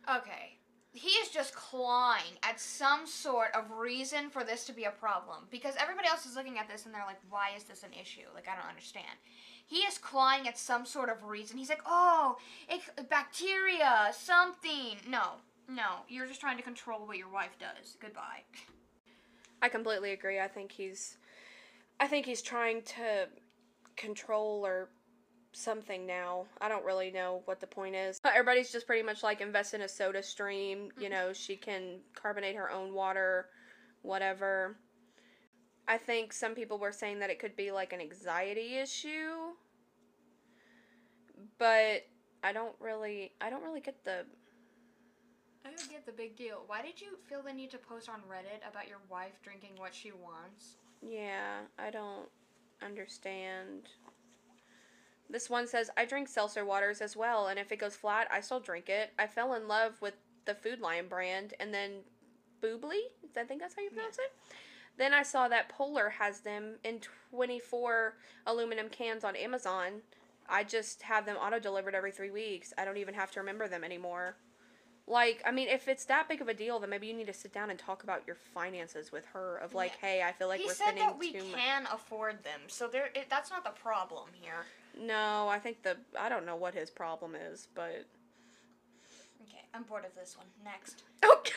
Okay. 0.08 0.58
He 0.92 1.08
is 1.08 1.28
just 1.28 1.54
clawing 1.54 2.38
at 2.44 2.60
some 2.60 3.06
sort 3.06 3.48
of 3.52 3.78
reason 3.78 4.30
for 4.30 4.44
this 4.44 4.64
to 4.66 4.72
be 4.72 4.84
a 4.84 4.90
problem. 4.90 5.48
Because 5.50 5.74
everybody 5.80 6.06
else 6.06 6.24
is 6.24 6.36
looking 6.36 6.58
at 6.58 6.68
this 6.68 6.86
and 6.86 6.94
they're 6.94 7.04
like, 7.06 7.18
why 7.28 7.50
is 7.56 7.64
this 7.64 7.82
an 7.82 7.90
issue? 8.00 8.22
Like, 8.32 8.48
I 8.48 8.54
don't 8.54 8.68
understand. 8.68 9.18
He 9.66 9.78
is 9.78 9.98
clawing 9.98 10.46
at 10.46 10.56
some 10.56 10.86
sort 10.86 11.08
of 11.08 11.24
reason. 11.24 11.58
He's 11.58 11.68
like, 11.68 11.82
oh, 11.84 12.36
it, 12.68 13.08
bacteria, 13.10 14.10
something. 14.12 14.98
No, 15.08 15.32
no. 15.68 16.02
You're 16.08 16.26
just 16.26 16.40
trying 16.40 16.58
to 16.58 16.62
control 16.62 17.06
what 17.06 17.18
your 17.18 17.30
wife 17.30 17.56
does. 17.58 17.96
Goodbye. 18.00 18.42
I 19.62 19.68
completely 19.68 20.12
agree. 20.12 20.38
I 20.38 20.48
think 20.48 20.70
he's 20.70 21.16
I 21.98 22.06
think 22.06 22.26
he's 22.26 22.42
trying 22.42 22.82
to 22.82 23.28
control 23.96 24.66
or 24.66 24.90
something 25.56 26.06
now. 26.06 26.46
I 26.60 26.68
don't 26.68 26.84
really 26.84 27.10
know 27.10 27.42
what 27.44 27.60
the 27.60 27.66
point 27.66 27.94
is. 27.94 28.20
But 28.22 28.32
everybody's 28.32 28.72
just 28.72 28.86
pretty 28.86 29.02
much 29.02 29.22
like 29.22 29.40
invest 29.40 29.74
in 29.74 29.82
a 29.82 29.88
soda 29.88 30.22
stream, 30.22 30.90
you 30.98 31.04
mm-hmm. 31.04 31.12
know, 31.12 31.32
she 31.32 31.56
can 31.56 32.00
carbonate 32.14 32.56
her 32.56 32.70
own 32.70 32.92
water, 32.92 33.48
whatever. 34.02 34.76
I 35.86 35.98
think 35.98 36.32
some 36.32 36.54
people 36.54 36.78
were 36.78 36.92
saying 36.92 37.18
that 37.20 37.30
it 37.30 37.38
could 37.38 37.56
be 37.56 37.70
like 37.70 37.92
an 37.92 38.00
anxiety 38.00 38.76
issue. 38.76 39.52
But 41.58 42.06
I 42.42 42.52
don't 42.52 42.74
really 42.80 43.32
I 43.40 43.50
don't 43.50 43.62
really 43.62 43.80
get 43.80 44.04
the 44.04 44.24
I 45.64 45.70
don't 45.70 45.90
get 45.90 46.04
the 46.04 46.12
big 46.12 46.36
deal. 46.36 46.62
Why 46.66 46.82
did 46.82 47.00
you 47.00 47.16
feel 47.28 47.42
the 47.42 47.52
need 47.52 47.70
to 47.70 47.78
post 47.78 48.08
on 48.08 48.20
Reddit 48.30 48.68
about 48.70 48.86
your 48.86 48.98
wife 49.10 49.40
drinking 49.42 49.72
what 49.76 49.94
she 49.94 50.12
wants? 50.12 50.76
Yeah, 51.00 51.60
I 51.78 51.90
don't 51.90 52.28
understand. 52.82 53.88
This 55.28 55.48
one 55.48 55.66
says, 55.66 55.90
I 55.96 56.04
drink 56.04 56.28
seltzer 56.28 56.64
waters 56.64 57.00
as 57.00 57.16
well, 57.16 57.46
and 57.48 57.58
if 57.58 57.72
it 57.72 57.78
goes 57.78 57.96
flat, 57.96 58.28
I 58.30 58.40
still 58.40 58.60
drink 58.60 58.88
it. 58.88 59.12
I 59.18 59.26
fell 59.26 59.54
in 59.54 59.66
love 59.66 60.00
with 60.00 60.14
the 60.44 60.54
Food 60.54 60.80
Lion 60.80 61.08
brand, 61.08 61.54
and 61.58 61.72
then 61.72 62.02
Bubly, 62.60 63.00
I 63.36 63.44
think 63.44 63.60
that's 63.60 63.74
how 63.74 63.82
you 63.82 63.90
pronounce 63.90 64.18
it. 64.18 64.32
Then 64.96 65.12
I 65.12 65.22
saw 65.22 65.48
that 65.48 65.68
Polar 65.68 66.08
has 66.10 66.40
them 66.40 66.76
in 66.84 67.00
24 67.30 68.14
aluminum 68.46 68.88
cans 68.88 69.24
on 69.24 69.34
Amazon. 69.34 70.02
I 70.48 70.62
just 70.62 71.02
have 71.02 71.26
them 71.26 71.36
auto 71.36 71.58
delivered 71.58 71.94
every 71.94 72.12
three 72.12 72.30
weeks. 72.30 72.72
I 72.78 72.84
don't 72.84 72.98
even 72.98 73.14
have 73.14 73.30
to 73.32 73.40
remember 73.40 73.66
them 73.66 73.82
anymore. 73.82 74.36
Like, 75.06 75.42
I 75.44 75.50
mean, 75.50 75.68
if 75.68 75.86
it's 75.86 76.06
that 76.06 76.28
big 76.28 76.40
of 76.40 76.48
a 76.48 76.54
deal, 76.54 76.78
then 76.78 76.88
maybe 76.88 77.06
you 77.06 77.12
need 77.14 77.26
to 77.26 77.32
sit 77.34 77.52
down 77.52 77.68
and 77.68 77.78
talk 77.78 78.04
about 78.04 78.22
your 78.26 78.36
finances 78.36 79.12
with 79.12 79.26
her. 79.34 79.58
Of 79.58 79.74
like, 79.74 79.96
hey, 80.00 80.22
I 80.26 80.32
feel 80.32 80.48
like 80.48 80.60
he 80.60 80.66
we're 80.66 80.72
said 80.72 80.84
spending 80.84 81.04
that 81.04 81.18
we 81.18 81.32
much. 81.34 81.52
can 81.52 81.86
afford 81.92 82.42
them, 82.42 82.60
so 82.68 82.88
there. 82.88 83.10
It, 83.14 83.26
that's 83.28 83.50
not 83.50 83.64
the 83.64 83.70
problem 83.70 84.28
here. 84.32 84.64
No, 84.98 85.46
I 85.48 85.58
think 85.58 85.82
the 85.82 85.96
I 86.18 86.28
don't 86.28 86.46
know 86.46 86.56
what 86.56 86.74
his 86.74 86.88
problem 86.90 87.34
is, 87.34 87.68
but 87.74 88.06
Okay, 89.42 89.62
I'm 89.74 89.82
bored 89.82 90.04
of 90.06 90.14
this 90.14 90.36
one. 90.38 90.46
Next. 90.64 91.02
okay. 91.22 91.52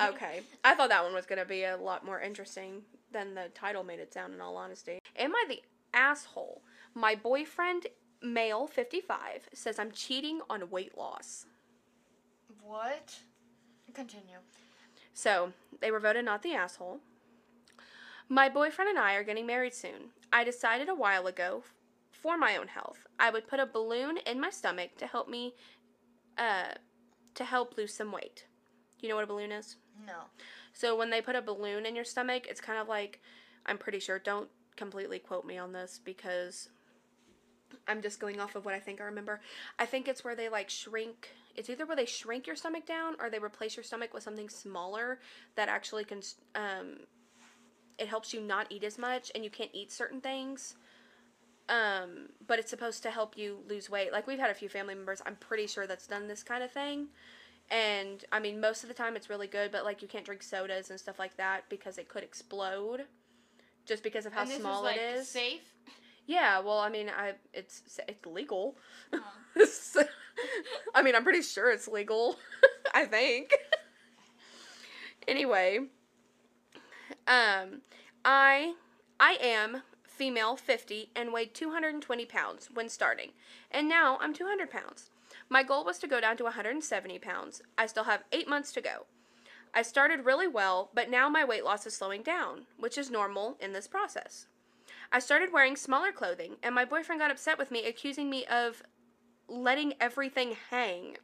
okay. 0.00 0.40
I 0.64 0.74
thought 0.74 0.88
that 0.88 1.04
one 1.04 1.12
was 1.12 1.26
gonna 1.26 1.44
be 1.44 1.64
a 1.64 1.76
lot 1.76 2.04
more 2.04 2.20
interesting 2.20 2.82
than 3.12 3.34
the 3.34 3.50
title 3.54 3.84
made 3.84 3.98
it 4.00 4.14
sound. 4.14 4.32
In 4.34 4.40
all 4.40 4.56
honesty, 4.56 5.00
am 5.16 5.34
I 5.34 5.44
the 5.48 5.60
asshole? 5.92 6.62
My 6.94 7.14
boyfriend, 7.14 7.88
male, 8.22 8.66
fifty-five, 8.66 9.48
says 9.52 9.78
I'm 9.78 9.92
cheating 9.92 10.40
on 10.48 10.70
weight 10.70 10.96
loss. 10.96 11.44
What? 12.66 13.18
Continue. 13.94 14.38
So 15.14 15.52
they 15.80 15.90
were 15.90 16.00
voted 16.00 16.24
not 16.24 16.42
the 16.42 16.54
asshole. 16.54 17.00
My 18.28 18.48
boyfriend 18.48 18.90
and 18.90 18.98
I 18.98 19.14
are 19.14 19.22
getting 19.22 19.46
married 19.46 19.72
soon. 19.72 20.10
I 20.32 20.42
decided 20.42 20.88
a 20.88 20.94
while 20.94 21.26
ago, 21.26 21.62
for 22.10 22.36
my 22.36 22.56
own 22.56 22.68
health, 22.68 23.06
I 23.20 23.30
would 23.30 23.46
put 23.46 23.60
a 23.60 23.66
balloon 23.66 24.18
in 24.26 24.40
my 24.40 24.50
stomach 24.50 24.96
to 24.98 25.06
help 25.06 25.28
me, 25.28 25.54
uh, 26.36 26.74
to 27.34 27.44
help 27.44 27.76
lose 27.76 27.94
some 27.94 28.10
weight. 28.10 28.46
You 29.00 29.08
know 29.08 29.14
what 29.14 29.24
a 29.24 29.28
balloon 29.28 29.52
is? 29.52 29.76
No. 30.04 30.24
So 30.72 30.96
when 30.96 31.10
they 31.10 31.20
put 31.22 31.36
a 31.36 31.42
balloon 31.42 31.86
in 31.86 31.94
your 31.94 32.04
stomach, 32.04 32.46
it's 32.48 32.60
kind 32.60 32.80
of 32.80 32.88
like, 32.88 33.20
I'm 33.64 33.78
pretty 33.78 34.00
sure. 34.00 34.18
Don't 34.18 34.48
completely 34.74 35.20
quote 35.20 35.46
me 35.46 35.56
on 35.56 35.72
this 35.72 36.00
because 36.04 36.68
I'm 37.86 38.02
just 38.02 38.18
going 38.18 38.40
off 38.40 38.56
of 38.56 38.64
what 38.64 38.74
I 38.74 38.80
think 38.80 39.00
I 39.00 39.04
remember. 39.04 39.40
I 39.78 39.86
think 39.86 40.08
it's 40.08 40.24
where 40.24 40.34
they 40.34 40.48
like 40.48 40.68
shrink. 40.68 41.30
It's 41.56 41.70
either 41.70 41.86
where 41.86 41.96
they 41.96 42.04
shrink 42.04 42.46
your 42.46 42.56
stomach 42.56 42.86
down 42.86 43.16
or 43.20 43.30
they 43.30 43.38
replace 43.38 43.76
your 43.76 43.84
stomach 43.84 44.12
with 44.14 44.22
something 44.22 44.48
smaller 44.48 45.20
that 45.54 45.68
actually 45.68 46.04
can. 46.04 46.20
Um, 46.54 47.00
it 47.98 48.08
helps 48.08 48.34
you 48.34 48.40
not 48.40 48.66
eat 48.70 48.84
as 48.84 48.98
much 48.98 49.32
and 49.34 49.42
you 49.42 49.50
can't 49.50 49.70
eat 49.72 49.90
certain 49.90 50.20
things. 50.20 50.76
Um, 51.68 52.28
but 52.46 52.58
it's 52.58 52.70
supposed 52.70 53.02
to 53.02 53.10
help 53.10 53.36
you 53.36 53.58
lose 53.68 53.90
weight. 53.90 54.12
Like 54.12 54.26
we've 54.26 54.38
had 54.38 54.50
a 54.50 54.54
few 54.54 54.68
family 54.68 54.94
members. 54.94 55.20
I'm 55.26 55.36
pretty 55.36 55.66
sure 55.66 55.86
that's 55.86 56.06
done 56.06 56.28
this 56.28 56.42
kind 56.42 56.62
of 56.62 56.70
thing. 56.70 57.08
And 57.70 58.24
I 58.30 58.38
mean, 58.38 58.60
most 58.60 58.84
of 58.84 58.88
the 58.88 58.94
time 58.94 59.16
it's 59.16 59.28
really 59.28 59.48
good, 59.48 59.72
but 59.72 59.84
like 59.84 60.02
you 60.02 60.08
can't 60.08 60.24
drink 60.24 60.42
sodas 60.42 60.90
and 60.90 61.00
stuff 61.00 61.18
like 61.18 61.36
that 61.38 61.64
because 61.68 61.98
it 61.98 62.08
could 62.08 62.22
explode, 62.22 63.06
just 63.84 64.02
because 64.02 64.26
of 64.26 64.32
how 64.32 64.44
small 64.44 64.80
is, 64.80 64.84
like, 64.84 64.96
it 64.96 65.16
is. 65.16 65.28
Safe. 65.28 65.72
Yeah, 66.26 66.58
well, 66.60 66.78
I 66.78 66.88
mean, 66.88 67.08
I 67.08 67.34
it's 67.52 67.82
it's 68.08 68.26
legal. 68.26 68.76
Oh. 69.12 69.22
So- 69.66 70.02
I 70.94 71.02
mean, 71.02 71.14
I'm 71.14 71.22
pretty 71.24 71.40
sure 71.40 71.70
it's 71.70 71.88
legal. 71.88 72.36
I 72.94 73.06
think. 73.06 73.54
anyway, 75.26 75.78
um, 77.26 77.80
I 78.24 78.74
I 79.18 79.38
am 79.40 79.82
female, 80.06 80.56
50, 80.56 81.10
and 81.14 81.32
weighed 81.32 81.54
220 81.54 82.24
pounds 82.26 82.68
when 82.72 82.88
starting, 82.88 83.30
and 83.70 83.88
now 83.88 84.18
I'm 84.20 84.32
200 84.34 84.70
pounds. 84.70 85.10
My 85.48 85.62
goal 85.62 85.84
was 85.84 85.98
to 85.98 86.06
go 86.06 86.20
down 86.20 86.36
to 86.38 86.44
170 86.44 87.18
pounds. 87.18 87.62
I 87.78 87.86
still 87.86 88.04
have 88.04 88.24
eight 88.32 88.48
months 88.48 88.72
to 88.72 88.80
go. 88.80 89.06
I 89.74 89.82
started 89.82 90.24
really 90.24 90.48
well, 90.48 90.90
but 90.94 91.10
now 91.10 91.28
my 91.28 91.44
weight 91.44 91.64
loss 91.64 91.86
is 91.86 91.94
slowing 91.94 92.22
down, 92.22 92.66
which 92.78 92.96
is 92.96 93.10
normal 93.10 93.56
in 93.60 93.72
this 93.72 93.86
process. 93.86 94.46
I 95.12 95.18
started 95.18 95.52
wearing 95.52 95.76
smaller 95.76 96.12
clothing, 96.12 96.56
and 96.62 96.74
my 96.74 96.84
boyfriend 96.84 97.20
got 97.20 97.30
upset 97.30 97.58
with 97.58 97.70
me, 97.70 97.86
accusing 97.86 98.28
me 98.28 98.44
of 98.46 98.82
letting 99.48 99.94
everything 100.00 100.56
hang 100.70 101.16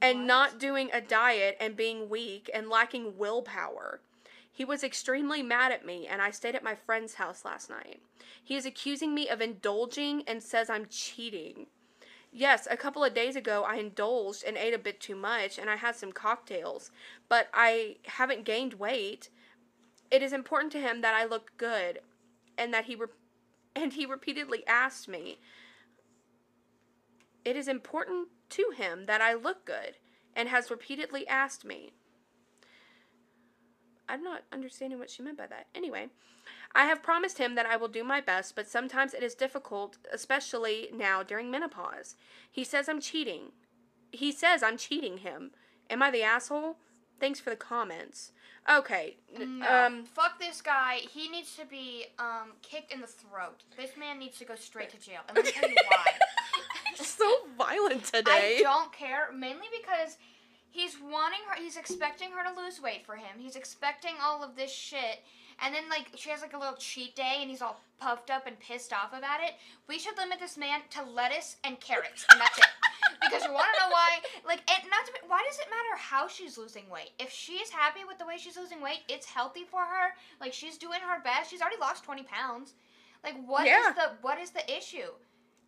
and 0.00 0.26
not 0.26 0.58
doing 0.58 0.90
a 0.92 1.00
diet 1.00 1.56
and 1.58 1.76
being 1.76 2.08
weak 2.08 2.50
and 2.52 2.68
lacking 2.68 3.16
willpower. 3.16 4.00
He 4.50 4.64
was 4.64 4.84
extremely 4.84 5.42
mad 5.42 5.72
at 5.72 5.86
me, 5.86 6.06
and 6.06 6.20
I 6.20 6.30
stayed 6.30 6.54
at 6.54 6.64
my 6.64 6.74
friend's 6.74 7.14
house 7.14 7.44
last 7.44 7.70
night. 7.70 8.00
He 8.42 8.56
is 8.56 8.66
accusing 8.66 9.14
me 9.14 9.28
of 9.28 9.40
indulging 9.40 10.22
and 10.26 10.42
says 10.42 10.68
I'm 10.68 10.86
cheating. 10.90 11.66
Yes, 12.32 12.68
a 12.70 12.76
couple 12.76 13.02
of 13.02 13.14
days 13.14 13.36
ago 13.36 13.64
I 13.66 13.76
indulged 13.76 14.44
and 14.44 14.56
ate 14.56 14.74
a 14.74 14.78
bit 14.78 15.00
too 15.00 15.16
much 15.16 15.58
and 15.58 15.70
I 15.70 15.76
had 15.76 15.96
some 15.96 16.12
cocktails, 16.12 16.90
but 17.28 17.48
I 17.54 17.96
haven't 18.04 18.44
gained 18.44 18.74
weight. 18.74 19.30
It 20.10 20.22
is 20.22 20.32
important 20.32 20.72
to 20.72 20.80
him 20.80 21.00
that 21.00 21.14
I 21.14 21.24
look 21.24 21.52
good 21.56 22.00
and 22.58 22.74
that 22.74 22.84
he 22.84 22.94
re- 22.96 23.06
and 23.74 23.92
he 23.92 24.04
repeatedly 24.04 24.66
asked 24.66 25.08
me. 25.08 25.38
It 27.44 27.56
is 27.56 27.68
important 27.68 28.28
to 28.50 28.72
him 28.76 29.06
that 29.06 29.20
I 29.20 29.34
look 29.34 29.64
good 29.64 29.96
and 30.34 30.48
has 30.48 30.70
repeatedly 30.70 31.26
asked 31.26 31.64
me. 31.64 31.92
I'm 34.08 34.22
not 34.22 34.42
understanding 34.52 34.98
what 34.98 35.10
she 35.10 35.22
meant 35.22 35.38
by 35.38 35.46
that. 35.46 35.66
Anyway, 35.74 36.08
I 36.74 36.86
have 36.86 37.02
promised 37.02 37.38
him 37.38 37.54
that 37.54 37.66
I 37.66 37.76
will 37.76 37.88
do 37.88 38.04
my 38.04 38.20
best, 38.20 38.56
but 38.56 38.68
sometimes 38.68 39.14
it 39.14 39.22
is 39.22 39.34
difficult, 39.34 39.98
especially 40.12 40.88
now 40.94 41.22
during 41.22 41.50
menopause. 41.50 42.16
He 42.50 42.64
says 42.64 42.88
I'm 42.88 43.00
cheating. 43.00 43.52
He 44.10 44.32
says 44.32 44.62
I'm 44.62 44.76
cheating 44.76 45.18
him. 45.18 45.52
Am 45.90 46.02
I 46.02 46.10
the 46.10 46.22
asshole? 46.22 46.76
Thanks 47.20 47.40
for 47.40 47.50
the 47.50 47.56
comments. 47.56 48.32
Okay. 48.70 49.16
No. 49.38 49.66
Um 49.66 50.04
Fuck 50.04 50.38
this 50.38 50.60
guy. 50.60 51.00
He 51.10 51.28
needs 51.28 51.56
to 51.56 51.64
be 51.64 52.06
um 52.18 52.52
kicked 52.62 52.92
in 52.92 53.00
the 53.00 53.06
throat. 53.06 53.62
This 53.76 53.90
man 53.98 54.18
needs 54.18 54.38
to 54.38 54.44
go 54.44 54.54
straight 54.54 54.90
to 54.90 54.98
jail. 54.98 55.20
And 55.28 55.36
let 55.36 55.46
me 55.46 55.52
tell 55.52 55.68
you 55.68 55.76
why. 55.88 56.04
so 56.96 57.24
violent 57.56 58.04
today. 58.04 58.58
I 58.58 58.60
don't 58.62 58.92
care, 58.92 59.30
mainly 59.34 59.66
because 59.80 60.16
he's 60.70 60.96
wanting 61.00 61.40
her 61.48 61.62
he's 61.62 61.76
expecting 61.76 62.30
her 62.32 62.44
to 62.44 62.60
lose 62.60 62.80
weight 62.80 63.04
for 63.06 63.16
him. 63.16 63.38
He's 63.38 63.56
expecting 63.56 64.14
all 64.22 64.42
of 64.42 64.56
this 64.56 64.72
shit. 64.72 65.24
And 65.62 65.74
then 65.74 65.88
like 65.90 66.08
she 66.16 66.30
has 66.30 66.40
like 66.42 66.54
a 66.54 66.58
little 66.58 66.76
cheat 66.76 67.16
day 67.16 67.38
and 67.40 67.50
he's 67.50 67.62
all 67.62 67.80
puffed 68.00 68.30
up 68.30 68.46
and 68.46 68.58
pissed 68.60 68.92
off 68.92 69.12
about 69.16 69.40
it. 69.42 69.54
We 69.88 69.98
should 69.98 70.16
limit 70.16 70.38
this 70.38 70.56
man 70.56 70.80
to 70.90 71.02
lettuce 71.02 71.56
and 71.64 71.80
carrots 71.80 72.24
and 72.30 72.40
that's 72.40 72.58
it. 72.58 72.64
Because 73.20 73.44
you 73.44 73.52
want 73.52 73.66
to 73.74 73.80
know 73.80 73.90
why? 73.90 74.18
Like, 74.46 74.60
and 74.70 74.88
not 74.90 75.04
to 75.06 75.12
be, 75.12 75.18
why 75.26 75.42
does 75.48 75.58
it 75.58 75.66
matter 75.70 75.96
how 75.98 76.28
she's 76.28 76.56
losing 76.56 76.88
weight? 76.88 77.10
If 77.18 77.30
she's 77.32 77.68
happy 77.68 78.00
with 78.06 78.18
the 78.18 78.26
way 78.26 78.36
she's 78.38 78.56
losing 78.56 78.80
weight, 78.80 79.00
it's 79.08 79.26
healthy 79.26 79.64
for 79.68 79.80
her. 79.80 80.14
Like, 80.40 80.52
she's 80.52 80.78
doing 80.78 81.00
her 81.00 81.20
best. 81.22 81.50
She's 81.50 81.60
already 81.60 81.78
lost 81.80 82.04
twenty 82.04 82.22
pounds. 82.22 82.74
Like, 83.24 83.34
what 83.46 83.62
is 83.66 83.70
Yeah. 83.70 83.92
the 83.94 84.10
what 84.20 84.38
is 84.38 84.50
the 84.50 84.64
issue? 84.74 85.10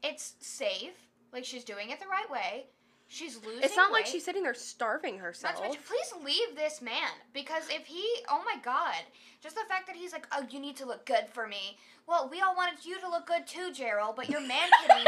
It's 0.03 0.35
safe. 0.41 0.95
Like, 1.33 1.45
she's 1.45 1.65
doing 1.65 1.91
it 1.91 1.99
the 1.99 2.07
right 2.07 2.31
way. 2.31 2.67
She's 3.13 3.45
losing. 3.45 3.65
It's 3.65 3.77
not 3.77 3.91
like 3.91 4.07
she's 4.07 4.25
sitting 4.25 4.45
there 4.45 4.55
starving 4.55 5.17
Not 5.17 5.25
herself. 5.25 5.57
to 5.57 5.63
mention, 5.63 5.83
please 5.83 6.25
leave 6.25 6.55
this 6.57 6.81
man 6.81 7.11
because 7.35 7.65
if 7.69 7.87
he, 7.87 8.07
oh 8.29 8.41
my 8.45 8.55
god, 8.63 9.03
just 9.43 9.57
the 9.57 9.65
fact 9.69 9.89
that 9.89 9.97
he's 9.97 10.13
like, 10.13 10.29
oh, 10.31 10.47
you 10.49 10.61
need 10.61 10.77
to 10.77 10.87
look 10.87 11.05
good 11.07 11.25
for 11.33 11.49
me. 11.49 11.77
Well, 12.07 12.29
we 12.31 12.41
all 12.41 12.55
wanted 12.55 12.85
you 12.85 13.01
to 13.01 13.11
look 13.11 13.27
good 13.27 13.49
too, 13.49 13.73
Gerald, 13.73 14.15
but 14.15 14.31
your 14.31 14.41
man 14.41 14.69
kitties 14.87 15.07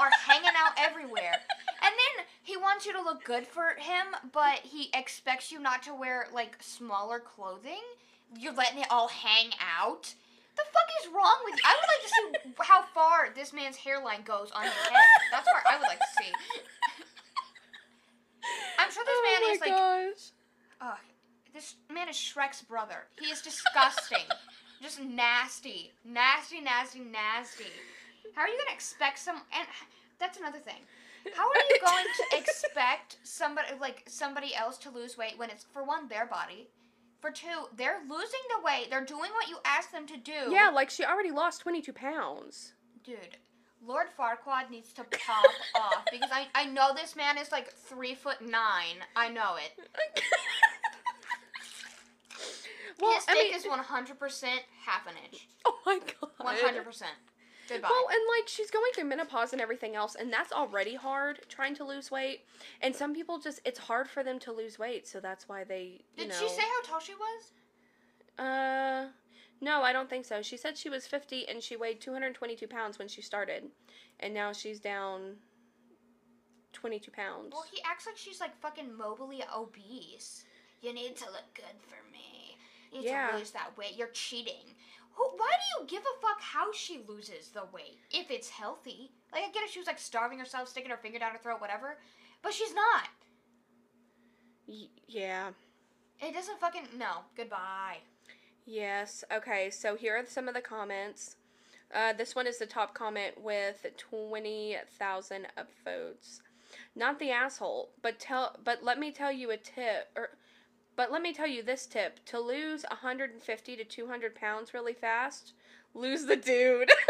are 0.00 0.08
hanging 0.26 0.56
out 0.56 0.72
everywhere. 0.78 1.36
And 1.82 1.92
then 1.92 2.24
he 2.42 2.56
wants 2.56 2.86
you 2.86 2.94
to 2.94 3.02
look 3.02 3.22
good 3.22 3.46
for 3.46 3.74
him, 3.76 4.16
but 4.32 4.60
he 4.60 4.88
expects 4.94 5.52
you 5.52 5.58
not 5.60 5.82
to 5.82 5.94
wear 5.94 6.28
like 6.32 6.56
smaller 6.60 7.20
clothing. 7.20 7.82
You're 8.34 8.54
letting 8.54 8.78
it 8.78 8.86
all 8.90 9.08
hang 9.08 9.50
out. 9.60 10.14
The 10.56 10.62
fuck 10.72 10.88
is 11.04 11.12
wrong 11.12 11.36
with 11.44 11.56
you? 11.56 11.62
I 11.66 11.76
would 11.76 11.88
like 11.92 12.02
to 12.02 12.48
see 12.48 12.52
how 12.66 12.82
far 12.94 13.28
this 13.34 13.52
man's 13.52 13.76
hairline 13.76 14.22
goes 14.22 14.50
on 14.52 14.62
his 14.62 14.72
head. 14.72 15.04
That's 15.30 15.46
where 15.46 15.62
I 15.70 15.76
would 15.76 15.86
like 15.86 15.98
to 15.98 16.06
see. 16.16 16.32
I'm 18.78 18.90
sure 18.90 19.04
this 19.04 19.14
oh 19.16 19.40
man 19.40 19.54
is 19.54 19.60
like 19.60 19.70
gosh. 19.70 20.30
Ugh, 20.80 20.98
this 21.54 21.74
man 21.92 22.08
is 22.08 22.16
Shrek's 22.16 22.62
brother. 22.62 23.06
He 23.20 23.26
is 23.26 23.40
disgusting. 23.42 24.24
Just 24.82 25.00
nasty. 25.00 25.92
Nasty, 26.04 26.60
nasty, 26.60 27.00
nasty. 27.00 27.70
How 28.34 28.42
are 28.42 28.48
you 28.48 28.58
gonna 28.58 28.74
expect 28.74 29.18
some 29.18 29.36
and 29.56 29.66
that's 30.18 30.38
another 30.38 30.58
thing. 30.58 30.80
How 31.34 31.44
are 31.48 31.64
you 31.70 31.78
going 31.84 32.04
to 32.16 32.36
expect 32.38 33.18
somebody 33.22 33.68
like 33.80 34.02
somebody 34.06 34.54
else 34.54 34.76
to 34.78 34.90
lose 34.90 35.16
weight 35.16 35.38
when 35.38 35.50
it's 35.50 35.66
for 35.72 35.84
one 35.84 36.08
their 36.08 36.26
body, 36.26 36.68
for 37.20 37.30
two 37.30 37.68
they're 37.76 38.00
losing 38.08 38.40
the 38.56 38.64
weight, 38.64 38.88
they're 38.90 39.04
doing 39.04 39.30
what 39.32 39.48
you 39.48 39.58
ask 39.64 39.92
them 39.92 40.06
to 40.08 40.16
do. 40.16 40.50
Yeah, 40.50 40.70
like 40.74 40.90
she 40.90 41.04
already 41.04 41.30
lost 41.30 41.60
22 41.60 41.92
pounds. 41.92 42.72
dude. 43.04 43.36
Lord 43.86 44.06
Farquaad 44.18 44.70
needs 44.70 44.92
to 44.94 45.04
pop 45.04 45.44
off 45.74 46.04
because 46.10 46.30
I 46.32 46.46
I 46.54 46.66
know 46.66 46.90
this 46.94 47.16
man 47.16 47.38
is 47.38 47.50
like 47.52 47.72
three 47.72 48.14
foot 48.14 48.40
nine. 48.40 48.96
I 49.16 49.28
know 49.28 49.56
it. 49.56 49.72
well, 53.00 53.14
His 53.14 53.24
I 53.28 53.34
dick 53.34 53.44
mean, 53.48 53.54
is 53.56 53.66
one 53.66 53.78
hundred 53.80 54.18
percent 54.18 54.60
half 54.86 55.06
an 55.06 55.14
inch. 55.24 55.48
oh 55.64 55.78
my 55.84 55.98
god. 55.98 56.30
One 56.38 56.56
hundred 56.56 56.84
percent. 56.84 57.12
Goodbye. 57.68 57.88
Well, 57.90 58.06
and 58.10 58.20
like 58.38 58.48
she's 58.48 58.70
going 58.70 58.90
through 58.94 59.04
menopause 59.04 59.52
and 59.52 59.60
everything 59.62 59.94
else, 59.94 60.14
and 60.16 60.32
that's 60.32 60.52
already 60.52 60.94
hard 60.94 61.40
trying 61.48 61.74
to 61.76 61.84
lose 61.84 62.10
weight. 62.10 62.40
And 62.80 62.94
some 62.94 63.14
people 63.14 63.38
just 63.38 63.60
it's 63.64 63.78
hard 63.78 64.08
for 64.08 64.22
them 64.22 64.38
to 64.40 64.52
lose 64.52 64.78
weight, 64.78 65.06
so 65.06 65.20
that's 65.20 65.48
why 65.48 65.64
they 65.64 66.02
you 66.16 66.24
Did 66.24 66.28
know. 66.30 66.34
she 66.40 66.48
say 66.48 66.62
how 66.62 66.82
tall 66.82 67.00
she 67.00 67.14
was? 67.14 67.52
Uh, 68.38 69.06
no, 69.62 69.80
I 69.82 69.92
don't 69.94 70.10
think 70.10 70.26
so. 70.26 70.42
She 70.42 70.56
said 70.58 70.76
she 70.76 70.90
was 70.90 71.06
50 71.06 71.48
and 71.48 71.62
she 71.62 71.76
weighed 71.76 72.00
222 72.02 72.66
pounds 72.66 72.98
when 72.98 73.08
she 73.08 73.22
started, 73.22 73.64
and 74.20 74.34
now 74.34 74.52
she's 74.52 74.80
down 74.80 75.36
22 76.74 77.10
pounds. 77.12 77.50
Well, 77.52 77.64
he 77.72 77.80
acts 77.88 78.06
like 78.06 78.16
she's 78.16 78.40
like 78.40 78.58
fucking 78.60 78.90
mobily 78.90 79.40
obese. 79.56 80.44
You 80.80 80.92
need 80.92 81.16
to 81.16 81.26
look 81.26 81.54
good 81.54 81.78
for 81.86 81.98
me. 82.12 82.56
You 82.92 83.00
need 83.02 83.06
Yeah. 83.08 83.30
to 83.30 83.38
lose 83.38 83.52
that 83.52 83.76
weight. 83.78 83.94
You're 83.96 84.08
cheating. 84.08 84.74
Who, 85.14 85.24
why 85.36 85.50
do 85.50 85.82
you 85.82 85.86
give 85.88 86.02
a 86.02 86.20
fuck 86.20 86.40
how 86.40 86.72
she 86.72 87.04
loses 87.06 87.48
the 87.50 87.64
weight 87.72 87.98
if 88.10 88.30
it's 88.30 88.48
healthy? 88.48 89.12
Like 89.32 89.44
I 89.44 89.50
get 89.52 89.62
it, 89.62 89.70
she 89.70 89.78
was 89.78 89.86
like 89.86 89.98
starving 89.98 90.38
herself, 90.38 90.68
sticking 90.68 90.90
her 90.90 90.96
finger 90.96 91.18
down 91.18 91.32
her 91.32 91.38
throat, 91.38 91.60
whatever. 91.60 91.98
But 92.42 92.52
she's 92.52 92.74
not. 92.74 93.08
Y- 94.66 94.88
yeah. 95.06 95.50
It 96.20 96.34
doesn't 96.34 96.58
fucking 96.60 96.88
no. 96.98 97.18
Goodbye. 97.36 97.98
Yes. 98.66 99.24
Okay. 99.32 99.70
So 99.70 99.96
here 99.96 100.16
are 100.16 100.26
some 100.26 100.48
of 100.48 100.54
the 100.54 100.60
comments. 100.60 101.36
Uh, 101.94 102.12
this 102.12 102.34
one 102.34 102.46
is 102.46 102.58
the 102.58 102.66
top 102.66 102.94
comment 102.94 103.42
with 103.42 103.86
twenty 103.98 104.76
thousand 104.98 105.48
upvotes. 105.58 106.40
Not 106.96 107.18
the 107.18 107.30
asshole, 107.30 107.90
but 108.00 108.18
tell. 108.18 108.56
But 108.64 108.82
let 108.82 108.98
me 108.98 109.10
tell 109.10 109.32
you 109.32 109.50
a 109.50 109.56
tip. 109.56 110.10
Or, 110.16 110.30
but 110.96 111.12
let 111.12 111.22
me 111.22 111.32
tell 111.32 111.46
you 111.46 111.62
this 111.62 111.86
tip: 111.86 112.24
to 112.26 112.40
lose 112.40 112.84
hundred 112.90 113.32
and 113.32 113.42
fifty 113.42 113.76
to 113.76 113.84
two 113.84 114.06
hundred 114.06 114.34
pounds 114.34 114.72
really 114.72 114.94
fast, 114.94 115.52
lose 115.94 116.24
the 116.24 116.36
dude. 116.36 116.90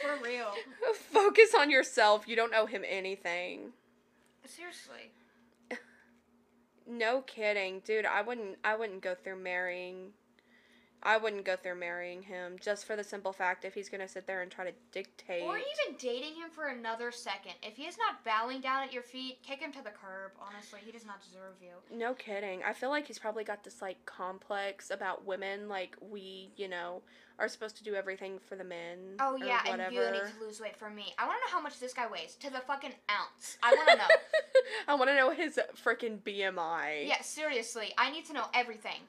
For 0.00 0.18
real. 0.24 0.50
Focus 0.94 1.54
on 1.56 1.70
yourself. 1.70 2.26
You 2.26 2.34
don't 2.34 2.54
owe 2.54 2.66
him 2.66 2.84
anything. 2.88 3.72
Seriously. 4.44 5.12
No 6.84 7.20
kidding, 7.20 7.80
dude. 7.84 8.04
I 8.04 8.22
wouldn't. 8.22 8.58
I 8.64 8.74
wouldn't 8.74 9.02
go 9.02 9.14
through 9.14 9.36
marrying. 9.36 10.10
I 11.02 11.16
wouldn't 11.16 11.44
go 11.44 11.56
through 11.56 11.76
marrying 11.76 12.22
him 12.22 12.56
just 12.60 12.86
for 12.86 12.94
the 12.94 13.02
simple 13.02 13.32
fact 13.32 13.64
if 13.64 13.74
he's 13.74 13.88
gonna 13.88 14.08
sit 14.08 14.26
there 14.26 14.42
and 14.42 14.50
try 14.50 14.64
to 14.64 14.72
dictate. 14.92 15.42
Or 15.42 15.56
even 15.56 15.96
dating 15.98 16.34
him 16.34 16.50
for 16.50 16.68
another 16.68 17.10
second. 17.10 17.54
If 17.62 17.76
he 17.76 17.84
is 17.84 17.96
not 17.98 18.24
bowing 18.24 18.60
down 18.60 18.82
at 18.82 18.92
your 18.92 19.02
feet, 19.02 19.38
kick 19.42 19.60
him 19.60 19.72
to 19.72 19.82
the 19.82 19.90
curb. 19.90 20.32
Honestly, 20.40 20.80
he 20.84 20.92
does 20.92 21.04
not 21.04 21.20
deserve 21.22 21.54
you. 21.60 21.96
No 21.96 22.14
kidding. 22.14 22.62
I 22.62 22.72
feel 22.72 22.90
like 22.90 23.06
he's 23.06 23.18
probably 23.18 23.44
got 23.44 23.64
this 23.64 23.82
like 23.82 24.04
complex 24.06 24.90
about 24.90 25.26
women, 25.26 25.68
like 25.68 25.96
we, 26.00 26.50
you 26.56 26.68
know, 26.68 27.02
are 27.38 27.48
supposed 27.48 27.76
to 27.76 27.84
do 27.84 27.94
everything 27.94 28.38
for 28.38 28.54
the 28.54 28.64
men. 28.64 29.16
Oh 29.18 29.34
or 29.34 29.38
yeah, 29.38 29.60
and 29.62 29.70
whatever. 29.70 29.92
you 29.92 30.12
need 30.12 30.32
to 30.38 30.44
lose 30.44 30.60
weight 30.60 30.76
for 30.76 30.88
me. 30.88 31.14
I 31.18 31.26
want 31.26 31.38
to 31.44 31.50
know 31.50 31.56
how 31.56 31.62
much 31.62 31.80
this 31.80 31.92
guy 31.92 32.06
weighs 32.10 32.36
to 32.36 32.50
the 32.50 32.60
fucking 32.60 32.92
ounce. 33.10 33.58
I 33.62 33.74
want 33.74 33.88
to 33.88 33.96
know. 33.96 34.08
I 34.88 34.94
want 34.94 35.10
to 35.10 35.16
know 35.16 35.30
his 35.30 35.58
freaking 35.84 36.18
BMI. 36.20 37.08
yeah, 37.08 37.20
seriously, 37.22 37.92
I 37.98 38.10
need 38.10 38.24
to 38.26 38.32
know 38.32 38.46
everything. 38.54 39.00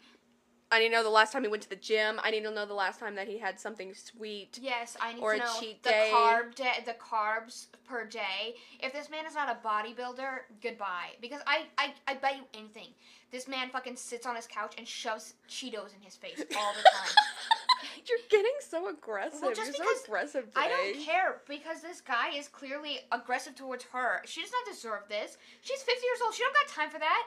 I 0.73 0.79
need 0.79 0.89
to 0.89 0.91
know 0.93 1.03
the 1.03 1.09
last 1.09 1.31
time 1.31 1.43
he 1.43 1.49
went 1.49 1.61
to 1.63 1.69
the 1.69 1.75
gym. 1.75 2.19
I 2.23 2.31
need 2.31 2.41
to 2.43 2.51
know 2.51 2.65
the 2.65 2.73
last 2.73 2.99
time 2.99 3.13
that 3.15 3.27
he 3.27 3.37
had 3.37 3.59
something 3.59 3.93
sweet. 3.93 4.57
Yes, 4.59 4.97
I 4.99 5.13
need 5.13 5.21
Or 5.21 5.35
to 5.35 5.41
a 5.41 5.45
know 5.45 5.53
cheat 5.59 5.83
the 5.83 5.89
day. 5.91 6.09
carb 6.11 6.55
day, 6.55 6.83
the 6.83 6.93
carbs 6.93 7.67
per 7.87 8.05
day. 8.05 8.55
If 8.79 8.91
this 8.91 9.07
man 9.11 9.27
is 9.27 9.35
not 9.35 9.49
a 9.49 9.65
bodybuilder, 9.67 10.39
goodbye. 10.63 11.11
Because 11.21 11.41
I, 11.45 11.65
I, 11.77 11.93
I 12.07 12.15
bet 12.15 12.37
you 12.37 12.43
anything, 12.55 12.87
this 13.31 13.47
man 13.47 13.69
fucking 13.69 13.97
sits 13.97 14.25
on 14.25 14.35
his 14.35 14.47
couch 14.47 14.73
and 14.79 14.87
shoves 14.87 15.35
Cheetos 15.47 15.93
in 15.95 16.01
his 16.01 16.15
face 16.15 16.39
all 16.57 16.73
the 16.73 16.81
time. 16.89 17.15
You're 18.07 18.17
getting 18.31 18.51
so 18.67 18.89
aggressive. 18.89 19.41
Well, 19.43 19.51
just 19.51 19.77
You're 19.77 19.85
because 19.85 19.99
so 19.99 20.05
aggressive 20.05 20.45
today. 20.45 20.59
I 20.61 20.67
don't 20.69 21.05
care 21.05 21.41
because 21.47 21.81
this 21.81 22.01
guy 22.01 22.31
is 22.35 22.47
clearly 22.47 22.99
aggressive 23.11 23.55
towards 23.55 23.83
her. 23.93 24.21
She 24.25 24.41
does 24.41 24.51
not 24.51 24.73
deserve 24.73 25.03
this. 25.07 25.37
She's 25.61 25.83
50 25.83 25.91
years 26.03 26.19
old. 26.25 26.33
She 26.33 26.41
don't 26.41 26.53
got 26.55 26.67
time 26.73 26.89
for 26.89 26.99
that. 26.99 27.23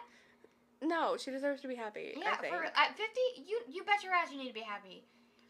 No, 0.82 1.16
she 1.16 1.30
deserves 1.30 1.62
to 1.62 1.68
be 1.68 1.74
happy. 1.74 2.14
I 2.16 2.20
Yeah, 2.20 2.36
for 2.36 2.64
at 2.64 2.96
50, 2.96 3.02
you 3.46 3.60
you 3.68 3.84
bet 3.84 4.02
your 4.04 4.12
ass 4.12 4.30
you 4.30 4.38
need 4.38 4.48
to 4.48 4.54
be 4.54 4.60
happy. 4.60 5.04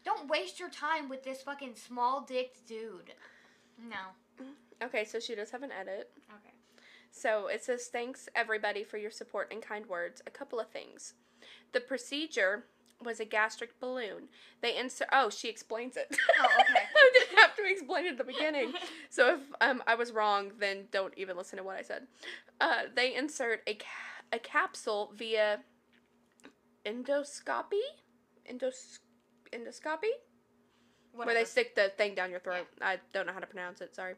Don't 0.05 0.29
waste 0.29 0.59
your 0.59 0.69
time 0.69 1.09
with 1.09 1.23
this 1.23 1.41
fucking 1.41 1.75
small 1.75 2.21
dicked 2.21 2.65
dude. 2.65 3.13
No. 3.77 4.45
Okay, 4.81 5.03
so 5.05 5.19
she 5.19 5.35
does 5.35 5.51
have 5.51 5.63
an 5.63 5.71
edit. 5.71 6.11
Okay. 6.29 6.53
So 7.11 7.47
it 7.47 7.63
says, 7.63 7.87
Thanks 7.87 8.29
everybody 8.35 8.83
for 8.83 8.97
your 8.97 9.11
support 9.11 9.51
and 9.51 9.61
kind 9.61 9.85
words. 9.87 10.21
A 10.25 10.31
couple 10.31 10.59
of 10.59 10.69
things. 10.69 11.13
The 11.73 11.79
procedure 11.79 12.65
was 13.03 13.19
a 13.19 13.25
gastric 13.25 13.79
balloon. 13.79 14.29
They 14.61 14.77
insert. 14.77 15.09
Oh, 15.11 15.29
she 15.29 15.49
explains 15.49 15.97
it. 15.97 16.15
Oh, 16.39 16.45
okay. 16.45 16.83
I 16.95 17.11
didn't 17.13 17.37
have 17.39 17.55
to 17.55 17.63
explain 17.63 18.05
explained 18.05 18.07
at 18.07 18.17
the 18.17 18.23
beginning. 18.23 18.73
So 19.09 19.35
if 19.35 19.39
um, 19.61 19.81
I 19.87 19.95
was 19.95 20.11
wrong, 20.11 20.51
then 20.59 20.89
don't 20.91 21.13
even 21.17 21.37
listen 21.37 21.57
to 21.57 21.63
what 21.63 21.77
I 21.77 21.81
said. 21.81 22.05
Uh, 22.59 22.83
they 22.95 23.15
insert 23.15 23.61
a, 23.67 23.77
a 24.31 24.39
capsule 24.39 25.11
via 25.15 25.59
endoscopy? 26.85 27.83
Endos- 28.49 28.99
endoscopy? 29.51 30.11
Where 31.13 31.33
they 31.33 31.45
stick 31.45 31.75
the 31.75 31.91
thing 31.97 32.13
down 32.13 32.29
your 32.29 32.39
throat. 32.39 32.67
I 32.81 32.99
don't 33.11 33.25
know 33.25 33.33
how 33.33 33.39
to 33.39 33.47
pronounce 33.47 33.81
it, 33.81 33.95
sorry. 33.95 34.13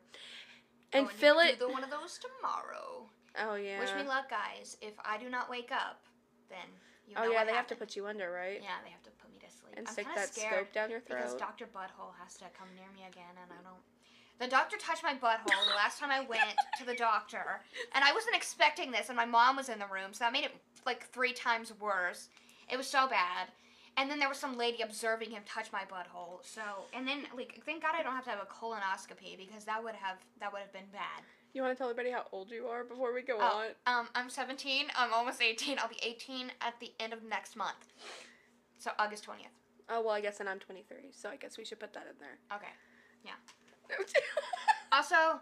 Going 0.92 1.06
And 1.06 1.10
to 1.10 1.16
fill 1.16 1.36
do 1.36 1.48
it. 1.48 1.60
the 1.60 1.70
one 1.70 1.84
of 1.84 1.90
those 1.90 2.20
tomorrow. 2.20 3.08
Oh, 3.40 3.56
yeah. 3.56 3.80
Wish 3.80 3.94
me 3.96 4.04
luck, 4.04 4.30
guys. 4.30 4.76
If 4.82 4.94
I 5.06 5.18
do 5.18 5.30
not 5.30 5.50
wake 5.50 5.72
up, 5.72 6.04
then 6.50 6.68
you 7.08 7.16
oh, 7.16 7.24
know 7.24 7.30
oh, 7.30 7.32
yeah, 7.32 7.46
they 7.46 7.54
have 7.54 7.68
to 7.68 7.76
put 7.76 7.96
you 7.96 8.08
under, 8.08 8.32
right? 8.32 8.60
Yeah, 8.62 8.82
they 8.84 8.92
have 8.92 9.04
to 9.04 9.12
put 9.22 9.32
me 9.32 9.40
to 9.40 9.50
sleep. 9.50 9.76
And 9.78 9.88
I'm 9.88 9.94
stick 9.94 10.08
that 10.16 10.34
scared 10.34 10.54
scope 10.54 10.74
down 10.74 10.90
your 10.90 11.00
throat. 11.00 11.24
because. 11.24 11.36
Doctor 11.36 11.66
Butthole 11.66 12.14
has 12.22 12.36
to 12.38 12.46
come 12.58 12.68
near 12.76 12.90
me 12.94 13.08
again, 13.08 13.38
and 13.42 13.50
I 13.50 13.62
don't. 13.64 13.82
The 14.40 14.48
doctor 14.48 14.78
touched 14.78 15.04
my 15.04 15.14
butthole 15.14 15.66
the 15.68 15.76
last 15.76 16.00
time 16.00 16.12
I 16.12 16.22
went 16.22 16.42
to 16.80 16.86
the 16.86 16.96
doctor, 16.96 17.62
and 17.94 18.04
I 18.06 18.14
wasn't 18.14 18.36
expecting 18.36 18.90
this, 18.92 19.10
and 19.10 19.18
my 19.18 19.26
mom 19.26 19.58
was 19.58 19.68
in 19.70 19.80
the 19.80 19.86
room, 19.88 20.14
so 20.14 20.24
that 20.24 20.32
made 20.34 20.46
it 20.46 20.56
like 20.86 21.06
three 21.10 21.34
times 21.34 21.74
worse. 21.80 22.30
It 22.72 22.78
was 22.78 22.88
so 22.88 23.08
bad. 23.08 23.50
And 23.98 24.10
then 24.10 24.18
there 24.20 24.30
was 24.30 24.38
some 24.38 24.58
lady 24.58 24.82
observing 24.82 25.32
him 25.32 25.42
touch 25.46 25.74
my 25.74 25.82
butthole. 25.82 26.40
So, 26.42 26.62
and 26.94 27.06
then 27.06 27.24
like, 27.36 27.62
thank 27.66 27.82
God 27.82 27.96
I 28.00 28.04
don't 28.04 28.14
have 28.14 28.24
to 28.26 28.30
have 28.30 28.40
a 28.40 28.46
colonoscopy 28.46 29.38
because 29.38 29.66
that 29.66 29.84
would 29.84 29.96
have 29.96 30.18
that 30.40 30.54
would 30.54 30.62
have 30.62 30.72
been 30.72 30.88
bad. 30.94 31.24
You 31.54 31.64
want 31.64 31.76
to 31.76 31.78
tell 31.78 31.90
everybody 31.90 32.12
how 32.14 32.26
old 32.32 32.50
you 32.50 32.68
are 32.68 32.86
before 32.86 33.14
we 33.14 33.24
go 33.24 33.38
Oh, 33.42 33.64
on? 33.88 34.00
um, 34.02 34.08
I'm 34.16 34.30
17. 34.30 34.86
I'm 34.96 35.12
almost 35.12 35.42
18. 35.42 35.80
I'll 35.80 35.90
be 35.90 36.00
18 36.02 36.52
at 36.62 36.80
the 36.80 36.92
end 37.00 37.12
of 37.12 37.24
next 37.24 37.58
month. 37.58 37.92
So 38.78 38.92
August 39.00 39.26
20th. 39.26 39.48
Oh, 39.90 40.00
well, 40.02 40.12
I 40.14 40.22
guess 40.22 40.38
then 40.38 40.48
I'm 40.48 40.60
23, 40.60 41.10
so 41.12 41.28
I 41.30 41.36
guess 41.36 41.58
we 41.58 41.66
should 41.66 41.80
put 41.80 41.92
that 41.94 42.04
in 42.10 42.16
there. 42.20 42.38
Okay. 42.56 42.72
Also, 44.92 45.40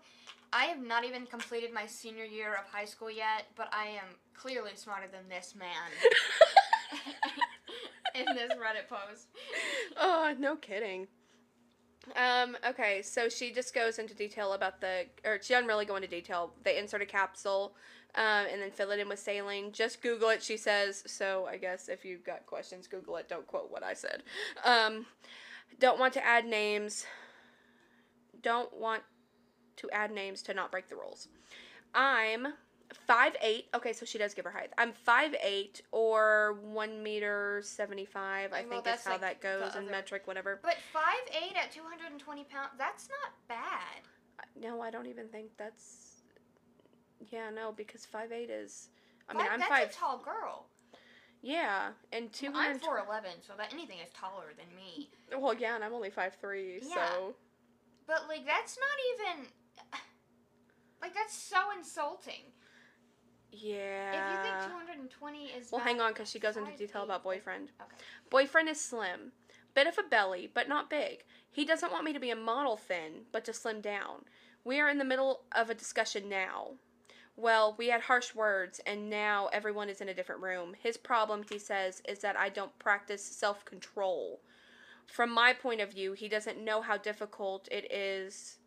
I 0.51 0.65
have 0.65 0.81
not 0.81 1.05
even 1.05 1.25
completed 1.25 1.73
my 1.73 1.85
senior 1.85 2.25
year 2.25 2.53
of 2.53 2.65
high 2.69 2.83
school 2.83 3.09
yet, 3.09 3.45
but 3.55 3.69
I 3.71 3.85
am 3.87 4.15
clearly 4.33 4.71
smarter 4.75 5.07
than 5.09 5.21
this 5.29 5.55
man 5.57 5.67
in 8.15 8.25
this 8.35 8.51
Reddit 8.51 8.89
post. 8.89 9.29
oh, 9.97 10.35
no 10.37 10.57
kidding. 10.57 11.07
Um, 12.15 12.57
okay, 12.67 13.01
so 13.01 13.29
she 13.29 13.51
just 13.51 13.73
goes 13.73 13.99
into 13.99 14.13
detail 14.13 14.53
about 14.53 14.81
the, 14.81 15.05
or 15.25 15.39
she 15.41 15.53
doesn't 15.53 15.67
really 15.67 15.85
go 15.85 15.95
into 15.95 16.07
detail. 16.07 16.51
They 16.63 16.77
insert 16.77 17.01
a 17.01 17.05
capsule, 17.05 17.73
um, 18.15 18.47
and 18.51 18.61
then 18.61 18.71
fill 18.71 18.91
it 18.91 18.99
in 18.99 19.09
with 19.09 19.19
saline. 19.19 19.71
Just 19.71 20.01
Google 20.01 20.29
it, 20.29 20.41
she 20.41 20.57
says. 20.57 21.03
So 21.05 21.47
I 21.49 21.57
guess 21.57 21.89
if 21.89 22.03
you've 22.03 22.23
got 22.23 22.45
questions, 22.45 22.87
Google 22.87 23.17
it. 23.17 23.29
Don't 23.29 23.45
quote 23.47 23.69
what 23.71 23.83
I 23.83 23.93
said. 23.93 24.23
Um, 24.63 25.05
don't 25.79 25.99
want 25.99 26.13
to 26.13 26.25
add 26.25 26.45
names. 26.45 27.05
Don't 28.47 28.71
want 28.77 29.03
to 29.75 29.89
add 29.91 30.09
names 30.09 30.41
to 30.43 30.53
not 30.53 30.71
break 30.71 30.87
the 30.87 30.95
rules. 30.95 31.27
I'm 31.93 32.47
five 33.05 33.35
eight. 33.41 33.65
Okay, 33.75 33.91
so 33.91 34.05
she 34.05 34.17
does 34.17 34.33
give 34.33 34.45
her 34.45 34.51
height. 34.51 34.69
I'm 34.77 34.93
five 34.93 35.35
eight 35.43 35.81
or 35.91 36.57
one 36.63 37.03
meter 37.03 37.61
seventy 37.65 38.05
five. 38.05 38.53
I 38.53 38.61
Well, 38.61 38.69
think 38.69 38.79
is 38.79 38.83
that's 38.85 39.03
how 39.05 39.11
like 39.19 39.21
that 39.21 39.41
goes 39.41 39.75
in 39.75 39.91
metric, 39.91 40.21
whatever. 40.27 40.61
But 40.63 40.77
5'8 40.95 41.57
at 41.57 41.71
220 41.73 42.43
pounds, 42.45 42.69
that's 42.77 43.09
not 43.09 43.33
bad. 43.49 44.01
Uh, 44.39 44.43
no, 44.61 44.79
I 44.81 44.91
don't 44.91 45.07
even 45.07 45.27
think 45.27 45.49
that's. 45.57 46.21
Yeah, 47.29 47.49
no, 47.49 47.73
because 47.75 48.05
five 48.05 48.31
eight 48.31 48.49
is. 48.49 48.87
I 49.27 49.33
mean, 49.33 49.45
I'm 49.51 49.59
that's 49.59 49.69
five. 49.69 49.89
a 49.89 49.93
tall 49.93 50.19
girl. 50.23 50.67
yeah, 51.41 51.89
and 52.13 52.31
two 52.31 52.53
Well, 52.53 52.61
I'm 52.61 52.79
4'11, 52.79 53.45
so 53.45 53.51
that 53.57 53.73
anything 53.73 53.97
is 53.99 54.09
taller 54.13 54.53
than 54.57 54.73
me. 54.73 55.09
Well, 55.37 55.53
yeah, 55.53 55.75
and 55.75 55.83
I'm 55.83 55.93
only 55.93 56.09
five 56.11 56.37
three, 56.39 56.79
Yeah. 56.81 57.09
so. 57.09 57.35
But 58.07 58.27
like 58.27 58.45
that's 58.45 58.77
not 58.77 59.35
even 59.35 59.45
like 61.01 61.13
that's 61.13 61.35
so 61.35 61.57
insulting. 61.77 62.51
Yeah. 63.51 64.11
If 64.11 64.37
you 64.37 64.43
think 64.43 64.71
220 64.71 65.45
is 65.45 65.71
Well, 65.71 65.81
hang 65.81 66.01
on, 66.01 66.13
because 66.13 66.29
she 66.29 66.39
goes 66.39 66.57
into 66.57 66.75
detail 66.75 67.03
about 67.03 67.23
boyfriend. 67.23 67.71
Okay. 67.81 68.03
Boyfriend 68.29 68.69
is 68.69 68.79
slim. 68.79 69.31
Bit 69.73 69.87
of 69.87 69.97
a 69.97 70.03
belly, 70.03 70.49
but 70.53 70.67
not 70.67 70.89
big. 70.89 71.23
He 71.51 71.65
doesn't 71.65 71.91
want 71.91 72.03
me 72.03 72.13
to 72.13 72.19
be 72.19 72.31
a 72.31 72.35
model 72.35 72.77
thin, 72.77 73.25
but 73.31 73.45
to 73.45 73.53
slim 73.53 73.81
down. 73.81 74.25
We 74.63 74.79
are 74.79 74.89
in 74.89 74.97
the 74.97 75.05
middle 75.05 75.41
of 75.53 75.69
a 75.69 75.75
discussion 75.75 76.27
now. 76.29 76.71
Well, 77.35 77.75
we 77.77 77.87
had 77.87 78.01
harsh 78.01 78.33
words, 78.33 78.81
and 78.85 79.09
now 79.09 79.49
everyone 79.53 79.89
is 79.89 80.01
in 80.01 80.09
a 80.09 80.13
different 80.13 80.41
room. 80.41 80.73
His 80.81 80.97
problem, 80.97 81.43
he 81.49 81.59
says, 81.59 82.01
is 82.07 82.19
that 82.19 82.35
I 82.35 82.49
don't 82.49 82.77
practice 82.79 83.23
self 83.23 83.63
control. 83.63 84.41
From 85.07 85.31
my 85.31 85.53
point 85.53 85.81
of 85.81 85.91
view, 85.91 86.13
he 86.13 86.27
doesn't 86.27 86.63
know 86.63 86.81
how 86.81 86.97
difficult 86.97 87.67
it 87.71 87.91
is. 87.91 88.57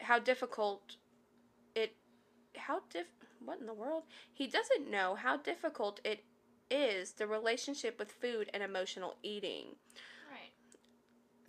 How 0.00 0.18
difficult 0.18 0.96
it. 1.74 1.96
How 2.56 2.80
diff. 2.90 3.06
What 3.44 3.60
in 3.60 3.66
the 3.66 3.74
world? 3.74 4.04
He 4.32 4.46
doesn't 4.46 4.90
know 4.90 5.14
how 5.14 5.36
difficult 5.36 6.00
it 6.04 6.24
is 6.70 7.12
the 7.12 7.26
relationship 7.26 7.98
with 7.98 8.12
food 8.12 8.50
and 8.52 8.62
emotional 8.62 9.16
eating. 9.22 9.76
Right. 10.30 10.52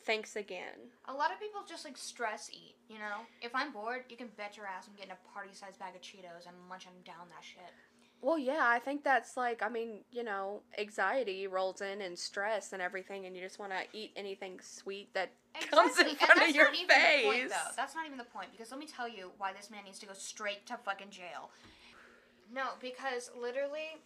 Thanks 0.05 0.35
again. 0.35 0.93
A 1.05 1.13
lot 1.13 1.31
of 1.31 1.39
people 1.39 1.61
just 1.67 1.85
like 1.85 1.97
stress 1.97 2.49
eat, 2.53 2.75
you 2.87 2.99
know? 2.99 3.25
If 3.41 3.53
I'm 3.53 3.73
bored, 3.73 4.05
you 4.09 4.17
can 4.17 4.29
bet 4.37 4.55
your 4.55 4.65
ass 4.65 4.87
I'm 4.87 4.95
getting 4.95 5.11
a 5.11 5.33
party 5.33 5.53
sized 5.53 5.79
bag 5.79 5.95
of 5.95 6.01
Cheetos 6.01 6.47
and 6.47 6.55
munching 6.69 6.93
down 7.05 7.27
that 7.29 7.43
shit. 7.43 7.73
Well, 8.21 8.37
yeah, 8.37 8.63
I 8.63 8.79
think 8.79 9.03
that's 9.03 9.37
like, 9.37 9.63
I 9.63 9.69
mean, 9.69 9.99
you 10.11 10.23
know, 10.23 10.61
anxiety 10.77 11.47
rolls 11.47 11.79
in 11.81 12.01
and 12.01 12.19
stress 12.19 12.73
and 12.73 12.81
everything, 12.81 13.25
and 13.25 13.35
you 13.35 13.41
just 13.41 13.59
want 13.59 13.71
to 13.71 13.97
eat 13.97 14.11
anything 14.17 14.59
sweet 14.61 15.13
that 15.13 15.31
comes 15.71 15.97
in 15.97 16.07
Exactly, 16.07 16.15
front 16.15 16.31
of 16.31 16.37
that's 16.39 16.55
your 16.55 16.65
not 16.65 16.75
even 16.75 16.87
the 16.87 17.23
point, 17.23 17.49
though. 17.49 17.71
That's 17.77 17.95
not 17.95 18.05
even 18.05 18.17
the 18.17 18.25
point 18.25 18.51
because 18.51 18.71
let 18.71 18.79
me 18.79 18.87
tell 18.87 19.07
you 19.07 19.31
why 19.37 19.53
this 19.53 19.71
man 19.71 19.85
needs 19.85 19.99
to 19.99 20.05
go 20.05 20.13
straight 20.13 20.65
to 20.67 20.75
fucking 20.77 21.11
jail. 21.11 21.49
No, 22.53 22.63
because 22.81 23.31
literally, 23.39 23.97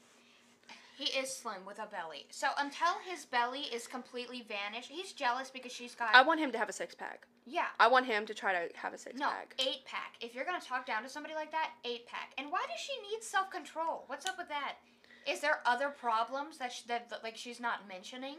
he 0.96 1.06
is 1.18 1.30
slim 1.36 1.66
with 1.66 1.80
a 1.80 1.88
belly. 1.88 2.26
So 2.30 2.48
until 2.58 2.94
his 3.10 3.26
belly 3.26 3.62
is 3.74 3.88
completely 3.88 4.46
vanished, 4.48 4.90
he's 4.90 5.12
jealous 5.14 5.50
because 5.50 5.72
she's 5.72 5.96
got 5.96 6.16
I 6.16 6.22
want 6.22 6.40
him 6.40 6.52
to 6.52 6.58
have 6.58 6.70
a 6.70 6.74
six 6.74 6.94
pack. 6.96 7.28
yeah. 7.46 7.68
I 7.80 7.88
want 7.88 8.06
him 8.06 8.26
to 8.26 8.34
try 8.34 8.54
to 8.54 8.76
have 8.78 8.94
a 8.94 8.98
six 8.98 9.20
No, 9.20 9.30
pack. 9.30 9.56
eight 9.60 9.86
pack. 9.86 10.14
If 10.22 10.36
you're 10.36 10.46
gonna 10.46 10.60
talk 10.62 10.86
down 10.86 11.04
to 11.04 11.10
somebody 11.10 11.36
like 11.36 11.52
that, 11.52 11.72
eight 11.84 12.06
pack. 12.08 12.32
And 12.38 12.52
why 12.52 12.62
does 12.70 12.80
she 12.80 12.94
need 13.12 13.24
self 13.24 13.50
control? 13.50 14.04
What's 14.08 14.26
up 14.26 14.38
with 14.38 14.50
that? 14.50 14.74
Is 15.28 15.40
there 15.40 15.60
other 15.66 15.90
problems 15.90 16.58
that, 16.58 16.72
sh- 16.74 16.82
that 16.84 17.10
that, 17.10 17.24
like 17.24 17.38
she's 17.38 17.60
not 17.60 17.88
mentioning? 17.88 18.36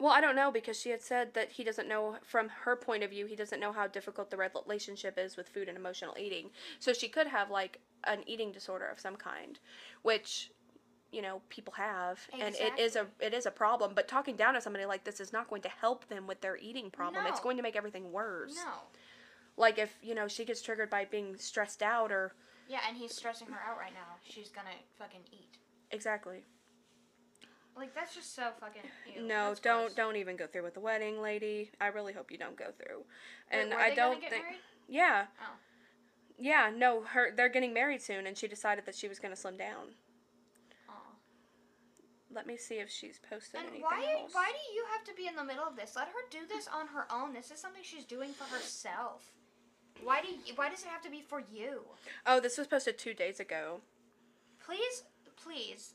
Well, 0.00 0.12
I 0.12 0.20
don't 0.20 0.36
know 0.36 0.52
because 0.52 0.78
she 0.80 0.90
had 0.90 1.02
said 1.02 1.34
that 1.34 1.50
he 1.50 1.64
doesn't 1.64 1.88
know, 1.88 2.18
from 2.22 2.48
her 2.48 2.76
point 2.76 3.02
of 3.02 3.10
view, 3.10 3.26
he 3.26 3.34
doesn't 3.34 3.58
know 3.58 3.72
how 3.72 3.88
difficult 3.88 4.30
the 4.30 4.36
relationship 4.36 5.18
is 5.18 5.36
with 5.36 5.48
food 5.48 5.68
and 5.68 5.76
emotional 5.76 6.14
eating. 6.16 6.50
So 6.78 6.92
she 6.92 7.08
could 7.08 7.26
have 7.26 7.50
like 7.50 7.80
an 8.04 8.20
eating 8.24 8.52
disorder 8.52 8.86
of 8.86 9.00
some 9.00 9.16
kind, 9.16 9.58
which 10.02 10.52
you 11.12 11.22
know 11.22 11.40
people 11.48 11.72
have, 11.74 12.20
and 12.38 12.54
it 12.54 12.78
is 12.78 12.96
a 12.96 13.06
it 13.20 13.32
is 13.32 13.46
a 13.46 13.50
problem. 13.50 13.92
But 13.94 14.08
talking 14.08 14.36
down 14.36 14.54
to 14.54 14.60
somebody 14.60 14.84
like 14.84 15.04
this 15.04 15.20
is 15.20 15.32
not 15.32 15.48
going 15.48 15.62
to 15.62 15.68
help 15.68 16.08
them 16.08 16.26
with 16.26 16.40
their 16.40 16.56
eating 16.56 16.90
problem. 16.90 17.24
It's 17.26 17.40
going 17.40 17.56
to 17.56 17.62
make 17.62 17.76
everything 17.76 18.12
worse. 18.12 18.56
No. 18.56 18.72
Like 19.56 19.78
if 19.78 19.96
you 20.02 20.14
know 20.14 20.28
she 20.28 20.44
gets 20.44 20.62
triggered 20.62 20.90
by 20.90 21.04
being 21.04 21.36
stressed 21.36 21.82
out 21.82 22.12
or 22.12 22.32
Yeah, 22.68 22.80
and 22.88 22.96
he's 22.96 23.14
stressing 23.14 23.48
her 23.48 23.60
out 23.68 23.78
right 23.78 23.92
now. 23.94 24.16
She's 24.22 24.50
gonna 24.50 24.68
fucking 24.98 25.22
eat. 25.32 25.58
exactly. 25.90 26.44
Like 27.76 27.94
that's 27.94 28.14
just 28.14 28.34
so 28.34 28.50
fucking. 28.60 28.82
Ew, 29.14 29.22
no, 29.22 29.48
that's 29.48 29.60
don't 29.60 29.86
gross. 29.86 29.94
don't 29.94 30.16
even 30.16 30.36
go 30.36 30.46
through 30.46 30.64
with 30.64 30.74
the 30.74 30.80
wedding, 30.80 31.20
lady. 31.22 31.70
I 31.80 31.86
really 31.88 32.12
hope 32.12 32.30
you 32.30 32.38
don't 32.38 32.56
go 32.56 32.66
through. 32.76 32.98
Wait, 33.52 33.60
And 33.60 33.70
were 33.70 33.78
I 33.78 33.94
don't 33.94 34.20
think. 34.20 34.44
Yeah. 34.88 35.26
Oh. 35.40 35.54
Yeah, 36.40 36.70
no, 36.74 37.02
her 37.02 37.32
they're 37.34 37.48
getting 37.48 37.72
married 37.72 38.02
soon 38.02 38.26
and 38.26 38.36
she 38.36 38.46
decided 38.48 38.84
that 38.86 38.94
she 38.94 39.08
was 39.08 39.18
going 39.18 39.34
to 39.34 39.40
slim 39.40 39.56
down. 39.56 39.94
Let 42.34 42.46
me 42.46 42.56
see 42.58 42.74
if 42.74 42.90
she's 42.90 43.18
posted 43.30 43.60
And 43.60 43.68
anything 43.68 43.82
why 43.82 44.04
else. 44.20 44.34
why 44.34 44.50
do 44.52 44.74
you 44.74 44.84
have 44.92 45.04
to 45.04 45.14
be 45.14 45.26
in 45.26 45.34
the 45.34 45.44
middle 45.44 45.64
of 45.64 45.76
this? 45.76 45.94
Let 45.96 46.08
her 46.08 46.28
do 46.30 46.40
this 46.46 46.68
on 46.68 46.86
her 46.88 47.06
own. 47.10 47.32
This 47.32 47.50
is 47.50 47.58
something 47.58 47.82
she's 47.82 48.04
doing 48.04 48.32
for 48.32 48.44
herself. 48.44 49.32
Why 50.04 50.20
do 50.20 50.28
you, 50.28 50.52
why 50.54 50.68
does 50.68 50.82
it 50.82 50.88
have 50.88 51.02
to 51.02 51.10
be 51.10 51.22
for 51.22 51.42
you? 51.52 51.80
Oh, 52.26 52.38
this 52.38 52.58
was 52.58 52.66
posted 52.66 52.98
2 52.98 53.14
days 53.14 53.40
ago. 53.40 53.80
Please, 54.64 55.04
please, 55.42 55.94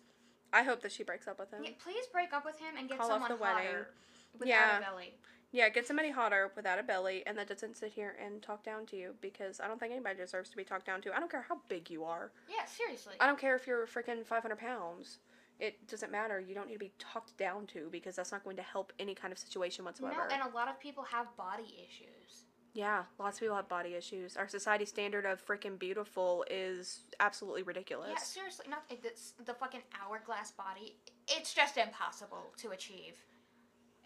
I 0.51 0.63
hope 0.63 0.81
that 0.81 0.91
she 0.91 1.03
breaks 1.03 1.27
up 1.27 1.39
with 1.39 1.51
him. 1.51 1.63
yeah, 1.63 1.71
please 1.81 2.05
break 2.11 2.33
up 2.33 2.43
with 2.45 2.59
him 2.59 2.75
and 2.77 2.89
get 2.89 2.97
Call 2.97 3.07
off 3.07 3.13
someone 3.13 3.29
the 3.29 3.37
wedding. 3.37 3.65
hotter 3.67 3.87
without 4.33 4.47
Yeah. 4.47 4.77
a 4.79 4.81
belly. 4.81 5.13
Yeah, 5.51 5.69
get 5.69 5.85
somebody 5.85 6.09
hotter 6.09 6.51
without 6.55 6.79
a 6.79 6.83
belly 6.83 7.23
and 7.27 7.37
that 7.37 7.47
doesn't 7.47 7.77
sit 7.77 7.91
here 7.91 8.15
and 8.19 8.41
talk 8.41 8.63
down 8.63 8.87
to 8.87 8.95
you 8.95 9.13
because 9.21 9.59
I 9.59 9.67
don't 9.67 9.79
think 9.79 9.91
anybody 9.93 10.17
deserves 10.17 10.49
to 10.49 10.57
be 10.57 10.63
talked 10.63 10.87
down 10.87 10.99
to. 11.03 11.15
I 11.15 11.19
don't 11.19 11.29
care 11.31 11.45
how 11.47 11.59
big 11.69 11.91
you 11.91 12.03
are. 12.03 12.31
Yeah, 12.49 12.65
seriously. 12.65 13.13
I 13.19 13.27
don't 13.27 13.37
care 13.39 13.55
if 13.55 13.67
you're 13.67 13.85
freaking 13.85 14.25
500 14.25 14.57
pounds. 14.57 15.19
It 15.59 15.87
doesn't 15.87 16.11
matter. 16.11 16.39
You 16.39 16.55
don't 16.55 16.67
need 16.67 16.73
to 16.73 16.79
be 16.79 16.93
talked 16.99 17.37
down 17.37 17.67
to 17.67 17.87
because 17.91 18.15
that's 18.15 18.31
not 18.31 18.43
going 18.43 18.57
to 18.57 18.63
help 18.63 18.91
any 18.99 19.15
kind 19.15 19.31
of 19.31 19.37
situation 19.37 19.85
whatsoever. 19.85 20.27
No, 20.29 20.35
and 20.35 20.51
a 20.51 20.55
lot 20.55 20.67
of 20.67 20.79
people 20.79 21.03
have 21.03 21.27
body 21.37 21.87
issues. 21.87 22.45
yeah, 22.73 23.03
lots 23.19 23.37
of 23.37 23.41
people 23.41 23.55
have 23.55 23.69
body 23.69 23.93
issues. 23.93 24.35
Our 24.35 24.47
society 24.47 24.85
standard 24.85 25.25
of 25.25 25.45
freaking 25.45 25.77
beautiful 25.77 26.43
is 26.49 27.01
absolutely 27.19 27.61
ridiculous. 27.63 28.09
Yeah, 28.13 28.23
seriously, 28.23 28.65
not 28.69 28.83
it's 28.89 29.33
the 29.45 29.53
fucking 29.53 29.81
hourglass 30.01 30.51
body. 30.51 30.97
It's 31.27 31.53
just 31.53 31.77
impossible 31.77 32.51
to 32.57 32.71
achieve. 32.71 33.13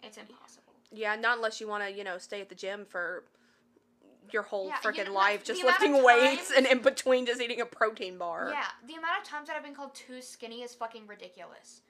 It's 0.02 0.18
impossible. 0.18 0.74
Yeah, 0.92 1.16
not 1.16 1.38
unless 1.38 1.60
you 1.60 1.66
want 1.66 1.82
to, 1.84 1.90
you 1.90 2.04
know, 2.04 2.18
stay 2.18 2.40
at 2.40 2.48
the 2.48 2.54
gym 2.54 2.84
for 2.88 3.24
your 4.32 4.42
whole 4.42 4.68
Yeah, 4.68 4.76
you 4.82 4.90
freaking 4.90 5.06
know, 5.06 5.12
life 5.14 5.44
just 5.44 5.62
lifting 5.62 6.02
weights 6.02 6.48
times- 6.48 6.52
and 6.56 6.66
in 6.66 6.78
between 6.82 7.26
just 7.26 7.40
eating 7.40 7.60
a 7.60 7.66
protein 7.66 8.18
bar. 8.18 8.50
Yeah, 8.52 8.66
the 8.86 8.94
amount 8.94 9.18
of 9.20 9.24
times 9.24 9.48
that 9.48 9.56
I've 9.56 9.62
been 9.62 9.74
called 9.74 9.94
too 9.94 10.20
skinny 10.22 10.62
is 10.62 10.74
fucking 10.74 11.06
ridiculous. 11.06 11.82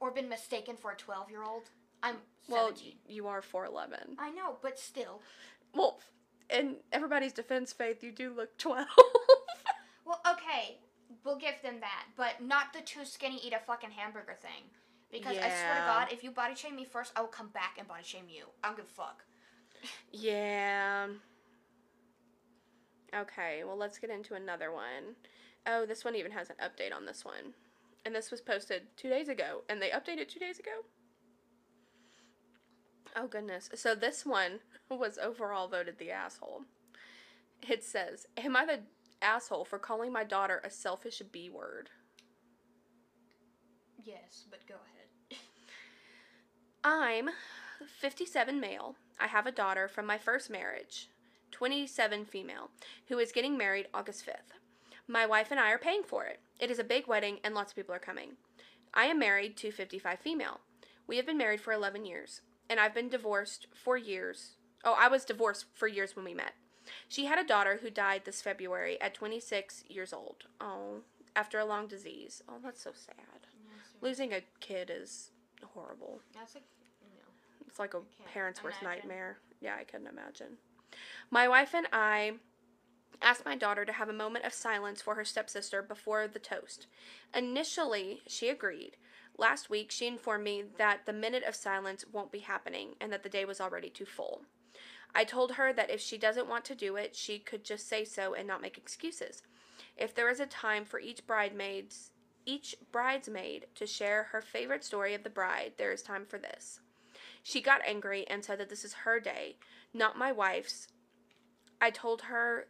Or 0.00 0.10
been 0.10 0.28
mistaken 0.28 0.76
for 0.76 0.90
a 0.92 0.96
12 0.96 1.30
year 1.30 1.42
old. 1.42 1.70
I'm 2.02 2.16
Well, 2.48 2.68
17. 2.68 2.98
you 3.06 3.26
are 3.28 3.40
4'11. 3.42 4.16
I 4.18 4.30
know, 4.30 4.58
but 4.62 4.78
still. 4.78 5.22
Well, 5.74 6.00
in 6.50 6.76
everybody's 6.92 7.32
defense, 7.32 7.72
Faith, 7.72 8.02
you 8.04 8.12
do 8.12 8.30
look 8.32 8.56
12. 8.58 8.86
Well, 10.04 10.20
okay, 10.30 10.78
we'll 11.24 11.34
give 11.36 11.60
them 11.62 11.80
that, 11.80 12.04
but 12.16 12.40
not 12.40 12.72
the 12.72 12.80
too 12.80 13.04
skinny 13.04 13.40
eat 13.44 13.52
a 13.52 13.58
fucking 13.58 13.90
hamburger 13.90 14.36
thing. 14.40 14.70
Because 15.10 15.36
I 15.36 15.48
swear 15.48 15.74
to 15.74 15.80
God, 15.86 16.12
if 16.12 16.22
you 16.22 16.30
body 16.30 16.54
shame 16.54 16.76
me 16.76 16.84
first, 16.84 17.12
I 17.16 17.22
will 17.22 17.28
come 17.28 17.48
back 17.48 17.74
and 17.78 17.88
body 17.88 18.04
shame 18.04 18.26
you. 18.28 18.44
I 18.62 18.68
don't 18.68 18.76
give 18.76 18.86
a 18.86 18.88
fuck. 18.88 19.24
yeah. 20.12 21.08
Okay, 23.16 23.62
well, 23.64 23.76
let's 23.76 23.98
get 23.98 24.10
into 24.10 24.34
another 24.34 24.72
one. 24.72 25.14
Oh, 25.66 25.86
this 25.86 26.04
one 26.04 26.14
even 26.14 26.32
has 26.32 26.50
an 26.50 26.56
update 26.62 26.94
on 26.94 27.06
this 27.06 27.24
one. 27.24 27.54
And 28.04 28.14
this 28.14 28.30
was 28.30 28.40
posted 28.40 28.82
two 28.96 29.08
days 29.08 29.28
ago, 29.28 29.62
and 29.68 29.80
they 29.80 29.90
updated 29.90 30.28
two 30.28 30.38
days 30.38 30.58
ago? 30.58 30.70
Oh, 33.16 33.26
goodness. 33.26 33.70
So 33.74 33.94
this 33.94 34.26
one 34.26 34.60
was 34.90 35.18
overall 35.18 35.68
voted 35.68 35.98
the 35.98 36.10
asshole. 36.10 36.62
It 37.68 37.82
says, 37.82 38.26
Am 38.36 38.54
I 38.54 38.66
the 38.66 38.80
asshole 39.22 39.64
for 39.64 39.78
calling 39.78 40.12
my 40.12 40.24
daughter 40.24 40.60
a 40.62 40.70
selfish 40.70 41.22
B 41.32 41.48
word? 41.48 41.88
Yes, 44.04 44.44
but 44.50 44.60
go 44.68 44.74
ahead. 44.74 45.40
I'm 46.84 47.30
57 47.98 48.60
male. 48.60 48.94
I 49.18 49.26
have 49.26 49.46
a 49.46 49.52
daughter 49.52 49.88
from 49.88 50.06
my 50.06 50.18
first 50.18 50.50
marriage, 50.50 51.08
27 51.50 52.24
female, 52.24 52.70
who 53.08 53.18
is 53.18 53.32
getting 53.32 53.56
married 53.56 53.88
August 53.94 54.24
5th. 54.26 54.56
My 55.08 55.24
wife 55.26 55.50
and 55.50 55.60
I 55.60 55.70
are 55.70 55.78
paying 55.78 56.02
for 56.02 56.24
it. 56.24 56.40
It 56.58 56.70
is 56.70 56.78
a 56.78 56.84
big 56.84 57.06
wedding 57.06 57.38
and 57.44 57.54
lots 57.54 57.72
of 57.72 57.76
people 57.76 57.94
are 57.94 58.00
coming. 58.00 58.32
I 58.92 59.06
am 59.06 59.18
married 59.18 59.56
to 59.58 59.70
55 59.70 60.18
female. 60.18 60.60
We 61.06 61.16
have 61.16 61.26
been 61.26 61.38
married 61.38 61.60
for 61.60 61.72
11 61.72 62.04
years, 62.04 62.40
and 62.68 62.80
I've 62.80 62.94
been 62.94 63.08
divorced 63.08 63.68
for 63.72 63.96
years. 63.96 64.56
Oh, 64.84 64.96
I 64.98 65.08
was 65.08 65.24
divorced 65.24 65.66
for 65.74 65.86
years 65.86 66.16
when 66.16 66.24
we 66.24 66.34
met. 66.34 66.54
She 67.08 67.26
had 67.26 67.38
a 67.38 67.46
daughter 67.46 67.80
who 67.82 67.90
died 67.90 68.22
this 68.24 68.42
February 68.42 69.00
at 69.00 69.14
26 69.14 69.84
years 69.88 70.12
old. 70.12 70.44
Oh, 70.60 71.00
after 71.34 71.58
a 71.58 71.64
long 71.64 71.86
disease. 71.86 72.42
Oh, 72.48 72.54
that's 72.62 72.82
so 72.82 72.90
sad. 72.94 73.46
Losing 74.00 74.32
a 74.32 74.40
kid 74.60 74.90
is 74.94 75.30
horrible. 75.62 76.20
That's 76.34 76.54
like, 76.54 76.64
no. 77.02 77.66
It's 77.66 77.78
like 77.78 77.94
a 77.94 78.00
parent's 78.32 78.62
worst 78.62 78.82
imagine. 78.82 79.00
nightmare. 79.00 79.38
Yeah, 79.60 79.76
I 79.78 79.84
couldn't 79.84 80.06
imagine. 80.08 80.58
My 81.30 81.48
wife 81.48 81.74
and 81.74 81.86
I 81.92 82.34
asked 83.20 83.44
my 83.44 83.56
daughter 83.56 83.84
to 83.84 83.92
have 83.92 84.08
a 84.08 84.12
moment 84.12 84.44
of 84.44 84.52
silence 84.52 85.00
for 85.02 85.14
her 85.14 85.24
stepsister 85.24 85.82
before 85.82 86.28
the 86.28 86.38
toast. 86.38 86.86
Initially, 87.34 88.20
she 88.26 88.48
agreed. 88.48 88.96
Last 89.38 89.68
week, 89.68 89.90
she 89.90 90.06
informed 90.06 90.44
me 90.44 90.64
that 90.78 91.04
the 91.04 91.12
minute 91.12 91.44
of 91.44 91.54
silence 91.54 92.04
won't 92.10 92.32
be 92.32 92.40
happening 92.40 92.94
and 93.00 93.12
that 93.12 93.22
the 93.22 93.28
day 93.28 93.44
was 93.44 93.60
already 93.60 93.90
too 93.90 94.06
full. 94.06 94.42
I 95.14 95.24
told 95.24 95.52
her 95.52 95.72
that 95.72 95.90
if 95.90 96.00
she 96.00 96.18
doesn't 96.18 96.48
want 96.48 96.64
to 96.66 96.74
do 96.74 96.96
it, 96.96 97.16
she 97.16 97.38
could 97.38 97.64
just 97.64 97.88
say 97.88 98.04
so 98.04 98.34
and 98.34 98.46
not 98.46 98.62
make 98.62 98.78
excuses. 98.78 99.42
If 99.96 100.14
there 100.14 100.28
is 100.28 100.40
a 100.40 100.46
time 100.46 100.84
for 100.84 101.00
each 101.00 101.26
bridesmaid's 101.26 102.10
each 102.44 102.76
bridesmaid 102.92 103.66
to 103.74 103.86
share 103.86 104.24
her 104.24 104.40
favorite 104.40 104.84
story 104.84 105.14
of 105.14 105.24
the 105.24 105.30
bride, 105.30 105.72
there 105.78 105.90
is 105.90 106.00
time 106.00 106.24
for 106.24 106.38
this. 106.38 106.80
She 107.46 107.60
got 107.60 107.80
angry 107.86 108.26
and 108.28 108.44
said 108.44 108.58
that 108.58 108.70
this 108.70 108.84
is 108.84 108.92
her 109.04 109.20
day, 109.20 109.58
not 109.94 110.18
my 110.18 110.32
wife's. 110.32 110.88
I 111.80 111.90
told 111.90 112.22
her 112.22 112.66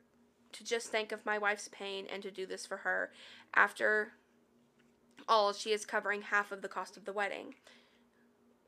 to 0.52 0.64
just 0.64 0.88
think 0.88 1.12
of 1.12 1.24
my 1.24 1.38
wife's 1.38 1.70
pain 1.72 2.06
and 2.12 2.22
to 2.22 2.30
do 2.30 2.44
this 2.44 2.66
for 2.66 2.76
her. 2.76 3.10
After 3.54 4.12
all, 5.26 5.54
she 5.54 5.72
is 5.72 5.86
covering 5.86 6.20
half 6.20 6.52
of 6.52 6.60
the 6.60 6.68
cost 6.68 6.98
of 6.98 7.06
the 7.06 7.14
wedding. 7.14 7.54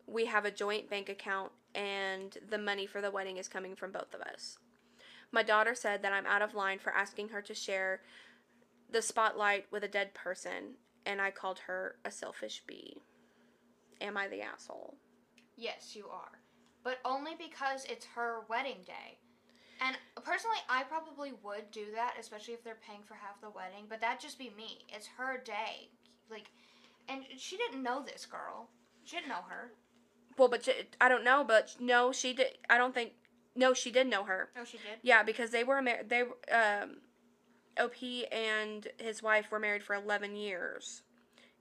We 0.06 0.24
have 0.24 0.46
a 0.46 0.50
joint 0.50 0.88
bank 0.88 1.10
account, 1.10 1.52
and 1.74 2.38
the 2.48 2.56
money 2.56 2.86
for 2.86 3.02
the 3.02 3.10
wedding 3.10 3.36
is 3.36 3.46
coming 3.46 3.76
from 3.76 3.92
both 3.92 4.14
of 4.14 4.22
us. 4.22 4.56
My 5.30 5.42
daughter 5.42 5.74
said 5.74 6.00
that 6.00 6.14
I'm 6.14 6.24
out 6.24 6.40
of 6.40 6.54
line 6.54 6.78
for 6.78 6.90
asking 6.90 7.28
her 7.28 7.42
to 7.42 7.54
share 7.54 8.00
the 8.90 9.02
spotlight 9.02 9.66
with 9.70 9.84
a 9.84 9.88
dead 9.88 10.14
person, 10.14 10.76
and 11.04 11.20
I 11.20 11.32
called 11.32 11.58
her 11.66 11.96
a 12.02 12.10
selfish 12.10 12.62
B. 12.66 12.96
Am 14.00 14.16
I 14.16 14.26
the 14.26 14.40
asshole? 14.40 14.96
Yes, 15.58 15.96
you 15.96 16.06
are. 16.06 16.38
But 16.84 16.98
only 17.04 17.32
because 17.36 17.84
it's 17.86 18.06
her 18.14 18.42
wedding 18.48 18.78
day. 18.86 19.18
And 19.80 19.96
personally, 20.24 20.58
I 20.68 20.84
probably 20.84 21.32
would 21.42 21.70
do 21.72 21.86
that, 21.94 22.14
especially 22.18 22.54
if 22.54 22.62
they're 22.62 22.78
paying 22.86 23.02
for 23.02 23.14
half 23.14 23.40
the 23.40 23.50
wedding. 23.50 23.84
But 23.88 24.00
that'd 24.00 24.20
just 24.20 24.38
be 24.38 24.52
me. 24.56 24.86
It's 24.88 25.08
her 25.18 25.42
day. 25.44 25.90
Like, 26.30 26.50
and 27.08 27.22
she 27.36 27.56
didn't 27.56 27.82
know 27.82 28.02
this 28.02 28.24
girl. 28.24 28.68
She 29.04 29.16
didn't 29.16 29.28
know 29.28 29.44
her. 29.48 29.72
Well, 30.36 30.48
but 30.48 30.64
she, 30.64 30.72
I 31.00 31.08
don't 31.08 31.24
know, 31.24 31.44
but 31.46 31.74
no, 31.80 32.12
she 32.12 32.32
did. 32.32 32.58
I 32.70 32.78
don't 32.78 32.94
think. 32.94 33.12
No, 33.56 33.74
she 33.74 33.90
did 33.90 34.06
know 34.06 34.22
her. 34.24 34.50
Oh, 34.56 34.64
she 34.64 34.76
did. 34.76 34.98
Yeah, 35.02 35.24
because 35.24 35.50
they 35.50 35.64
were 35.64 35.82
married. 35.82 36.08
They 36.08 36.20
um, 36.52 36.98
Op 37.76 37.94
and 38.30 38.86
his 38.98 39.22
wife 39.22 39.50
were 39.50 39.58
married 39.58 39.82
for 39.82 39.94
eleven 39.94 40.36
years, 40.36 41.02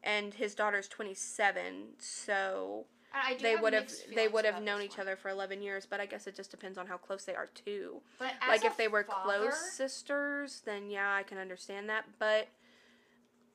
and 0.03 0.35
his 0.35 0.53
daughter's 0.53 0.87
twenty 0.87 1.15
seven. 1.15 1.95
So 1.97 2.85
And 2.85 2.85
I 2.85 2.85
do 2.85 2.96
they 3.41 3.55
would 3.55 3.73
have 3.73 3.91
they 4.15 4.27
would 4.27 4.45
have 4.45 4.61
known 4.61 4.81
each 4.81 4.97
one. 4.97 5.01
other 5.07 5.15
for 5.15 5.29
eleven 5.29 5.61
years. 5.61 5.85
But 5.85 5.99
I 5.99 6.05
guess 6.05 6.27
it 6.27 6.35
just 6.35 6.51
depends 6.51 6.77
on 6.77 6.87
how 6.87 6.97
close 6.97 7.25
they 7.25 7.35
are 7.35 7.49
too. 7.53 8.01
But 8.19 8.33
like 8.47 8.65
if 8.65 8.77
they 8.77 8.87
were 8.87 9.03
father, 9.03 9.39
close 9.39 9.59
sisters, 9.75 10.61
then 10.65 10.89
yeah, 10.89 11.13
I 11.13 11.23
can 11.23 11.37
understand 11.37 11.89
that. 11.89 12.05
But 12.19 12.47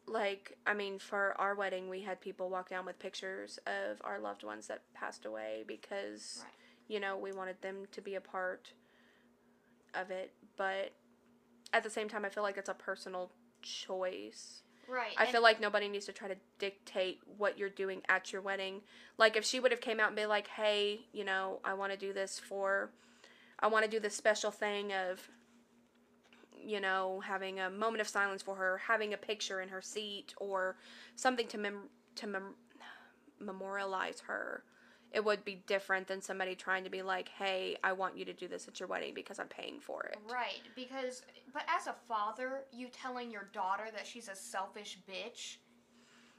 like, 0.06 0.56
I 0.66 0.74
mean, 0.74 0.98
for 0.98 1.34
our 1.38 1.54
wedding, 1.54 1.88
we 1.88 2.02
had 2.02 2.20
people 2.20 2.50
walk 2.50 2.68
down 2.68 2.84
with 2.84 2.98
pictures 2.98 3.58
of 3.66 4.00
our 4.02 4.18
loved 4.18 4.42
ones 4.42 4.66
that 4.66 4.82
passed 4.94 5.24
away 5.24 5.64
because 5.66 6.40
Right. 6.44 6.52
you 6.88 7.00
know 7.00 7.16
we 7.16 7.32
wanted 7.32 7.60
them 7.62 7.86
to 7.92 8.00
be 8.00 8.14
a 8.14 8.20
part 8.20 8.72
of 9.94 10.10
it. 10.10 10.32
But 10.56 10.92
at 11.72 11.82
the 11.82 11.90
same 11.90 12.08
time, 12.08 12.24
I 12.24 12.28
feel 12.28 12.42
like 12.42 12.56
it's 12.56 12.68
a 12.68 12.74
personal 12.74 13.30
choice. 13.62 14.62
Right. 14.88 15.14
I 15.16 15.22
and- 15.24 15.32
feel 15.32 15.42
like 15.42 15.60
nobody 15.60 15.88
needs 15.88 16.06
to 16.06 16.12
try 16.12 16.28
to 16.28 16.36
dictate 16.58 17.20
what 17.38 17.58
you're 17.58 17.68
doing 17.70 18.02
at 18.08 18.32
your 18.32 18.42
wedding. 18.42 18.82
Like 19.18 19.36
if 19.36 19.44
she 19.44 19.60
would 19.60 19.70
have 19.70 19.80
came 19.80 20.00
out 20.00 20.08
and 20.08 20.16
be 20.16 20.26
like, 20.26 20.48
"Hey, 20.48 21.06
you 21.12 21.24
know, 21.24 21.60
I 21.64 21.74
want 21.74 21.92
to 21.92 21.98
do 21.98 22.12
this 22.12 22.38
for 22.38 22.90
I 23.58 23.68
want 23.68 23.84
to 23.84 23.90
do 23.90 24.00
this 24.00 24.14
special 24.16 24.50
thing 24.50 24.92
of 24.92 25.28
you 26.64 26.78
know, 26.80 27.18
having 27.20 27.58
a 27.58 27.68
moment 27.68 28.00
of 28.00 28.06
silence 28.06 28.40
for 28.40 28.54
her, 28.54 28.78
having 28.86 29.12
a 29.12 29.16
picture 29.16 29.60
in 29.60 29.68
her 29.68 29.82
seat 29.82 30.32
or 30.36 30.76
something 31.16 31.48
to 31.48 31.58
mem- 31.58 31.88
to 32.16 32.26
mem- 32.26 32.54
memorialize 33.40 34.20
her." 34.20 34.62
It 35.12 35.24
would 35.24 35.44
be 35.44 35.62
different 35.66 36.06
than 36.06 36.22
somebody 36.22 36.54
trying 36.54 36.84
to 36.84 36.90
be 36.90 37.02
like, 37.02 37.28
"Hey, 37.28 37.76
I 37.84 37.92
want 37.92 38.16
you 38.16 38.24
to 38.24 38.32
do 38.32 38.48
this 38.48 38.66
at 38.66 38.80
your 38.80 38.88
wedding 38.88 39.12
because 39.14 39.38
I'm 39.38 39.48
paying 39.48 39.78
for 39.78 40.02
it." 40.04 40.16
Right, 40.30 40.62
because 40.74 41.22
but 41.52 41.64
as 41.68 41.86
a 41.86 41.94
father, 42.08 42.64
you 42.72 42.88
telling 42.88 43.30
your 43.30 43.48
daughter 43.52 43.84
that 43.94 44.06
she's 44.06 44.28
a 44.28 44.34
selfish 44.34 44.98
bitch? 45.08 45.56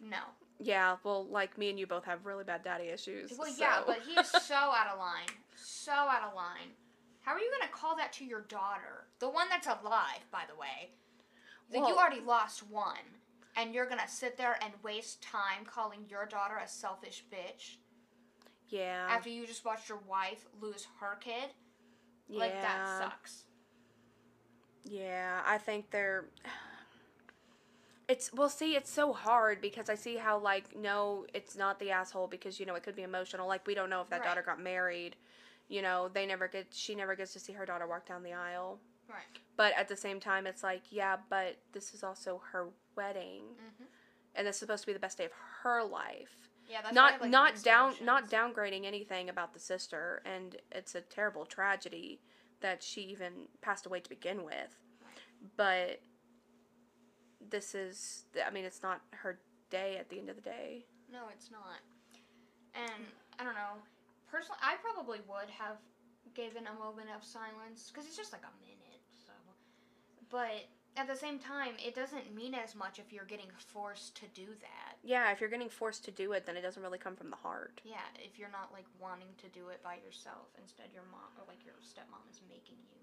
No. 0.01 0.17
Yeah, 0.59 0.97
well, 1.03 1.25
like 1.25 1.57
me 1.57 1.69
and 1.69 1.79
you 1.79 1.87
both 1.87 2.05
have 2.05 2.25
really 2.25 2.43
bad 2.43 2.63
daddy 2.63 2.85
issues. 2.85 3.33
Well, 3.37 3.53
yeah, 3.57 3.81
but 3.85 3.99
he 4.01 4.13
is 4.19 4.27
so 4.29 4.55
out 4.55 4.87
of 4.91 4.99
line. 4.99 5.27
So 5.55 5.91
out 5.91 6.23
of 6.27 6.35
line. 6.35 6.71
How 7.21 7.31
are 7.31 7.39
you 7.39 7.49
going 7.57 7.67
to 7.69 7.73
call 7.73 7.95
that 7.95 8.11
to 8.13 8.25
your 8.25 8.41
daughter? 8.41 9.07
The 9.19 9.29
one 9.29 9.47
that's 9.49 9.67
alive, 9.67 10.25
by 10.31 10.43
the 10.47 10.59
way. 10.59 10.91
Like, 11.71 11.87
you 11.87 11.95
already 11.95 12.19
lost 12.19 12.69
one. 12.69 12.97
And 13.55 13.73
you're 13.73 13.85
going 13.85 14.01
to 14.01 14.09
sit 14.09 14.35
there 14.35 14.57
and 14.61 14.73
waste 14.83 15.21
time 15.21 15.65
calling 15.65 16.05
your 16.09 16.25
daughter 16.25 16.57
a 16.57 16.67
selfish 16.67 17.23
bitch 17.31 17.77
yeah. 18.69 19.07
after 19.09 19.29
you 19.29 19.45
just 19.47 19.65
watched 19.65 19.89
your 19.89 19.99
wife 20.07 20.45
lose 20.61 20.87
her 20.99 21.15
kid? 21.19 21.49
yeah. 22.27 22.39
Like, 22.39 22.61
that 22.61 22.87
sucks. 22.99 23.43
Yeah, 24.85 25.41
I 25.45 25.57
think 25.57 25.91
they're. 25.91 26.25
It's 28.09 28.33
well, 28.33 28.49
see, 28.49 28.75
it's 28.75 28.91
so 28.91 29.13
hard 29.13 29.61
because 29.61 29.89
I 29.89 29.95
see 29.95 30.17
how 30.17 30.37
like 30.37 30.75
no, 30.75 31.25
it's 31.33 31.55
not 31.55 31.79
the 31.79 31.91
asshole 31.91 32.27
because 32.27 32.59
you 32.59 32.65
know 32.65 32.75
it 32.75 32.83
could 32.83 32.97
be 32.97 33.03
emotional. 33.03 33.47
Like 33.47 33.65
we 33.65 33.73
don't 33.75 33.89
know 33.89 34.01
if 34.01 34.09
that 34.09 34.19
Right. 34.19 34.27
daughter 34.27 34.41
got 34.45 34.59
married. 34.61 35.15
You 35.69 35.81
know, 35.81 36.09
they 36.13 36.25
never 36.25 36.49
get. 36.49 36.67
She 36.71 36.95
never 36.95 37.15
gets 37.15 37.31
to 37.33 37.39
see 37.39 37.53
her 37.53 37.65
daughter 37.65 37.87
walk 37.87 38.05
down 38.05 38.21
the 38.21 38.33
aisle. 38.33 38.79
Right. 39.09 39.23
But 39.55 39.71
at 39.77 39.87
the 39.87 39.95
same 39.95 40.19
time, 40.19 40.45
it's 40.45 40.63
like 40.63 40.81
yeah, 40.91 41.15
but 41.29 41.55
this 41.71 41.93
is 41.93 42.03
also 42.03 42.41
her 42.51 42.67
wedding, 42.97 43.43
hmm 43.57 43.85
and 44.35 44.45
this 44.45 44.57
is 44.57 44.59
supposed 44.59 44.81
to 44.83 44.87
be 44.87 44.93
the 44.93 44.99
best 44.99 45.17
day 45.17 45.25
of 45.25 45.31
her 45.63 45.81
life. 45.81 46.49
Yeah, 46.69 46.81
that's 46.81 46.95
not 46.95 47.21
like, 47.21 47.29
not 47.29 47.61
down 47.63 47.93
not 48.01 48.29
downgrading 48.29 48.85
anything 48.85 49.29
about 49.29 49.53
the 49.53 49.59
sister, 49.59 50.21
and 50.25 50.55
it's 50.71 50.95
a 50.95 51.01
terrible 51.01 51.45
tragedy 51.45 52.21
that 52.61 52.81
she 52.81 53.01
even 53.01 53.47
passed 53.61 53.85
away 53.85 53.99
to 53.99 54.09
begin 54.09 54.43
with. 54.43 54.79
But 55.57 55.99
this 57.49 57.75
is, 57.75 58.25
I 58.45 58.49
mean, 58.51 58.63
it's 58.63 58.81
not 58.81 59.01
her 59.11 59.39
day 59.69 59.97
at 59.99 60.09
the 60.09 60.17
end 60.17 60.29
of 60.29 60.35
the 60.35 60.41
day. 60.41 60.85
No, 61.11 61.23
it's 61.31 61.51
not. 61.51 61.81
And 62.73 63.03
I 63.37 63.43
don't 63.43 63.55
know. 63.55 63.77
Personally, 64.31 64.59
I 64.63 64.75
probably 64.81 65.19
would 65.27 65.49
have 65.49 65.77
given 66.33 66.65
a 66.67 66.79
moment 66.79 67.09
of 67.15 67.23
silence 67.23 67.91
because 67.91 68.07
it's 68.07 68.17
just 68.17 68.31
like 68.31 68.41
a 68.41 68.55
minute. 68.65 69.01
So, 69.25 69.33
but 70.29 70.65
at 70.95 71.07
the 71.07 71.15
same 71.15 71.39
time, 71.39 71.73
it 71.83 71.95
doesn't 71.95 72.35
mean 72.35 72.53
as 72.53 72.75
much 72.75 72.99
if 72.99 73.11
you're 73.11 73.25
getting 73.25 73.49
forced 73.57 74.15
to 74.17 74.27
do 74.33 74.45
that. 74.61 74.97
Yeah, 75.03 75.31
if 75.31 75.41
you're 75.41 75.49
getting 75.49 75.69
forced 75.69 76.05
to 76.05 76.11
do 76.11 76.33
it, 76.33 76.45
then 76.45 76.55
it 76.55 76.61
doesn't 76.61 76.81
really 76.81 76.97
come 76.97 77.15
from 77.15 77.29
the 77.29 77.35
heart. 77.35 77.81
Yeah, 77.83 78.05
if 78.15 78.37
you're 78.37 78.51
not 78.51 78.71
like 78.71 78.85
wanting 79.01 79.29
to 79.39 79.47
do 79.49 79.69
it 79.69 79.81
by 79.83 79.95
yourself, 80.05 80.47
instead 80.61 80.87
your 80.93 81.03
mom 81.11 81.31
or 81.37 81.45
like 81.47 81.65
your 81.65 81.75
stepmom 81.81 82.29
is 82.31 82.41
making 82.47 82.77
you. 82.91 82.99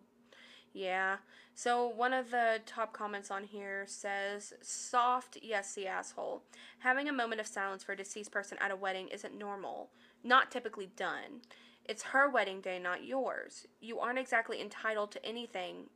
Yeah. 0.72 1.16
So 1.54 1.88
one 1.88 2.12
of 2.12 2.30
the 2.30 2.60
top 2.64 2.92
comments 2.92 3.30
on 3.30 3.44
here 3.44 3.84
says, 3.88 4.54
"Soft, 4.62 5.38
yes, 5.42 5.74
the 5.74 5.88
asshole. 5.88 6.44
Having 6.78 7.08
a 7.08 7.12
moment 7.12 7.40
of 7.40 7.46
silence 7.46 7.82
for 7.82 7.92
a 7.92 7.96
deceased 7.96 8.30
person 8.30 8.56
at 8.60 8.70
a 8.70 8.76
wedding 8.76 9.08
isn't 9.08 9.36
normal. 9.36 9.90
Not 10.22 10.50
typically 10.50 10.86
done. 10.86 11.42
It's 11.84 12.04
her 12.04 12.28
wedding 12.28 12.60
day, 12.60 12.78
not 12.78 13.04
yours. 13.04 13.66
You 13.80 13.98
aren't 13.98 14.18
exactly 14.18 14.60
entitled 14.60 15.10
to 15.12 15.26
anything 15.26 15.90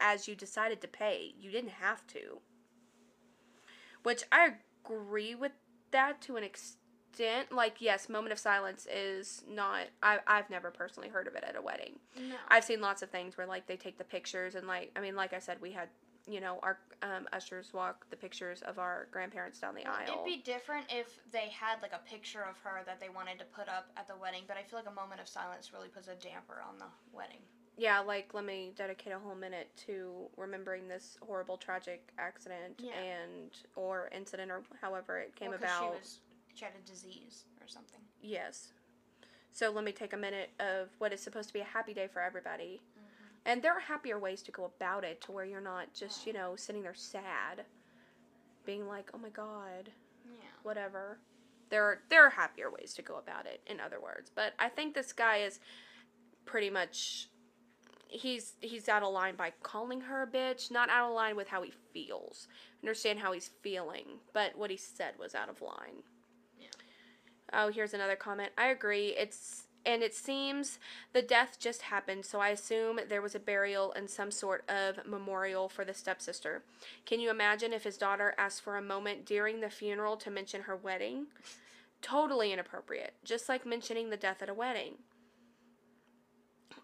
as 0.00 0.28
you 0.28 0.34
decided 0.34 0.80
to 0.82 0.88
pay. 0.88 1.34
You 1.38 1.50
didn't 1.50 1.70
have 1.70 2.06
to." 2.08 2.40
Which 4.02 4.24
I 4.30 4.54
agree 4.84 5.34
with 5.34 5.52
that 5.90 6.20
to 6.22 6.36
an 6.36 6.44
extent. 6.44 7.52
Like, 7.52 7.80
yes, 7.80 8.08
moment 8.08 8.32
of 8.32 8.38
silence 8.38 8.86
is 8.92 9.44
not. 9.48 9.86
I 10.02 10.18
I've 10.26 10.50
never 10.50 10.70
personally 10.70 11.08
heard 11.08 11.26
of 11.26 11.34
it 11.34 11.44
at 11.46 11.56
a 11.56 11.62
wedding. 11.62 11.98
No. 12.16 12.36
I've 12.48 12.64
seen 12.64 12.80
lots 12.80 13.02
of 13.02 13.10
things 13.10 13.36
where 13.38 13.46
like 13.46 13.66
they 13.66 13.76
take 13.76 13.98
the 13.98 14.04
pictures 14.04 14.54
and 14.54 14.66
like 14.66 14.90
I 14.96 15.00
mean 15.00 15.16
like 15.16 15.32
I 15.32 15.38
said 15.38 15.60
we 15.60 15.72
had 15.72 15.88
you 16.26 16.40
know 16.40 16.58
our 16.62 16.78
um, 17.02 17.28
ushers 17.32 17.72
walk 17.72 18.08
the 18.10 18.16
pictures 18.16 18.62
of 18.62 18.78
our 18.78 19.08
grandparents 19.10 19.58
down 19.58 19.74
the 19.74 19.86
aisle. 19.86 20.08
It'd 20.12 20.24
be 20.24 20.42
different 20.42 20.86
if 20.90 21.20
they 21.32 21.48
had 21.48 21.80
like 21.82 21.92
a 21.92 22.00
picture 22.08 22.42
of 22.42 22.58
her 22.58 22.82
that 22.86 23.00
they 23.00 23.08
wanted 23.08 23.38
to 23.38 23.44
put 23.44 23.68
up 23.68 23.90
at 23.96 24.08
the 24.08 24.16
wedding, 24.16 24.42
but 24.46 24.56
I 24.56 24.62
feel 24.62 24.78
like 24.78 24.88
a 24.88 24.94
moment 24.94 25.20
of 25.20 25.28
silence 25.28 25.70
really 25.72 25.88
puts 25.88 26.08
a 26.08 26.14
damper 26.14 26.62
on 26.66 26.78
the 26.78 26.86
wedding. 27.12 27.40
Yeah, 27.76 28.00
like 28.00 28.32
let 28.34 28.44
me 28.44 28.72
dedicate 28.76 29.12
a 29.12 29.18
whole 29.18 29.34
minute 29.34 29.68
to 29.86 30.26
remembering 30.36 30.88
this 30.88 31.18
horrible 31.26 31.56
tragic 31.56 32.08
accident 32.18 32.78
Yeah. 32.78 32.92
and 33.00 33.50
or 33.76 34.08
incident 34.14 34.50
or 34.50 34.62
however 34.80 35.18
it 35.18 35.34
came 35.34 35.50
Well, 35.50 35.58
about. 35.58 35.80
She, 35.82 35.98
was, 35.98 36.18
she 36.54 36.64
had 36.64 36.74
a 36.74 36.86
disease 36.88 37.44
or 37.60 37.66
something. 37.68 38.00
Yes. 38.22 38.68
So 39.52 39.70
let 39.70 39.84
me 39.84 39.92
take 39.92 40.12
a 40.12 40.16
minute 40.16 40.50
of 40.58 40.88
what 40.98 41.12
is 41.12 41.20
supposed 41.20 41.48
to 41.48 41.52
be 41.52 41.60
a 41.60 41.64
happy 41.64 41.94
day 41.94 42.08
for 42.12 42.20
everybody. 42.20 42.80
Mm-hmm. 42.98 43.24
And 43.46 43.62
there 43.62 43.72
are 43.72 43.80
happier 43.80 44.18
ways 44.18 44.42
to 44.42 44.52
go 44.52 44.64
about 44.64 45.04
it 45.04 45.20
to 45.22 45.32
where 45.32 45.44
you're 45.44 45.60
not 45.60 45.92
just, 45.94 46.26
you 46.26 46.32
know, 46.32 46.56
sitting 46.56 46.82
there 46.82 46.94
sad, 46.94 47.64
being 48.64 48.88
like, 48.88 49.10
"Oh 49.14 49.18
my 49.18 49.28
god, 49.28 49.90
Yeah. 50.24 50.48
whatever." 50.62 51.18
There 51.70 51.84
are 51.84 52.02
there 52.08 52.24
are 52.24 52.30
happier 52.30 52.70
ways 52.70 52.94
to 52.94 53.02
go 53.02 53.16
about 53.16 53.46
it, 53.46 53.60
in 53.66 53.80
other 53.80 54.00
words. 54.00 54.30
But 54.34 54.54
I 54.58 54.68
think 54.68 54.94
this 54.94 55.12
guy 55.12 55.38
is 55.38 55.60
pretty 56.46 56.70
much 56.70 57.28
he's 58.08 58.54
he's 58.60 58.88
out 58.88 59.02
of 59.02 59.12
line 59.12 59.36
by 59.36 59.52
calling 59.62 60.02
her 60.02 60.22
a 60.22 60.26
bitch, 60.26 60.70
not 60.70 60.88
out 60.90 61.08
of 61.10 61.14
line 61.14 61.36
with 61.36 61.48
how 61.48 61.62
he 61.62 61.72
feels. 61.92 62.48
Understand 62.82 63.18
how 63.18 63.32
he's 63.32 63.50
feeling, 63.62 64.20
but 64.32 64.56
what 64.56 64.70
he 64.70 64.76
said 64.76 65.14
was 65.18 65.34
out 65.34 65.48
of 65.48 65.62
line. 65.62 66.02
Yeah. 66.58 66.68
Oh, 67.52 67.70
here's 67.70 67.94
another 67.94 68.16
comment. 68.16 68.52
I 68.58 68.66
agree. 68.66 69.14
It's 69.18 69.64
and 69.86 70.02
it 70.02 70.14
seems 70.14 70.78
the 71.12 71.22
death 71.22 71.58
just 71.60 71.82
happened, 71.82 72.24
so 72.24 72.40
I 72.40 72.48
assume 72.48 73.00
there 73.08 73.22
was 73.22 73.34
a 73.34 73.40
burial 73.40 73.92
and 73.92 74.08
some 74.08 74.30
sort 74.30 74.68
of 74.68 75.06
memorial 75.06 75.68
for 75.68 75.84
the 75.84 75.94
stepsister. 75.94 76.62
Can 77.04 77.20
you 77.20 77.30
imagine 77.30 77.72
if 77.72 77.84
his 77.84 77.98
daughter 77.98 78.34
asked 78.38 78.62
for 78.62 78.76
a 78.76 78.82
moment 78.82 79.26
during 79.26 79.60
the 79.60 79.68
funeral 79.68 80.16
to 80.18 80.30
mention 80.30 80.62
her 80.62 80.76
wedding? 80.76 81.26
Totally 82.00 82.52
inappropriate, 82.52 83.14
just 83.24 83.48
like 83.48 83.66
mentioning 83.66 84.10
the 84.10 84.16
death 84.16 84.42
at 84.42 84.48
a 84.48 84.54
wedding. 84.54 84.94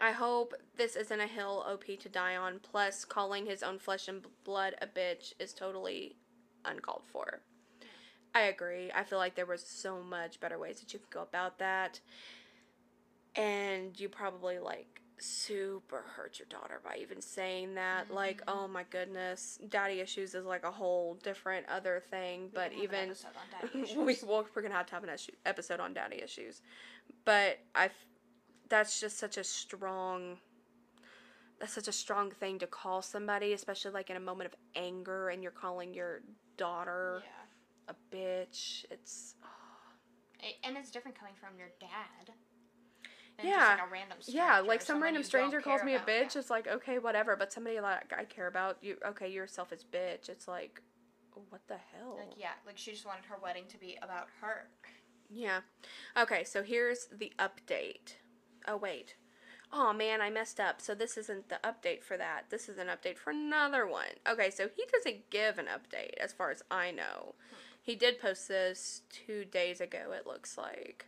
I 0.01 0.13
hope 0.13 0.55
this 0.77 0.97
isn't 0.97 1.21
a 1.21 1.27
hill 1.27 1.65
OP 1.69 1.85
to 2.01 2.09
die 2.09 2.37
on, 2.37 2.59
plus, 2.61 3.05
calling 3.05 3.47
his 3.47 3.63
own 3.63 3.79
flesh 3.79 4.09
and 4.09 4.25
blood 4.45 4.75
a 4.81 4.87
bitch 4.87 5.35
is 5.39 5.53
totally 5.53 6.17
uncalled 6.65 7.03
for. 7.07 7.41
I 8.35 8.43
agree. 8.43 8.91
I 8.95 9.05
feel 9.05 9.19
like 9.19 9.35
there 9.35 9.47
was 9.47 9.65
so 9.67 10.03
much 10.03 10.41
better 10.41 10.59
ways 10.59 10.81
that 10.81 10.93
you 10.93 10.99
could 11.01 11.11
go 11.11 11.23
about 11.23 11.59
that. 11.59 12.01
And 13.37 13.99
you 13.99 14.09
probably 14.09 14.59
like 14.59 15.01
super 15.19 16.03
hurt 16.17 16.39
your 16.39 16.47
daughter 16.49 16.81
by 16.83 16.97
even 17.01 17.21
saying 17.21 17.75
that. 17.75 18.11
Like, 18.11 18.39
Mhm. 18.47 18.53
oh 18.55 18.69
my 18.69 18.85
goodness, 18.85 19.59
daddy 19.69 20.01
issues 20.01 20.35
is 20.35 20.45
like 20.45 20.65
a 20.65 20.71
whole 20.71 21.15
different 21.17 21.69
other 21.69 22.01
thing. 22.11 22.45
We 22.45 22.49
But 22.51 22.73
can 22.73 22.81
have 22.81 23.13
an 23.63 23.71
even 23.73 23.97
we 24.07 24.17
we're 24.23 24.63
gonna 24.63 24.75
have 24.75 24.87
to 24.87 24.95
have 24.95 25.05
an 25.05 25.17
episode 25.45 25.81
on 25.81 25.93
daddy 25.93 26.23
issues. 26.23 26.63
But 27.25 27.59
I, 27.75 27.91
that's 28.71 29.01
just 29.01 29.19
such 29.19 29.37
a 29.37 29.45
strong. 29.45 30.39
That's 31.59 31.75
such 31.75 31.89
a 31.89 31.93
strong 31.93 32.31
thing 32.31 32.59
to 32.61 32.67
call 32.67 33.03
somebody, 33.03 33.53
especially 33.53 33.91
like 33.91 34.09
in 34.09 34.17
a 34.17 34.21
moment 34.21 34.47
of 34.47 34.59
anger, 34.75 35.29
and 35.29 35.43
you're 35.43 35.53
calling 35.53 35.93
your 35.93 36.23
daughter 36.57 37.23
yeah. 37.23 37.95
a 37.95 38.17
bitch. 38.17 38.87
It's 38.91 39.35
A- 40.43 40.67
And 40.67 40.79
it's 40.79 40.91
different 40.91 41.19
coming 41.19 41.35
from 41.39 41.59
your 41.59 41.69
dad. 41.79 42.33
Yeah. 43.43 43.69
Like 43.69 43.89
a 43.89 43.91
random 43.91 44.19
stranger 44.21 44.39
yeah, 44.39 44.61
like 44.61 44.83
some 44.83 45.03
random 45.03 45.23
stranger 45.23 45.61
calls 45.61 45.83
me 45.83 45.95
a 45.95 46.01
bitch. 46.01 46.35
Yeah. 46.35 46.41
It's 46.41 46.51
like 46.51 46.69
okay, 46.69 46.99
whatever. 46.99 47.37
But 47.37 47.53
somebody 47.53 47.81
like 47.81 48.13
I 48.17 48.25
care 48.25 48.47
about 48.47 48.79
you. 48.83 48.97
Okay, 49.07 49.29
yourself 49.29 49.73
is 49.73 49.85
bitch. 49.85 50.29
It's 50.29 50.47
like, 50.47 50.81
what 51.49 51.63
the 51.67 51.77
hell? 51.95 52.17
Like 52.19 52.39
yeah, 52.39 52.53
like 52.67 52.77
she 52.79 52.93
just 52.93 53.07
wanted 53.07 53.25
her 53.27 53.37
wedding 53.43 53.65
to 53.69 53.79
be 53.79 53.99
about 54.03 54.29
her. 54.41 54.69
Yeah. 55.31 55.61
Okay, 56.19 56.45
so 56.45 56.63
here's 56.63 57.07
the 57.13 57.33
update. 57.39 58.17
Oh, 58.67 58.77
wait. 58.77 59.15
Oh, 59.73 59.93
man, 59.93 60.21
I 60.21 60.31
messed 60.31 60.59
up. 60.59 60.81
So 60.81 60.95
this 60.95 61.17
isn't 61.17 61.49
the 61.49 61.61
update 61.65 62.03
for 62.03 62.17
that. 62.17 62.47
This 62.51 62.69
is 62.69 62.79
an 62.79 62.89
update 62.89 63.19
for 63.19 63.31
another 63.31 63.87
one. 63.87 64.19
Okay, 64.29 64.51
so 64.51 64.69
he 64.75 64.85
doesn't 64.93 65.31
give 65.31 65.59
an 65.59 65.67
update 65.67 66.15
as 66.21 66.33
far 66.33 66.51
as 66.51 66.63
I 66.71 66.91
know. 66.91 67.35
He 67.83 67.95
did 67.95 68.21
post 68.21 68.49
this 68.49 69.03
two 69.11 69.45
days 69.45 69.81
ago, 69.81 70.13
it 70.13 70.27
looks 70.27 70.59
like. 70.59 71.07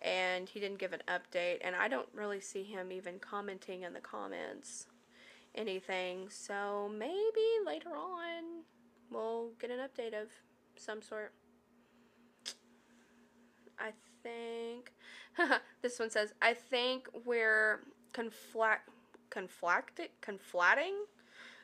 And 0.00 0.48
he 0.48 0.60
didn't 0.60 0.78
give 0.78 0.92
an 0.92 1.02
update, 1.08 1.58
and 1.62 1.74
I 1.74 1.88
don't 1.88 2.08
really 2.14 2.40
see 2.40 2.62
him 2.62 2.92
even 2.92 3.18
commenting 3.18 3.82
in 3.82 3.94
the 3.94 4.00
comments 4.00 4.86
anything. 5.54 6.28
So 6.30 6.90
maybe 6.92 7.46
later 7.66 7.90
on 7.96 8.62
we'll 9.10 9.50
get 9.60 9.70
an 9.70 9.78
update 9.78 10.20
of 10.20 10.28
some 10.76 11.02
sort. 11.02 11.32
I 13.78 13.92
think 14.22 14.92
this 15.82 15.98
one 15.98 16.10
says 16.10 16.32
I 16.42 16.54
think 16.54 17.08
we're 17.24 17.80
conflact 18.12 18.78
conflating 19.30 20.94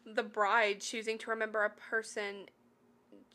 the 0.07 0.23
bride 0.23 0.81
choosing 0.81 1.17
to 1.19 1.31
remember 1.31 1.65
a 1.65 1.71
person 1.71 2.47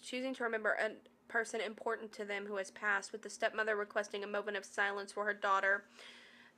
choosing 0.01 0.33
to 0.35 0.43
remember 0.43 0.77
a 0.79 0.91
person 1.27 1.61
important 1.61 2.11
to 2.13 2.25
them 2.25 2.45
who 2.47 2.57
has 2.57 2.71
passed 2.71 3.11
with 3.11 3.21
the 3.21 3.29
stepmother 3.29 3.75
requesting 3.75 4.23
a 4.23 4.27
moment 4.27 4.57
of 4.57 4.65
silence 4.65 5.11
for 5.11 5.25
her 5.25 5.33
daughter 5.33 5.85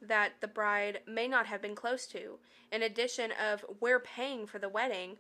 that 0.02 0.34
the 0.42 0.48
bride 0.48 1.00
may 1.08 1.28
not 1.28 1.46
have 1.46 1.62
been 1.62 1.76
close 1.76 2.08
to. 2.08 2.40
In 2.72 2.82
addition 2.82 3.32
of 3.32 3.64
we're 3.80 4.00
paying 4.00 4.48
for 4.48 4.60
the 4.60 4.70
wedding 4.70 5.18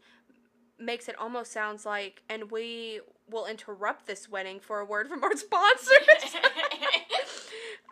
makes 0.80 1.08
it 1.08 1.18
almost 1.18 1.52
sounds 1.52 1.86
like 1.86 2.24
and 2.28 2.50
we 2.50 3.02
will 3.30 3.46
interrupt 3.46 4.08
this 4.08 4.28
wedding 4.28 4.60
for 4.60 4.80
a 4.80 4.86
word 4.86 5.08
from 5.08 5.24
our 5.24 5.36
sponsors 5.38 5.98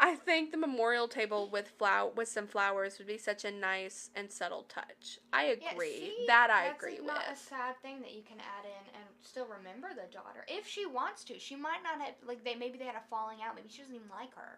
I 0.09 0.15
think 0.15 0.49
the 0.49 0.57
memorial 0.57 1.07
table 1.07 1.49
with 1.51 1.67
flower 1.77 2.09
with 2.09 2.27
some 2.27 2.47
flowers 2.47 2.97
would 2.97 3.05
be 3.05 3.19
such 3.19 3.45
a 3.45 3.51
nice 3.51 4.09
and 4.15 4.31
subtle 4.31 4.63
touch. 4.63 5.19
I 5.31 5.55
Yeah, 5.61 5.71
agree. 5.71 5.89
see, 5.89 6.25
that 6.25 6.49
I 6.49 6.65
agree 6.65 6.97
with. 6.97 7.05
not 7.05 7.25
a 7.31 7.35
sad 7.35 7.79
thing 7.83 8.01
that 8.01 8.13
you 8.13 8.23
can 8.23 8.39
add 8.39 8.65
in 8.65 8.95
and 8.95 9.05
still 9.21 9.45
remember 9.45 9.89
the 9.89 10.11
daughter 10.11 10.45
if 10.47 10.67
she 10.67 10.87
wants 10.87 11.23
to. 11.25 11.37
She 11.37 11.55
might 11.55 11.83
not 11.83 12.01
have 12.01 12.15
like 12.25 12.43
they 12.43 12.55
maybe 12.55 12.79
they 12.79 12.85
had 12.85 12.95
a 12.95 13.03
falling 13.07 13.37
out. 13.45 13.55
Maybe 13.55 13.69
she 13.69 13.81
doesn't 13.81 13.93
even 13.93 14.09
like 14.09 14.33
her. 14.33 14.57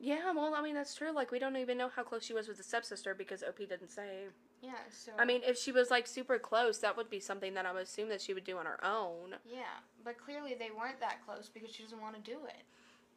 Yeah, 0.00 0.32
well, 0.32 0.54
I 0.54 0.62
mean 0.62 0.74
that's 0.74 0.94
true. 0.94 1.12
Like 1.12 1.30
we 1.30 1.38
don't 1.38 1.58
even 1.58 1.76
know 1.76 1.90
how 1.94 2.02
close 2.02 2.24
she 2.24 2.32
was 2.32 2.48
with 2.48 2.56
the 2.56 2.62
stepsister 2.64 3.14
because 3.14 3.42
OP 3.42 3.58
didn't 3.58 3.90
say. 3.90 4.28
Yeah. 4.62 4.72
So. 4.90 5.12
I 5.18 5.26
mean, 5.26 5.42
if 5.44 5.58
she 5.58 5.70
was 5.70 5.90
like 5.90 6.06
super 6.06 6.38
close, 6.38 6.78
that 6.78 6.96
would 6.96 7.10
be 7.10 7.20
something 7.20 7.52
that 7.54 7.66
I 7.66 7.72
would 7.72 7.82
assume 7.82 8.08
that 8.08 8.22
she 8.22 8.32
would 8.32 8.44
do 8.44 8.56
on 8.56 8.64
her 8.64 8.82
own. 8.82 9.34
Yeah, 9.44 9.84
but 10.02 10.16
clearly 10.16 10.54
they 10.54 10.70
weren't 10.70 11.00
that 11.00 11.22
close 11.26 11.50
because 11.52 11.70
she 11.70 11.82
doesn't 11.82 12.00
want 12.00 12.14
to 12.14 12.22
do 12.22 12.38
it. 12.46 12.62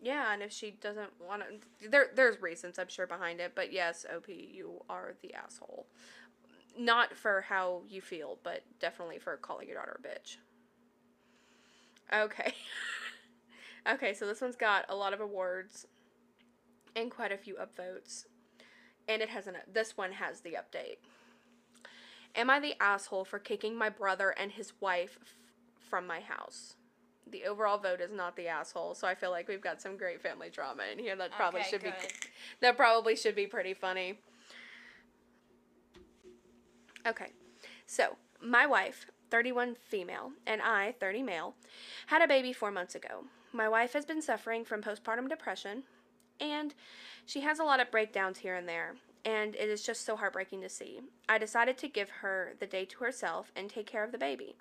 Yeah, 0.01 0.33
and 0.33 0.43
if 0.43 0.51
she 0.51 0.71
doesn't 0.71 1.11
want 1.25 1.43
to, 1.81 1.89
there 1.89 2.07
there's 2.15 2.41
reasons 2.41 2.77
I'm 2.77 2.89
sure 2.89 3.07
behind 3.07 3.39
it. 3.39 3.53
But 3.55 3.71
yes, 3.71 4.05
OP, 4.13 4.27
you 4.27 4.83
are 4.89 5.15
the 5.21 5.33
asshole. 5.33 5.87
Not 6.77 7.15
for 7.15 7.41
how 7.41 7.83
you 7.87 8.01
feel, 8.01 8.37
but 8.43 8.63
definitely 8.79 9.19
for 9.19 9.37
calling 9.37 9.67
your 9.67 9.77
daughter 9.77 9.99
a 10.03 10.07
bitch. 10.07 10.37
Okay. 12.13 12.53
okay, 13.91 14.13
so 14.13 14.27
this 14.27 14.41
one's 14.41 14.55
got 14.55 14.85
a 14.89 14.95
lot 14.95 15.13
of 15.13 15.21
awards 15.21 15.87
and 16.95 17.11
quite 17.11 17.31
a 17.31 17.37
few 17.37 17.55
upvotes. 17.55 18.25
And 19.07 19.21
it 19.21 19.29
has 19.29 19.47
an 19.47 19.57
this 19.71 19.97
one 19.97 20.13
has 20.13 20.41
the 20.41 20.57
update. 20.57 20.97
Am 22.35 22.49
I 22.49 22.59
the 22.59 22.75
asshole 22.81 23.25
for 23.25 23.39
kicking 23.39 23.77
my 23.77 23.89
brother 23.89 24.31
and 24.37 24.51
his 24.51 24.73
wife 24.81 25.17
f- 25.21 25.35
from 25.89 26.05
my 26.05 26.19
house? 26.19 26.74
The 27.31 27.45
overall 27.45 27.77
vote 27.77 28.01
is 28.01 28.11
not 28.11 28.35
the 28.35 28.47
asshole, 28.47 28.93
so 28.93 29.07
I 29.07 29.15
feel 29.15 29.31
like 29.31 29.47
we've 29.47 29.61
got 29.61 29.81
some 29.81 29.97
great 29.97 30.21
family 30.21 30.49
drama 30.49 30.83
in 30.91 30.99
here 30.99 31.15
that 31.15 31.31
probably 31.31 31.61
Okay, 31.61 31.69
should 31.69 31.83
be 31.83 31.91
that 32.61 32.77
probably 32.77 33.15
should 33.15 33.35
be 33.35 33.47
pretty 33.47 33.73
funny. 33.73 34.19
Okay. 37.05 37.31
So, 37.87 38.17
My 38.41 38.65
wife, 38.65 39.07
31 39.31 39.75
female, 39.75 40.31
and 40.45 40.61
I, 40.61 40.93
30 40.99 41.23
male, 41.23 41.55
had 42.07 42.21
a 42.21 42.27
baby 42.27 42.53
four 42.53 42.69
months 42.69 42.95
ago. 42.95 43.25
My 43.53 43.69
wife 43.69 43.93
has 43.93 44.05
been 44.05 44.21
suffering 44.21 44.65
from 44.65 44.81
postpartum 44.81 45.29
depression, 45.29 45.83
and 46.39 46.73
she 47.25 47.41
has 47.41 47.59
a 47.59 47.63
lot 47.63 47.79
of 47.79 47.89
breakdowns 47.89 48.39
here 48.39 48.55
and 48.55 48.67
there, 48.67 48.95
and 49.25 49.55
it 49.55 49.69
is 49.69 49.81
just 49.81 50.05
so 50.05 50.15
heartbreaking 50.15 50.61
to 50.61 50.69
see. 50.69 51.01
I 51.27 51.39
decided 51.39 51.77
to 51.79 51.87
give 51.87 52.09
her 52.21 52.53
the 52.59 52.67
day 52.67 52.85
to 52.85 53.03
herself 53.03 53.51
and 53.55 53.69
take 53.69 53.87
care 53.87 54.03
of 54.03 54.11
the 54.11 54.19
baby. 54.19 54.55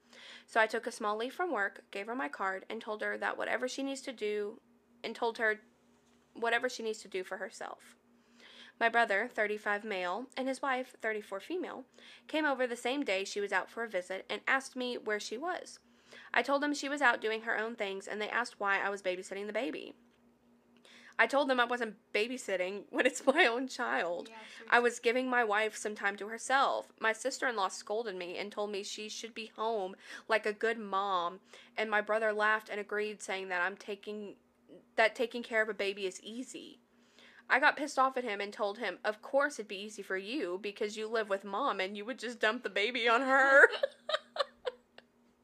So 0.47 0.59
I 0.59 0.67
took 0.67 0.87
a 0.87 0.93
small 0.93 1.19
leave 1.19 1.35
from 1.35 1.53
work, 1.53 1.83
gave 1.91 2.07
her 2.07 2.15
my 2.15 2.29
card, 2.29 2.65
and 2.71 2.81
told 2.81 3.03
her 3.03 3.19
that 3.19 3.37
whatever 3.37 3.69
she 3.69 3.83
needs 3.83 4.01
to 4.03 4.13
do, 4.13 4.61
and 5.05 5.15
told 5.15 5.37
her 5.37 5.61
whatever 6.33 6.69
she 6.69 6.83
needs 6.83 7.01
to 7.01 7.09
do 7.09 7.23
for 7.23 7.37
herself. 7.37 7.97
My 8.81 8.89
brother, 8.89 9.29
35 9.33 9.85
male, 9.85 10.27
and 10.37 10.49
his 10.49 10.63
wife, 10.63 10.97
34 11.01 11.41
female, 11.41 11.85
came 12.27 12.45
over 12.45 12.67
the 12.67 12.75
same 12.75 13.05
day 13.05 13.25
she 13.25 13.41
was 13.41 13.53
out 13.53 13.71
for 13.71 13.85
a 13.85 13.89
visit 13.89 14.25
and 14.29 14.41
asked 14.49 14.75
me 14.75 14.97
where 14.97 15.21
she 15.21 15.37
was. 15.37 15.79
I 16.33 16.43
told 16.43 16.63
them 16.63 16.75
she 16.75 16.89
was 16.89 17.03
out 17.03 17.21
doing 17.21 17.43
her 17.43 17.57
own 17.57 17.77
things 17.77 18.09
and 18.09 18.21
they 18.21 18.29
asked 18.29 18.59
why 18.59 18.81
I 18.81 18.91
was 18.91 19.03
babysitting 19.03 19.47
the 19.47 19.53
baby. 19.53 19.95
I 21.19 21.27
told 21.27 21.49
them 21.49 21.61
I 21.61 21.65
wasn't 21.65 21.97
babysitting 22.13 22.83
when 22.91 23.07
it's 23.07 23.27
my 23.27 23.47
own 23.47 23.69
child. 23.69 24.29
Yeah, 24.31 24.37
I 24.71 24.81
was 24.81 24.99
giving 24.99 25.29
my 25.29 25.45
wife 25.45 25.77
some 25.77 25.95
time 25.95 26.17
to 26.17 26.29
herself. 26.29 26.93
My 27.01 27.13
sister 27.13 27.49
in 27.49 27.57
law 27.57 27.69
scolded 27.69 28.17
me 28.17 28.37
and 28.39 28.51
told 28.51 28.71
me 28.71 28.83
she 28.83 29.09
should 29.09 29.35
be 29.35 29.53
home 29.57 29.95
like 30.29 30.47
a 30.47 30.53
good 30.53 30.79
mom, 30.79 31.41
and 31.77 31.91
my 31.91 32.01
brother 32.01 32.33
laughed 32.33 32.69
and 32.69 32.81
agreed, 32.81 33.23
saying 33.23 33.49
that 33.49 33.63
I'm 33.63 33.77
taking 33.77 34.35
that 34.97 35.15
taking 35.15 35.43
care 35.43 35.63
of 35.63 35.69
a 35.69 35.75
baby 35.75 36.07
is 36.07 36.21
easy. 36.23 36.81
I 37.49 37.61
got 37.61 37.77
pissed 37.77 37.99
off 37.99 38.17
at 38.17 38.25
him 38.25 38.41
and 38.41 38.53
told 38.53 38.79
him, 38.79 38.99
Of 39.05 39.23
course 39.23 39.59
it'd 39.59 39.69
be 39.69 39.77
easy 39.77 40.03
for 40.03 40.17
you 40.17 40.59
because 40.63 40.97
you 40.97 41.07
live 41.07 41.29
with 41.29 41.45
mom 41.45 41.81
and 41.81 41.97
you 41.97 42.05
would 42.05 42.19
just 42.19 42.41
dump 42.41 42.63
the 42.63 42.71
baby 42.71 43.09
on 43.09 43.21
her. 43.21 43.69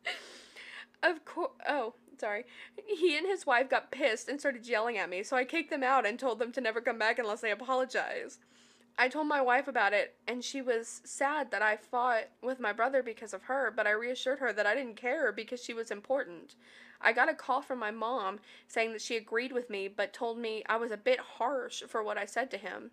of 1.02 1.24
course. 1.24 1.52
Oh, 1.68 1.94
sorry. 2.20 2.44
He 2.86 3.16
and 3.16 3.26
his 3.26 3.46
wife 3.46 3.68
got 3.68 3.90
pissed 3.90 4.28
and 4.28 4.38
started 4.38 4.66
yelling 4.66 4.98
at 4.98 5.10
me, 5.10 5.22
so 5.22 5.36
I 5.36 5.44
kicked 5.44 5.70
them 5.70 5.82
out 5.82 6.06
and 6.06 6.18
told 6.18 6.38
them 6.38 6.52
to 6.52 6.60
never 6.60 6.80
come 6.80 6.98
back 6.98 7.18
unless 7.18 7.40
they 7.40 7.50
apologize. 7.50 8.38
I 8.98 9.08
told 9.08 9.28
my 9.28 9.40
wife 9.40 9.66
about 9.66 9.94
it, 9.94 10.14
and 10.28 10.44
she 10.44 10.60
was 10.60 11.00
sad 11.04 11.50
that 11.50 11.62
I 11.62 11.76
fought 11.76 12.24
with 12.42 12.60
my 12.60 12.72
brother 12.72 13.02
because 13.02 13.32
of 13.32 13.44
her, 13.44 13.72
but 13.74 13.86
I 13.86 13.92
reassured 13.92 14.40
her 14.40 14.52
that 14.52 14.66
I 14.66 14.74
didn't 14.74 14.96
care 14.96 15.32
because 15.32 15.64
she 15.64 15.72
was 15.72 15.90
important. 15.90 16.54
I 17.00 17.12
got 17.12 17.30
a 17.30 17.34
call 17.34 17.62
from 17.62 17.78
my 17.78 17.90
mom 17.90 18.40
saying 18.68 18.92
that 18.92 19.00
she 19.00 19.16
agreed 19.16 19.52
with 19.52 19.70
me, 19.70 19.88
but 19.88 20.12
told 20.12 20.38
me 20.38 20.62
I 20.68 20.76
was 20.76 20.92
a 20.92 20.98
bit 20.98 21.18
harsh 21.18 21.82
for 21.88 22.02
what 22.02 22.18
I 22.18 22.26
said 22.26 22.50
to 22.50 22.58
him. 22.58 22.90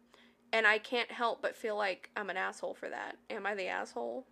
And 0.53 0.65
I 0.65 0.77
can't 0.77 1.11
help 1.11 1.41
but 1.41 1.57
feel 1.57 1.75
like 1.75 2.09
I'm 2.15 2.29
an 2.29 2.37
asshole 2.37 2.75
for 2.75 2.87
that. 2.87 3.17
Am 3.29 3.45
I 3.45 3.53
the 3.53 3.67
asshole? 3.67 4.25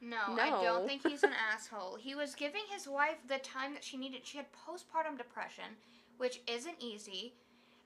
No, 0.00 0.16
I 0.40 0.48
don't 0.50 0.86
think 0.86 1.06
he's 1.06 1.22
an 1.22 1.32
asshole. 1.52 1.96
He 2.00 2.14
was 2.14 2.34
giving 2.34 2.62
his 2.70 2.88
wife 2.88 3.16
the 3.28 3.38
time 3.38 3.74
that 3.74 3.84
she 3.84 3.96
needed. 3.96 4.20
She 4.24 4.38
had 4.38 4.46
postpartum 4.52 5.18
depression, 5.18 5.76
which 6.16 6.40
isn't 6.46 6.76
easy. 6.80 7.34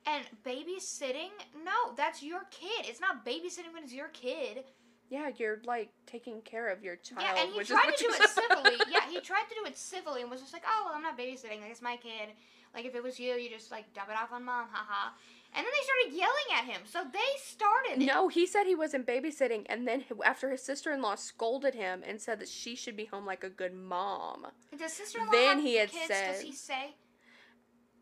And 0.06 0.24
babysitting, 0.46 1.30
no, 1.64 1.94
that's 1.96 2.22
your 2.22 2.42
kid. 2.50 2.86
It's 2.86 3.00
not 3.00 3.24
babysitting 3.24 3.72
when 3.72 3.84
it's 3.84 3.92
your 3.92 4.08
kid. 4.08 4.64
Yeah, 5.08 5.30
you're 5.36 5.60
like 5.64 5.90
taking 6.06 6.40
care 6.42 6.68
of 6.68 6.82
your 6.82 6.96
child. 6.96 7.22
yeah, 7.22 7.42
and 7.42 7.50
he 7.52 7.58
which 7.58 7.68
tried 7.68 7.90
to 7.90 8.04
do 8.04 8.10
it 8.10 8.28
civilly. 8.28 8.76
Yeah, 8.90 9.00
he 9.10 9.20
tried 9.20 9.44
to 9.48 9.54
do 9.54 9.66
it 9.66 9.76
civilly 9.76 10.22
and 10.22 10.30
was 10.30 10.40
just 10.40 10.52
like, 10.52 10.64
oh, 10.66 10.82
well, 10.86 10.94
I'm 10.94 11.02
not 11.02 11.18
babysitting. 11.18 11.60
Like, 11.62 11.70
it's 11.70 11.82
my 11.82 11.96
kid. 11.96 12.30
Like, 12.74 12.84
if 12.84 12.94
it 12.94 13.02
was 13.02 13.18
you, 13.20 13.34
you 13.34 13.48
just, 13.50 13.70
like, 13.70 13.92
dump 13.94 14.08
it 14.10 14.16
off 14.20 14.32
on 14.32 14.44
mom. 14.44 14.66
Haha. 14.72 15.10
And 15.56 15.64
then 15.64 15.72
they 15.72 15.84
started 15.84 16.18
yelling 16.18 16.58
at 16.58 16.64
him. 16.64 16.82
So 16.84 17.04
they 17.12 17.18
started 17.44 18.02
it. 18.02 18.06
No, 18.06 18.26
he 18.28 18.44
said 18.46 18.64
he 18.66 18.74
wasn't 18.74 19.06
babysitting, 19.06 19.66
and 19.68 19.86
then 19.86 20.04
after 20.24 20.50
his 20.50 20.62
sister 20.62 20.92
in 20.92 21.00
law 21.00 21.14
scolded 21.14 21.74
him 21.74 22.02
and 22.06 22.20
said 22.20 22.40
that 22.40 22.48
she 22.48 22.74
should 22.74 22.96
be 22.96 23.04
home 23.04 23.24
like 23.24 23.44
a 23.44 23.48
good 23.50 23.72
mom. 23.72 24.46
Does 24.76 24.92
sister-in-law 24.94 25.30
Then 25.30 25.56
have 25.56 25.64
he 25.64 25.76
had 25.76 25.90
kids? 25.92 26.06
said- 26.08 26.32
Does 26.32 26.40
he 26.42 26.52
say? 26.52 26.94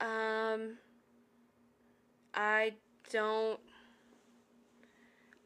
Um, 0.01 0.79
I 2.35 2.73
don't. 3.11 3.61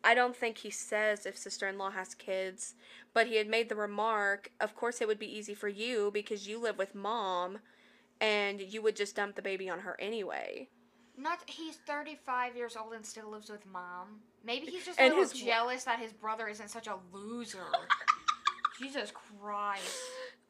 I 0.05 0.15
don't 0.15 0.37
think 0.37 0.59
he 0.59 0.71
says 0.71 1.27
if 1.27 1.37
sister 1.37 1.67
in 1.67 1.77
law 1.79 1.91
has 1.91 2.15
kids, 2.15 2.77
but 3.13 3.27
he 3.27 3.35
had 3.37 3.49
made 3.49 3.69
the 3.69 3.75
remark, 3.75 4.53
of 4.61 4.77
course 4.77 5.01
it 5.01 5.09
would 5.09 5.19
be 5.19 5.27
easy 5.37 5.53
for 5.53 5.67
you 5.67 6.13
because 6.15 6.47
you 6.47 6.61
live 6.61 6.79
with 6.79 6.95
mom 6.95 7.59
and 8.21 8.61
you 8.61 8.81
would 8.83 8.95
just 8.95 9.17
dump 9.17 9.35
the 9.35 9.43
baby 9.43 9.69
on 9.69 9.81
her 9.81 9.97
anyway. 9.99 10.69
Not 11.19 11.39
he's 11.47 11.77
35 11.87 12.57
years 12.57 12.77
old 12.77 12.93
and 12.93 13.05
still 13.05 13.31
lives 13.31 13.49
with 13.51 13.65
mom. 13.67 14.21
Maybe 14.45 14.67
he's 14.67 14.85
just 14.85 14.99
And 15.01 15.13
a 15.13 15.17
little 15.17 15.31
his 15.31 15.41
jealous 15.41 15.85
that 15.85 15.99
his 15.99 16.13
brother 16.13 16.47
isn't 16.49 16.69
such 16.69 16.87
a 16.87 16.97
loser. 17.13 17.65
Jesus 18.79 19.11
Christ. 19.41 19.97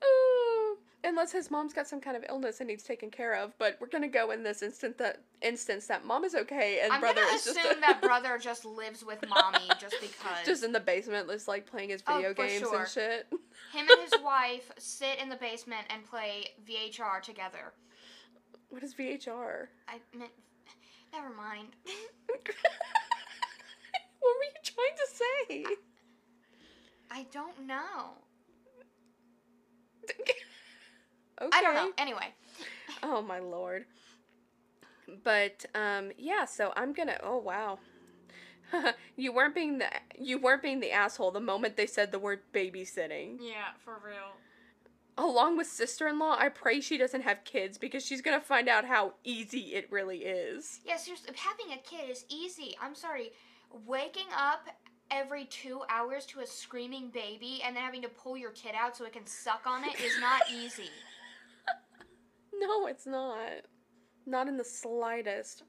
Ooh, 0.04 0.76
Unless 1.04 1.30
his 1.30 1.52
mom's 1.52 1.72
got 1.72 1.86
some 1.86 2.00
kind 2.00 2.16
of 2.16 2.24
illness 2.28 2.58
and 2.58 2.66
needs 2.68 2.82
taken 2.82 3.10
care 3.12 3.34
of, 3.34 3.56
but 3.58 3.76
we're 3.80 3.86
gonna 3.86 4.08
go 4.08 4.32
in 4.32 4.42
this 4.42 4.60
instant 4.60 4.98
that 4.98 5.22
instance 5.40 5.86
that 5.86 6.04
mom 6.04 6.24
is 6.24 6.34
okay 6.34 6.80
and 6.82 6.92
I'm 6.92 7.00
brother 7.00 7.20
gonna 7.22 7.34
is 7.36 7.46
assume 7.46 7.62
just 7.62 7.78
a- 7.78 7.80
that 7.82 8.02
brother 8.02 8.36
just 8.38 8.64
lives 8.64 9.04
with 9.04 9.24
mommy 9.28 9.68
just 9.78 9.94
because. 10.00 10.44
just 10.44 10.64
in 10.64 10.72
the 10.72 10.80
basement, 10.80 11.28
just 11.28 11.46
like 11.46 11.64
playing 11.64 11.90
his 11.90 12.02
Oh, 12.08 12.16
video 12.16 12.30
for 12.34 12.44
games 12.46 12.60
sure. 12.60 12.80
and 12.80 12.88
shit. 12.88 13.26
Him 13.72 13.86
and 13.88 14.00
his 14.10 14.20
wife 14.24 14.72
sit 14.78 15.20
in 15.22 15.28
the 15.28 15.36
basement 15.36 15.86
and 15.90 16.04
play 16.04 16.46
VHR 16.68 17.22
together. 17.22 17.72
What 18.70 18.82
is 18.82 18.92
VHR? 18.94 19.68
I 19.88 20.00
meant. 20.12 20.32
Never 21.16 21.34
mind. 21.34 21.68
what 21.86 22.44
were 24.20 24.44
you 24.44 24.60
trying 24.62 24.96
to 24.96 25.06
say? 25.14 25.64
I 27.10 27.24
don't 27.32 27.66
know. 27.66 28.10
okay. 30.10 30.34
I 31.52 31.62
don't 31.62 31.74
know. 31.74 31.90
Anyway. 31.96 32.34
Oh 33.02 33.22
my 33.22 33.38
lord. 33.38 33.86
But 35.24 35.64
um 35.74 36.10
yeah, 36.18 36.44
so 36.44 36.74
I'm 36.76 36.92
gonna 36.92 37.18
oh 37.22 37.38
wow. 37.38 37.78
you 39.16 39.32
weren't 39.32 39.54
being 39.54 39.78
the 39.78 39.88
you 40.18 40.38
weren't 40.38 40.62
being 40.62 40.80
the 40.80 40.92
asshole 40.92 41.30
the 41.30 41.40
moment 41.40 41.78
they 41.78 41.86
said 41.86 42.12
the 42.12 42.18
word 42.18 42.40
babysitting. 42.52 43.38
Yeah, 43.40 43.72
for 43.82 43.98
real. 44.04 44.34
Along 45.18 45.56
with 45.56 45.66
sister-in-law, 45.66 46.36
I 46.38 46.50
pray 46.50 46.80
she 46.80 46.98
doesn't 46.98 47.22
have 47.22 47.44
kids 47.44 47.78
because 47.78 48.04
she's 48.04 48.20
gonna 48.20 48.40
find 48.40 48.68
out 48.68 48.84
how 48.84 49.14
easy 49.24 49.74
it 49.74 49.90
really 49.90 50.18
is. 50.18 50.80
Yeah, 50.84 50.96
seriously, 50.96 51.30
having 51.34 51.72
a 51.72 51.82
kid 51.82 52.10
is 52.10 52.26
easy. 52.28 52.76
I'm 52.82 52.94
sorry. 52.94 53.32
Waking 53.86 54.26
up 54.36 54.68
every 55.10 55.44
two 55.46 55.82
hours 55.88 56.26
to 56.26 56.40
a 56.40 56.46
screaming 56.46 57.10
baby 57.10 57.62
and 57.64 57.74
then 57.74 57.82
having 57.82 58.02
to 58.02 58.08
pull 58.08 58.36
your 58.36 58.50
kid 58.50 58.74
out 58.78 58.96
so 58.96 59.04
it 59.04 59.12
can 59.12 59.26
suck 59.26 59.62
on 59.66 59.84
it 59.84 59.98
is 60.00 60.20
not 60.20 60.42
easy. 60.52 60.90
No, 62.52 62.86
it's 62.86 63.06
not. 63.06 63.64
Not 64.26 64.48
in 64.48 64.56
the 64.56 64.64
slightest. 64.64 65.62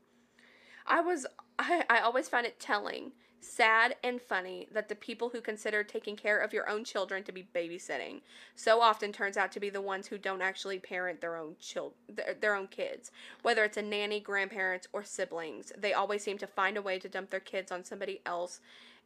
I 0.85 1.01
was 1.01 1.25
I, 1.59 1.83
I 1.89 1.99
always 1.99 2.27
found 2.29 2.45
it 2.45 2.59
telling, 2.59 3.11
sad 3.47 3.95
and 4.03 4.21
funny 4.21 4.67
that 4.71 4.89
the 4.89 4.95
people 4.95 5.29
who 5.29 5.41
consider 5.41 5.83
taking 5.83 6.15
care 6.15 6.39
of 6.39 6.53
your 6.53 6.69
own 6.69 6.83
children 6.83 7.23
to 7.23 7.31
be 7.31 7.47
babysitting 7.55 8.21
so 8.55 8.81
often 8.81 9.11
turns 9.11 9.37
out 9.37 9.51
to 9.51 9.59
be 9.59 9.69
the 9.69 9.81
ones 9.81 10.07
who 10.07 10.17
don't 10.17 10.41
actually 10.41 10.79
parent 10.79 11.21
their 11.21 11.35
own 11.35 11.55
child 11.59 11.93
their, 12.09 12.35
their 12.39 12.55
own 12.55 12.67
kids. 12.67 13.11
Whether 13.41 13.63
it's 13.63 13.77
a 13.77 13.81
nanny, 13.81 14.19
grandparents, 14.19 14.87
or 14.93 15.03
siblings, 15.03 15.71
they 15.77 15.93
always 15.93 16.23
seem 16.23 16.37
to 16.39 16.47
find 16.47 16.77
a 16.77 16.81
way 16.81 16.99
to 16.99 17.09
dump 17.09 17.29
their 17.29 17.39
kids 17.39 17.71
on 17.71 17.83
somebody 17.83 18.21
else 18.25 18.59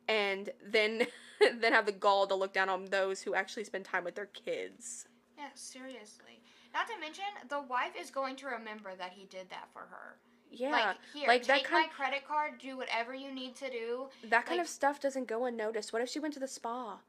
and 0.08 0.50
then 0.66 1.08
then 1.60 1.74
have 1.74 1.86
the 1.86 1.92
gall 1.92 2.28
to 2.28 2.36
look 2.36 2.54
down 2.54 2.70
on 2.70 2.86
those 2.86 3.22
who 3.22 3.34
actually 3.34 3.64
spend 3.64 3.86
time 3.86 4.04
with 4.04 4.16
their 4.16 4.28
kids. 4.28 5.08
Yeah, 5.38 5.50
seriously. 5.56 6.42
Not 6.74 6.88
to 6.88 7.00
mention, 7.00 7.26
the 7.50 7.62
wife 7.62 7.94
is 8.00 8.12
going 8.12 8.36
to 8.38 8.48
remember 8.48 8.96
that 8.96 9.12
he 9.12 9.26
did 9.26 9.50
that 9.50 9.68
for 9.74 9.82
her. 9.82 10.18
Yeah. 10.54 10.72
like, 10.72 10.98
here, 11.14 11.28
like 11.28 11.46
that 11.48 11.58
take 11.60 11.66
kind- 11.68 11.88
my 11.88 11.94
credit 11.94 12.28
card, 12.28 12.60
do 12.60 12.76
whatever 12.78 13.14
you 13.16 13.32
need 13.32 13.56
to 13.56 13.70
do. 13.70 14.10
That 14.24 14.46
kind 14.46 14.58
Like- 14.58 14.66
of 14.66 14.70
stuff 14.70 15.00
doesn't 15.00 15.26
go 15.26 15.46
unnoticed. 15.46 15.94
What 15.94 16.02
if 16.02 16.10
she 16.10 16.20
went 16.20 16.34
to 16.36 16.40
the 16.42 16.48
spa 16.48 17.00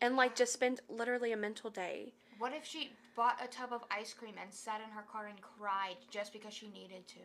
and 0.00 0.16
like 0.16 0.34
just 0.34 0.52
spent 0.52 0.80
literally 0.88 1.30
a 1.32 1.36
mental 1.36 1.68
day? 1.70 2.14
What 2.38 2.52
if 2.52 2.64
she 2.64 2.92
bought 3.14 3.42
a 3.42 3.46
tub 3.48 3.72
of 3.72 3.84
ice 3.90 4.12
cream 4.14 4.34
and 4.40 4.52
sat 4.52 4.80
in 4.80 4.90
her 4.90 5.02
car 5.02 5.26
and 5.26 5.40
cried 5.40 5.96
just 6.10 6.32
because 6.32 6.52
she 6.54 6.68
needed 6.68 7.06
to? 7.08 7.20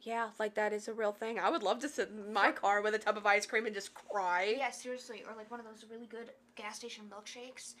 Yeah, 0.00 0.30
like 0.38 0.54
that 0.54 0.72
is 0.72 0.86
a 0.88 0.94
real 0.94 1.12
thing. 1.12 1.38
I 1.38 1.50
would 1.50 1.62
love 1.62 1.80
to 1.80 1.88
sit 1.88 2.08
in 2.10 2.32
my 2.32 2.52
car 2.52 2.80
with 2.82 2.94
a 2.94 2.98
tub 2.98 3.16
of 3.16 3.26
ice 3.26 3.46
cream 3.46 3.66
and 3.66 3.74
just 3.74 3.92
cry. 3.94 4.54
Yeah, 4.56 4.70
seriously. 4.70 5.24
Or 5.28 5.34
like 5.36 5.50
one 5.50 5.60
of 5.60 5.66
those 5.66 5.84
really 5.90 6.06
good 6.06 6.30
gas 6.54 6.76
station 6.76 7.10
milkshakes. 7.10 7.74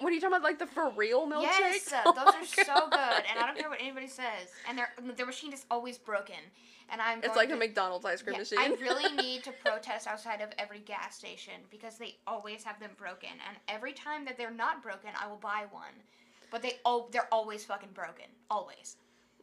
What 0.00 0.10
are 0.10 0.14
you 0.14 0.20
talking 0.20 0.36
about? 0.36 0.42
Like 0.42 0.58
the 0.58 0.66
for 0.66 0.90
real 0.90 1.26
milkshakes? 1.26 1.44
Yes, 1.44 1.92
uh, 1.92 2.02
Oh 2.06 2.12
those 2.12 2.34
my 2.34 2.40
are 2.40 2.64
so 2.64 2.88
good, 2.90 3.24
and 3.30 3.38
I 3.38 3.46
don't 3.46 3.58
care 3.58 3.70
what 3.70 3.80
anybody 3.80 4.06
says. 4.06 4.48
And 4.68 4.76
their 4.76 4.90
their 5.16 5.24
machine 5.24 5.52
is 5.52 5.64
always 5.70 5.96
broken, 5.96 6.36
and 6.90 7.00
I'm. 7.00 7.20
It's 7.22 7.36
like 7.36 7.48
to, 7.48 7.54
a 7.54 7.58
McDonald's 7.58 8.04
ice 8.04 8.20
cream 8.20 8.34
yeah, 8.34 8.40
machine. 8.40 8.58
I 8.58 8.76
really 8.80 9.10
need 9.22 9.44
to 9.44 9.52
protest 9.64 10.06
outside 10.06 10.42
of 10.42 10.50
every 10.58 10.80
gas 10.80 11.16
station 11.16 11.54
because 11.70 11.96
they 11.96 12.16
always 12.26 12.64
have 12.64 12.78
them 12.80 12.90
broken, 12.98 13.30
and 13.48 13.56
every 13.66 13.92
time 13.92 14.26
that 14.26 14.36
they're 14.36 14.50
not 14.50 14.82
broken, 14.82 15.10
I 15.18 15.26
will 15.26 15.38
buy 15.38 15.64
one. 15.70 15.94
But 16.50 16.60
they 16.60 16.74
oh 16.84 17.08
they're 17.10 17.28
always 17.32 17.64
fucking 17.64 17.90
broken, 17.94 18.26
always. 18.50 18.96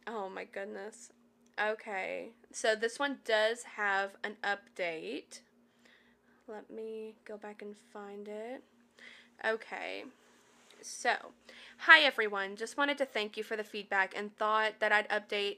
oh 0.06 0.28
my 0.28 0.44
goodness. 0.44 1.10
Okay, 1.60 2.30
so 2.52 2.74
this 2.76 2.98
one 2.98 3.18
does 3.24 3.64
have 3.76 4.16
an 4.22 4.36
update. 4.44 5.40
Let 6.46 6.70
me 6.70 7.14
go 7.24 7.36
back 7.36 7.62
and 7.62 7.74
find 7.92 8.28
it. 8.28 8.62
Okay. 9.44 10.04
So, 10.82 11.10
hi 11.78 12.00
everyone. 12.02 12.54
Just 12.54 12.76
wanted 12.76 12.96
to 12.98 13.04
thank 13.04 13.36
you 13.36 13.42
for 13.42 13.56
the 13.56 13.64
feedback 13.64 14.14
and 14.16 14.36
thought 14.36 14.74
that 14.78 14.92
I'd 14.92 15.08
update 15.08 15.56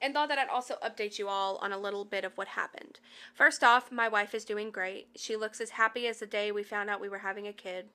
and 0.00 0.14
thought 0.14 0.30
that 0.30 0.38
I'd 0.38 0.48
also 0.48 0.76
update 0.82 1.18
you 1.18 1.28
all 1.28 1.56
on 1.58 1.72
a 1.72 1.78
little 1.78 2.06
bit 2.06 2.24
of 2.24 2.36
what 2.38 2.48
happened. 2.48 3.00
First 3.34 3.62
off, 3.62 3.92
my 3.92 4.08
wife 4.08 4.34
is 4.34 4.46
doing 4.46 4.70
great. 4.70 5.08
She 5.14 5.36
looks 5.36 5.60
as 5.60 5.70
happy 5.70 6.06
as 6.06 6.20
the 6.20 6.26
day 6.26 6.52
we 6.52 6.62
found 6.62 6.88
out 6.88 7.02
we 7.02 7.08
were 7.08 7.18
having 7.18 7.46
a 7.46 7.52
kid. 7.52 7.90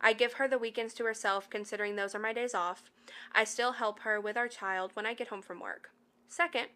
I 0.00 0.12
give 0.14 0.34
her 0.34 0.48
the 0.48 0.58
weekends 0.58 0.94
to 0.94 1.04
herself, 1.04 1.48
considering 1.48 1.94
those 1.94 2.14
are 2.14 2.20
my 2.20 2.32
days 2.32 2.54
off. 2.54 2.90
I 3.32 3.44
still 3.44 3.72
help 3.72 4.00
her 4.00 4.20
with 4.20 4.36
our 4.36 4.48
child 4.48 4.90
when 4.94 5.06
I 5.06 5.14
get 5.14 5.28
home 5.28 5.42
from 5.42 5.60
work. 5.60 5.90
Second, 6.28 6.66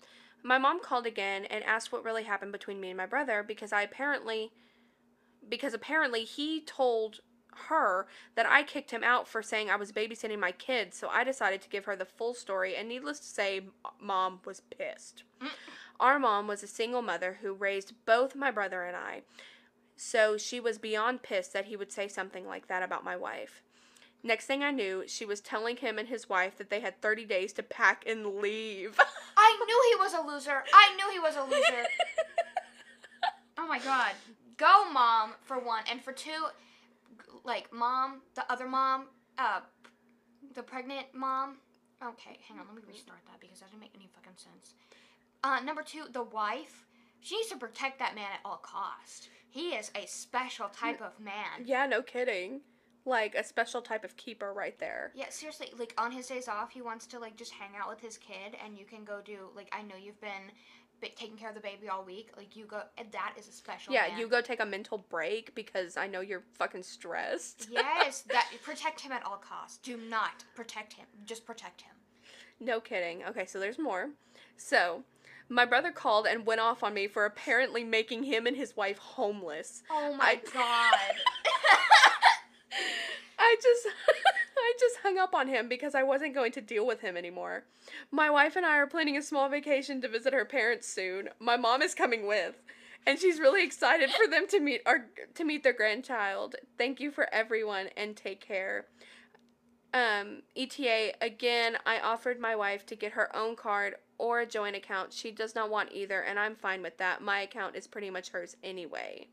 my 0.45 0.59
mom 0.59 0.81
called 0.81 1.07
again 1.07 1.45
and 1.47 1.65
asked 1.65 1.91
what 1.91 2.05
really 2.05 2.25
happened 2.25 2.53
between 2.53 2.81
me 2.81 2.91
and 2.91 2.97
my 2.97 3.07
brother 3.07 3.45
because 3.47 3.73
I 3.73 3.83
apparently 3.83 4.53
because 5.49 5.75
apparently 5.75 6.25
he 6.25 6.61
told 6.61 7.21
her 7.69 8.07
that 8.35 8.47
I 8.47 8.63
kicked 8.63 8.91
him 8.91 9.05
out 9.05 9.29
for 9.29 9.43
saying 9.43 9.71
I 9.71 9.77
was 9.77 9.93
babysitting 9.93 10.39
my 10.39 10.53
kids, 10.53 10.97
so 10.97 11.09
I 11.09 11.25
decided 11.25 11.61
to 11.63 11.69
give 11.69 11.85
her 11.85 11.97
the 11.97 12.05
full 12.05 12.35
story, 12.35 12.77
and 12.77 12.89
needless 12.89 13.19
to 13.21 13.27
say, 13.27 13.63
mom 14.01 14.41
was 14.45 14.61
pissed. 14.61 15.25
Our 16.01 16.19
mom 16.19 16.47
was 16.49 16.63
a 16.63 16.69
single 16.69 17.03
mother 17.03 17.39
who 17.43 17.53
raised 17.53 17.95
both 18.05 18.35
my 18.35 18.51
brother 18.51 18.83
and 18.83 18.97
I, 18.97 19.23
so 19.97 20.37
she 20.37 20.59
was 20.59 20.79
beyond 20.79 21.23
pissed 21.23 21.53
that 21.53 21.67
he 21.67 21.77
would 21.77 21.93
say 21.93 22.09
something 22.09 22.47
like 22.47 22.67
that 22.69 22.83
about 22.83 23.05
my 23.05 23.17
wife. 23.17 23.63
Next 24.25 24.47
thing 24.47 24.63
I 24.63 24.71
knew, 24.71 25.05
she 25.07 25.25
was 25.25 25.41
telling 25.41 25.77
him 25.77 25.99
and 25.99 26.09
his 26.09 26.29
wife 26.29 26.57
that 26.59 26.71
they 26.71 26.81
had 26.81 27.01
30 27.01 27.25
days 27.25 27.53
to 27.55 27.63
pack 27.63 28.05
and 28.07 28.37
leave. 28.37 28.99
I 29.37 29.65
knew 29.67 29.83
he 29.91 30.03
was 30.03 30.15
a 30.15 30.27
loser. 30.27 30.63
I 30.73 30.95
knew 30.97 31.11
he 31.11 31.19
was 31.19 31.37
a 31.37 31.43
loser. 31.43 31.87
oh 33.59 33.67
my 33.67 33.81
god. 33.81 34.13
Go, 34.57 34.89
mom, 34.93 35.33
for 35.43 35.59
one. 35.59 35.83
And 35.91 36.01
for 36.01 36.13
two, 36.13 36.47
like, 37.45 37.73
mom, 37.73 38.23
the 38.35 38.51
other 38.51 38.67
mom, 38.69 39.07
uh, 39.39 39.61
the 40.55 40.63
pregnant 40.63 41.07
mom. 41.15 41.57
Okay, 42.03 42.39
hang 42.49 42.59
on, 42.59 42.67
let 42.67 42.77
me 42.77 42.83
restart 42.89 43.21
that 43.27 43.41
because 43.41 43.61
that 43.61 43.71
didn't 43.71 43.81
make 43.81 43.93
any 43.95 44.09
fucking 44.15 44.37
sense. 44.37 44.75
Uh, 45.45 45.61
number 45.61 45.83
two, 45.83 46.05
the 46.13 46.23
wife. 46.23 46.87
She 47.21 47.37
needs 47.37 47.49
to 47.51 47.57
protect 47.57 48.01
that 48.01 48.17
man 48.17 48.27
at 48.35 48.41
all 48.45 48.57
cost. 48.57 49.29
He 49.51 49.71
is 49.71 49.91
a 49.95 50.07
special 50.07 50.69
type 50.69 51.01
of 51.01 51.21
man. 51.21 51.65
yeah, 51.65 51.87
no 51.87 52.03
kidding. 52.03 52.63
Like 53.05 53.35
a 53.35 53.43
special 53.45 53.83
type 53.83 54.05
of 54.05 54.17
keeper 54.17 54.53
right 54.53 54.79
there. 54.79 55.11
Yeah, 55.15 55.27
seriously, 55.31 55.69
like 55.77 55.93
on 55.99 56.13
his 56.13 56.27
days 56.29 56.47
off, 56.49 56.71
he 56.71 56.83
wants 56.83 57.07
to 57.07 57.19
like 57.19 57.37
just 57.37 57.53
hang 57.53 57.71
out 57.81 57.89
with 57.89 58.01
his 58.01 58.17
kid, 58.17 58.57
and 58.65 58.79
you 58.79 58.85
can 58.85 59.05
go 59.05 59.21
do 59.25 59.51
like 59.57 59.69
I 59.73 59.83
know 59.83 59.97
you've 60.01 60.21
been 60.21 60.53
taking 61.03 61.37
care 61.37 61.49
of 61.49 61.55
the 61.55 61.61
baby 61.61 61.89
all 61.89 62.05
week. 62.05 62.31
Like 62.37 62.57
you 62.57 62.65
go, 62.65 62.83
and 62.99 63.11
that 63.13 63.35
is 63.39 63.49
a 63.49 63.53
special. 63.53 63.93
Yeah, 63.93 64.09
man. 64.09 64.19
you 64.19 64.29
go 64.29 64.41
take 64.41 64.61
a 64.61 64.67
mental 64.67 65.05
break 65.09 65.55
because 65.55 65.97
I 65.97 66.07
know 66.07 66.21
you're 66.21 66.43
fucking 66.55 66.83
stressed. 66.83 67.69
Yes, 67.71 68.21
that 68.29 68.49
protect 68.63 69.01
him 69.01 69.13
at 69.13 69.25
all 69.25 69.37
costs. 69.37 69.79
Do 69.79 69.97
not 69.97 70.45
protect 70.55 70.93
him. 70.95 71.07
Just 71.25 71.45
protect 71.45 71.83
him. 71.83 71.93
No 72.61 72.81
kidding. 72.81 73.25
Okay, 73.25 73.47
so 73.47 73.59
there's 73.59 73.79
more. 73.79 74.11
So, 74.57 75.03
my 75.49 75.65
brother 75.65 75.91
called 75.91 76.27
and 76.27 76.47
went 76.47 76.61
off 76.61 76.83
on 76.83 76.95
me 76.95 77.09
for 77.09 77.25
apparently 77.25 77.83
making 77.85 78.23
him 78.23 78.47
and 78.47 78.57
his 78.57 78.77
wife 78.77 78.99
homeless. 78.99 79.83
Oh 79.91 80.15
my 80.15 80.25
I- 80.25 80.41
god. 80.55 81.17
I 83.39 83.57
just 83.61 83.89
I 84.63 84.73
just 84.79 84.99
hung 85.03 85.19
up 85.19 85.35
on 85.35 85.49
him 85.49 85.69
because 85.69 85.95
I 85.95 86.03
wasn't 86.03 86.35
going 86.35 86.53
to 86.53 86.61
deal 86.61 86.87
with 86.87 87.01
him 87.01 87.17
anymore. 87.17 87.65
My 88.11 88.31
wife 88.31 88.57
and 88.57 88.65
I 88.65 88.77
are 88.77 88.87
planning 88.87 89.17
a 89.17 89.23
small 89.23 89.49
vacation 89.49 90.01
to 90.01 90.09
visit 90.09 90.33
her 90.33 90.45
parents 90.45 90.89
soon. 90.89 91.29
My 91.39 91.57
mom 91.57 91.83
is 91.83 91.95
coming 91.95 92.27
with, 92.27 92.63
and 93.07 93.19
she's 93.19 93.41
really 93.41 93.65
excited 93.65 94.11
for 94.11 94.29
them 94.29 94.47
to 94.49 94.61
meet 94.61 94.83
our 94.87 95.07
to 95.35 95.45
meet 95.45 95.63
their 95.63 95.73
grandchild. 95.73 96.57
Thank 96.79 97.01
you 97.01 97.11
for 97.11 97.33
everyone 97.33 97.89
and 97.97 98.17
take 98.17 98.41
care. 98.41 98.87
Um, 99.95 100.43
ETA 100.57 101.13
again, 101.21 101.77
I 101.85 101.99
offered 101.99 102.41
my 102.41 102.57
wife 102.57 102.87
to 102.87 102.97
get 102.97 103.13
her 103.13 103.35
own 103.37 103.57
card 103.57 103.97
or 104.17 104.41
a 104.41 104.47
joint 104.47 104.77
account. 104.77 105.13
She 105.13 105.31
does 105.31 105.55
not 105.55 105.69
want 105.71 105.91
either, 105.93 106.23
and 106.23 106.39
I'm 106.39 106.55
fine 106.55 106.81
with 106.81 106.97
that. 106.99 107.21
My 107.21 107.41
account 107.41 107.77
is 107.77 107.87
pretty 107.87 108.09
much 108.09 108.31
hers 108.31 108.57
anyway. 108.63 109.27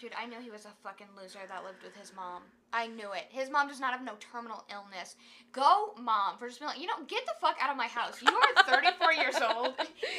Dude, 0.00 0.12
I 0.20 0.26
knew 0.26 0.38
he 0.40 0.50
was 0.50 0.64
a 0.64 0.72
fucking 0.82 1.06
loser 1.16 1.38
that 1.48 1.64
lived 1.64 1.82
with 1.82 1.96
his 1.96 2.12
mom. 2.14 2.42
I 2.72 2.88
knew 2.88 3.12
it. 3.12 3.26
His 3.30 3.48
mom 3.48 3.68
does 3.68 3.78
not 3.80 3.92
have 3.92 4.02
no 4.04 4.14
terminal 4.18 4.64
illness. 4.70 5.14
Go, 5.52 5.94
mom, 6.00 6.36
for 6.36 6.48
just 6.48 6.58
being 6.60 6.68
like, 6.68 6.80
you 6.80 6.86
know, 6.88 6.94
get 7.06 7.24
the 7.26 7.32
fuck 7.40 7.56
out 7.60 7.70
of 7.70 7.76
my 7.76 7.86
house. 7.86 8.20
You 8.20 8.34
are 8.34 8.64
34 8.64 9.12
years 9.22 9.36
old. 9.36 9.74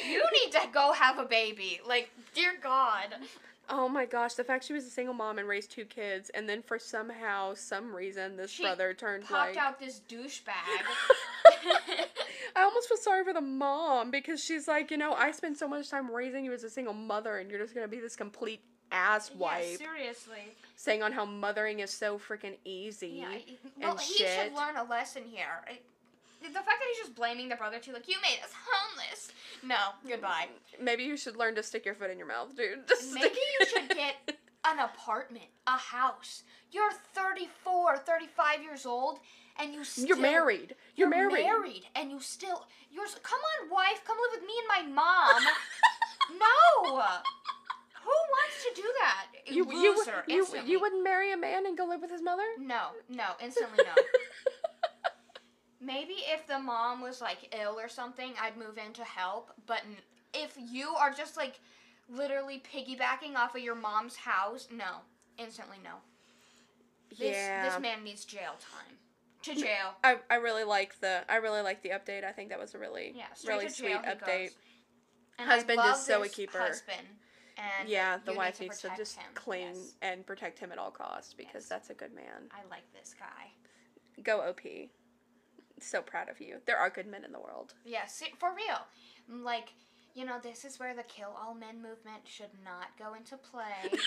You 0.08 0.22
need 0.42 0.52
to 0.52 0.60
go 0.72 0.92
have 0.92 1.18
a 1.18 1.24
baby. 1.26 1.80
Like, 1.86 2.10
dear 2.34 2.52
God. 2.62 3.14
Oh 3.68 3.88
my 3.88 4.06
gosh, 4.06 4.34
the 4.34 4.44
fact 4.44 4.64
she 4.64 4.72
was 4.72 4.86
a 4.86 4.90
single 4.90 5.12
mom 5.14 5.38
and 5.38 5.46
raised 5.48 5.72
two 5.72 5.84
kids, 5.84 6.30
and 6.30 6.48
then 6.48 6.62
for 6.62 6.78
somehow, 6.78 7.52
some 7.54 7.94
reason, 7.94 8.36
this 8.36 8.52
She 8.52 8.62
brother 8.62 8.94
turned 8.94 9.24
Popped 9.24 9.56
like. 9.56 9.56
out 9.56 9.78
this 9.80 10.00
douchebag. 10.08 10.52
I 12.56 12.62
almost 12.62 12.88
feel 12.88 12.96
sorry 12.96 13.24
for 13.24 13.32
the 13.32 13.40
mom 13.40 14.10
because 14.10 14.42
she's 14.42 14.66
like, 14.68 14.90
you 14.90 14.96
know, 14.96 15.12
I 15.14 15.32
spent 15.32 15.58
so 15.58 15.68
much 15.68 15.90
time 15.90 16.10
raising 16.10 16.44
you 16.44 16.52
as 16.52 16.64
a 16.64 16.70
single 16.70 16.94
mother, 16.94 17.38
and 17.38 17.50
you're 17.50 17.60
just 17.60 17.74
gonna 17.74 17.88
be 17.88 18.00
this 18.00 18.16
complete 18.16 18.60
ass 18.96 19.30
yeah, 19.32 19.38
wife, 19.40 19.76
seriously. 19.78 20.42
saying 20.76 21.02
on 21.02 21.12
how 21.12 21.24
mothering 21.24 21.80
is 21.80 21.90
so 21.90 22.18
freaking 22.18 22.54
easy. 22.64 23.08
Yeah, 23.20 23.32
he- 23.32 23.58
well, 23.80 23.92
and 23.92 24.00
he 24.00 24.14
shit. 24.14 24.28
should 24.28 24.54
learn 24.54 24.76
a 24.76 24.84
lesson 24.84 25.24
here. 25.30 25.62
I- 25.68 25.78
the 26.42 26.52
fact 26.52 26.66
that 26.66 26.86
he's 26.90 26.98
just 27.06 27.14
blaming 27.16 27.48
the 27.48 27.56
brother 27.56 27.78
too, 27.78 27.92
like, 27.92 28.08
you 28.08 28.16
made 28.22 28.38
us 28.44 28.52
homeless. 28.70 29.32
No, 29.62 29.76
goodbye. 30.06 30.48
Maybe 30.80 31.02
you 31.02 31.16
should 31.16 31.36
learn 31.36 31.54
to 31.56 31.62
stick 31.62 31.84
your 31.84 31.94
foot 31.94 32.10
in 32.10 32.18
your 32.18 32.28
mouth, 32.28 32.54
dude. 32.56 32.86
Just 32.88 33.12
Maybe 33.12 33.36
you 33.60 33.66
should 33.66 33.88
get 33.96 34.16
an 34.64 34.78
apartment, 34.78 35.46
a 35.66 35.76
house. 35.76 36.42
You're 36.70 36.92
34, 37.14 37.98
35 37.98 38.62
years 38.62 38.86
old, 38.86 39.18
and 39.58 39.72
you 39.74 39.82
still. 39.82 40.06
You're 40.06 40.16
married. 40.18 40.74
You're, 40.94 41.08
You're 41.08 41.30
married. 41.30 41.44
married, 41.44 41.86
and 41.96 42.10
you 42.10 42.20
still. 42.20 42.66
You're. 42.92 43.06
Come 43.22 43.40
on, 43.62 43.70
wife, 43.70 44.02
come 44.06 44.16
live 44.16 44.40
with 44.40 44.46
me 44.48 44.54
and 44.58 44.86
my 44.86 44.94
mom. 45.02 45.42
no! 46.38 46.98
Who 48.04 48.10
wants 48.10 48.64
to 48.68 48.74
do 48.82 48.88
that? 49.00 49.26
You, 49.48 49.64
Loser, 49.64 50.24
you, 50.26 50.46
you, 50.54 50.62
you 50.64 50.80
wouldn't 50.80 51.04
marry 51.04 51.32
a 51.32 51.36
man 51.36 51.66
and 51.66 51.76
go 51.76 51.84
live 51.84 52.00
with 52.00 52.10
his 52.10 52.22
mother? 52.22 52.42
No, 52.58 52.88
no, 53.08 53.24
instantly 53.42 53.78
no. 53.78 54.02
Maybe 55.80 56.14
if 56.32 56.46
the 56.46 56.58
mom 56.58 57.00
was 57.00 57.20
like 57.20 57.54
ill 57.60 57.78
or 57.78 57.88
something, 57.88 58.32
I'd 58.40 58.56
move 58.56 58.78
in 58.84 58.92
to 58.94 59.04
help. 59.04 59.52
But 59.66 59.82
if 60.34 60.56
you 60.58 60.88
are 60.88 61.12
just 61.12 61.36
like 61.36 61.60
literally 62.08 62.62
piggybacking 62.74 63.36
off 63.36 63.54
of 63.54 63.62
your 63.62 63.74
mom's 63.74 64.16
house, 64.16 64.68
no, 64.72 65.02
instantly 65.38 65.76
no. 65.84 65.90
This 67.10 67.36
yeah. 67.36 67.68
this 67.68 67.80
man 67.80 68.02
needs 68.02 68.24
jail 68.24 68.54
time. 68.72 68.96
To 69.42 69.54
jail. 69.54 69.94
I, 70.02 70.16
I 70.28 70.36
really 70.36 70.64
like 70.64 70.98
the 71.00 71.20
I 71.28 71.36
really 71.36 71.60
like 71.62 71.82
the 71.82 71.90
update. 71.90 72.24
I 72.24 72.32
think 72.32 72.48
that 72.48 72.58
was 72.58 72.74
a 72.74 72.78
really 72.78 73.14
Yeah, 73.14 73.26
really 73.46 73.68
sweet 73.68 73.92
update. 73.92 74.26
goes. 74.26 74.56
And 75.38 75.50
I 75.50 75.54
Husband 75.54 75.80
is 75.92 76.00
so 76.00 76.22
a 76.22 76.28
keeper. 76.28 76.58
Husband. 76.58 77.06
And 77.56 77.88
yeah, 77.88 78.18
the 78.24 78.34
wife 78.34 78.60
need 78.60 78.66
needs 78.68 78.80
to 78.82 78.88
to 78.90 78.96
just 78.96 79.16
him. 79.16 79.26
cling 79.34 79.74
Yes. 79.74 79.94
and 80.02 80.26
protect 80.26 80.58
him 80.58 80.72
at 80.72 80.78
all 80.78 80.90
costs 80.90 81.32
because 81.34 81.62
Yes. 81.64 81.68
that's 81.68 81.90
a 81.90 81.94
good 81.94 82.12
man. 82.14 82.50
I 82.52 82.68
like 82.70 82.84
this 82.92 83.14
guy. 83.18 83.50
Go 84.22 84.40
OP. 84.42 84.60
So 85.80 86.02
proud 86.02 86.28
of 86.28 86.40
you. 86.40 86.58
There 86.66 86.76
are 86.78 86.90
good 86.90 87.06
men 87.06 87.24
in 87.24 87.32
the 87.32 87.40
world. 87.40 87.74
Yeah, 87.84 88.06
for 88.38 88.50
real. 88.54 88.86
Like, 89.42 89.72
you 90.14 90.24
know, 90.24 90.38
this 90.42 90.64
is 90.64 90.78
where 90.78 90.94
the 90.94 91.02
kill 91.02 91.34
all 91.38 91.54
men 91.54 91.76
movement 91.82 92.22
should 92.24 92.50
not 92.64 92.88
go 92.98 93.14
into 93.14 93.36
play. 93.36 93.90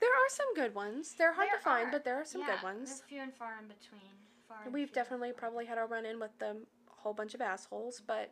There 0.00 0.10
are 0.10 0.28
some 0.28 0.52
good 0.54 0.74
ones. 0.74 1.14
They're 1.16 1.32
hard 1.32 1.48
There 1.48 1.56
to 1.56 1.62
find, 1.62 1.88
are. 1.88 1.92
but 1.92 2.04
there 2.04 2.20
are 2.20 2.24
some 2.24 2.40
yeah, 2.42 2.56
good 2.56 2.62
ones. 2.64 2.88
There's 2.88 3.00
few 3.02 3.20
and 3.22 3.32
far 3.32 3.54
in 3.60 3.68
between. 3.68 4.10
Far 4.48 4.58
We've 4.70 4.92
definitely 4.92 5.32
probably 5.32 5.64
had 5.66 5.78
our 5.78 5.86
run 5.86 6.04
in 6.04 6.18
with 6.18 6.36
the 6.38 6.56
whole 6.88 7.14
bunch 7.14 7.34
of 7.34 7.40
assholes, 7.40 8.02
but 8.06 8.30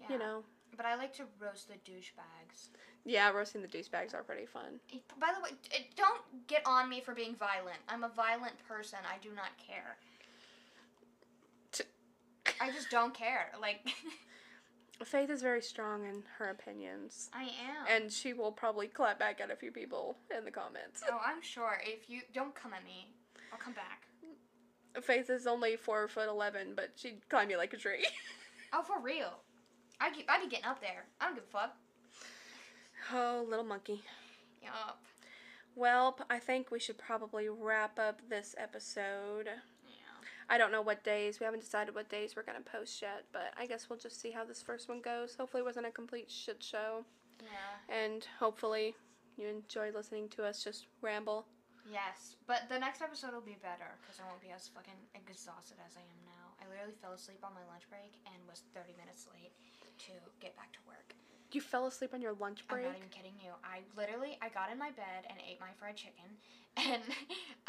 Yeah. 0.00 0.06
you 0.10 0.18
know, 0.18 0.44
But 0.76 0.86
I 0.86 0.94
like 0.96 1.14
to 1.16 1.24
roast 1.38 1.68
the 1.68 1.74
douchebags. 1.90 2.68
yeah, 3.04 3.30
roasting 3.30 3.62
the 3.62 3.68
douchebags 3.68 4.14
are 4.14 4.22
pretty 4.22 4.46
fun. 4.46 4.80
By 5.20 5.28
the 5.36 5.42
way, 5.42 5.50
don't 5.96 6.22
get 6.46 6.62
on 6.66 6.88
me 6.88 7.00
for 7.00 7.14
being 7.14 7.34
violent. 7.36 7.78
I'm 7.88 8.04
a 8.04 8.08
violent 8.08 8.54
person. 8.66 8.98
I 9.08 9.18
do 9.22 9.30
not 9.34 9.50
care. 9.58 9.96
I 12.60 12.70
just 12.70 12.90
don't 12.90 13.12
care. 13.14 13.50
Like, 13.60 13.80
Faith 15.04 15.28
is 15.28 15.42
very 15.42 15.60
strong 15.60 16.04
in 16.04 16.22
her 16.38 16.50
opinions. 16.50 17.28
I 17.32 17.42
am. 17.44 17.86
And 17.90 18.12
she 18.12 18.32
will 18.32 18.52
probably 18.52 18.86
clap 18.86 19.18
back 19.18 19.40
at 19.40 19.50
a 19.50 19.56
few 19.56 19.72
people 19.72 20.16
in 20.36 20.44
the 20.44 20.50
comments. 20.52 21.02
oh, 21.10 21.18
I'm 21.24 21.42
sure. 21.42 21.80
If 21.84 22.08
you 22.08 22.20
don't 22.32 22.54
come 22.54 22.72
at 22.72 22.84
me, 22.84 23.08
I'll 23.52 23.58
come 23.58 23.72
back. 23.74 24.02
Faith 25.02 25.28
is 25.30 25.46
only 25.48 25.74
four 25.76 26.06
foot 26.06 26.28
eleven, 26.28 26.74
but 26.76 26.90
she'd 26.94 27.28
climb 27.28 27.50
you 27.50 27.58
like 27.58 27.72
a 27.72 27.76
tree. 27.76 28.06
Oh, 28.76 28.82
for 28.82 29.00
real. 29.00 29.34
I 30.00 30.08
would 30.10 30.24
I'd 30.28 30.42
be 30.42 30.48
getting 30.48 30.66
up 30.66 30.80
there. 30.80 31.04
I 31.20 31.26
don't 31.26 31.34
give 31.34 31.44
a 31.44 31.46
fuck. 31.52 31.76
oh, 33.12 33.44
little 33.48 33.64
monkey. 33.64 34.02
Yup. 34.62 34.98
Well, 35.76 36.18
I 36.30 36.38
think 36.38 36.70
we 36.70 36.78
should 36.78 36.98
probably 36.98 37.48
wrap 37.48 37.98
up 37.98 38.20
this 38.28 38.54
episode. 38.58 39.46
Yeah. 39.46 40.28
I 40.48 40.56
don't 40.58 40.70
know 40.72 40.82
what 40.82 41.02
days. 41.04 41.40
We 41.40 41.44
haven't 41.44 41.60
decided 41.60 41.94
what 41.94 42.08
days 42.08 42.34
we're 42.36 42.44
gonna 42.44 42.60
post 42.60 43.02
yet, 43.02 43.24
but 43.32 43.52
I 43.58 43.66
guess 43.66 43.88
we'll 43.90 43.98
just 43.98 44.20
see 44.20 44.30
how 44.30 44.44
this 44.44 44.62
first 44.62 44.88
one 44.88 45.00
goes. 45.00 45.34
Hopefully, 45.34 45.62
it 45.62 45.66
wasn't 45.66 45.86
a 45.86 45.90
complete 45.90 46.30
shit 46.30 46.62
show, 46.62 47.04
Yeah. 47.42 47.48
and 47.94 48.24
hopefully, 48.38 48.94
you 49.36 49.48
enjoyed 49.48 49.94
listening 49.94 50.28
to 50.30 50.44
us 50.44 50.62
just 50.62 50.86
ramble. 51.02 51.46
Yes, 51.90 52.36
but 52.46 52.68
the 52.70 52.78
next 52.78 53.02
episode 53.02 53.34
will 53.34 53.44
be 53.44 53.58
better 53.60 53.98
because 54.00 54.20
I 54.20 54.24
won't 54.30 54.40
be 54.40 54.48
as 54.54 54.68
fucking 54.68 54.96
exhausted 55.14 55.76
as 55.84 55.96
I 55.98 56.00
am 56.00 56.20
now. 56.24 56.54
I 56.62 56.70
literally 56.70 56.94
fell 57.02 57.12
asleep 57.12 57.40
on 57.44 57.52
my 57.52 57.60
lunch 57.68 57.84
break 57.90 58.14
and 58.24 58.40
was 58.48 58.62
30 58.72 58.94
minutes 58.96 59.26
late 59.34 59.52
to 59.98 60.12
get 60.40 60.56
back 60.56 60.72
to 60.72 60.78
work. 60.86 61.14
You 61.52 61.60
fell 61.60 61.86
asleep 61.86 62.10
on 62.14 62.20
your 62.20 62.34
lunch 62.42 62.66
break? 62.66 62.82
I'm 62.82 62.90
not 62.90 62.98
even 62.98 63.14
kidding 63.14 63.38
you. 63.38 63.54
I 63.62 63.86
literally 63.94 64.34
I 64.42 64.50
got 64.50 64.74
in 64.74 64.78
my 64.78 64.90
bed 64.90 65.30
and 65.30 65.38
ate 65.38 65.62
my 65.62 65.70
fried 65.78 65.94
chicken, 65.94 66.26
and 66.90 67.06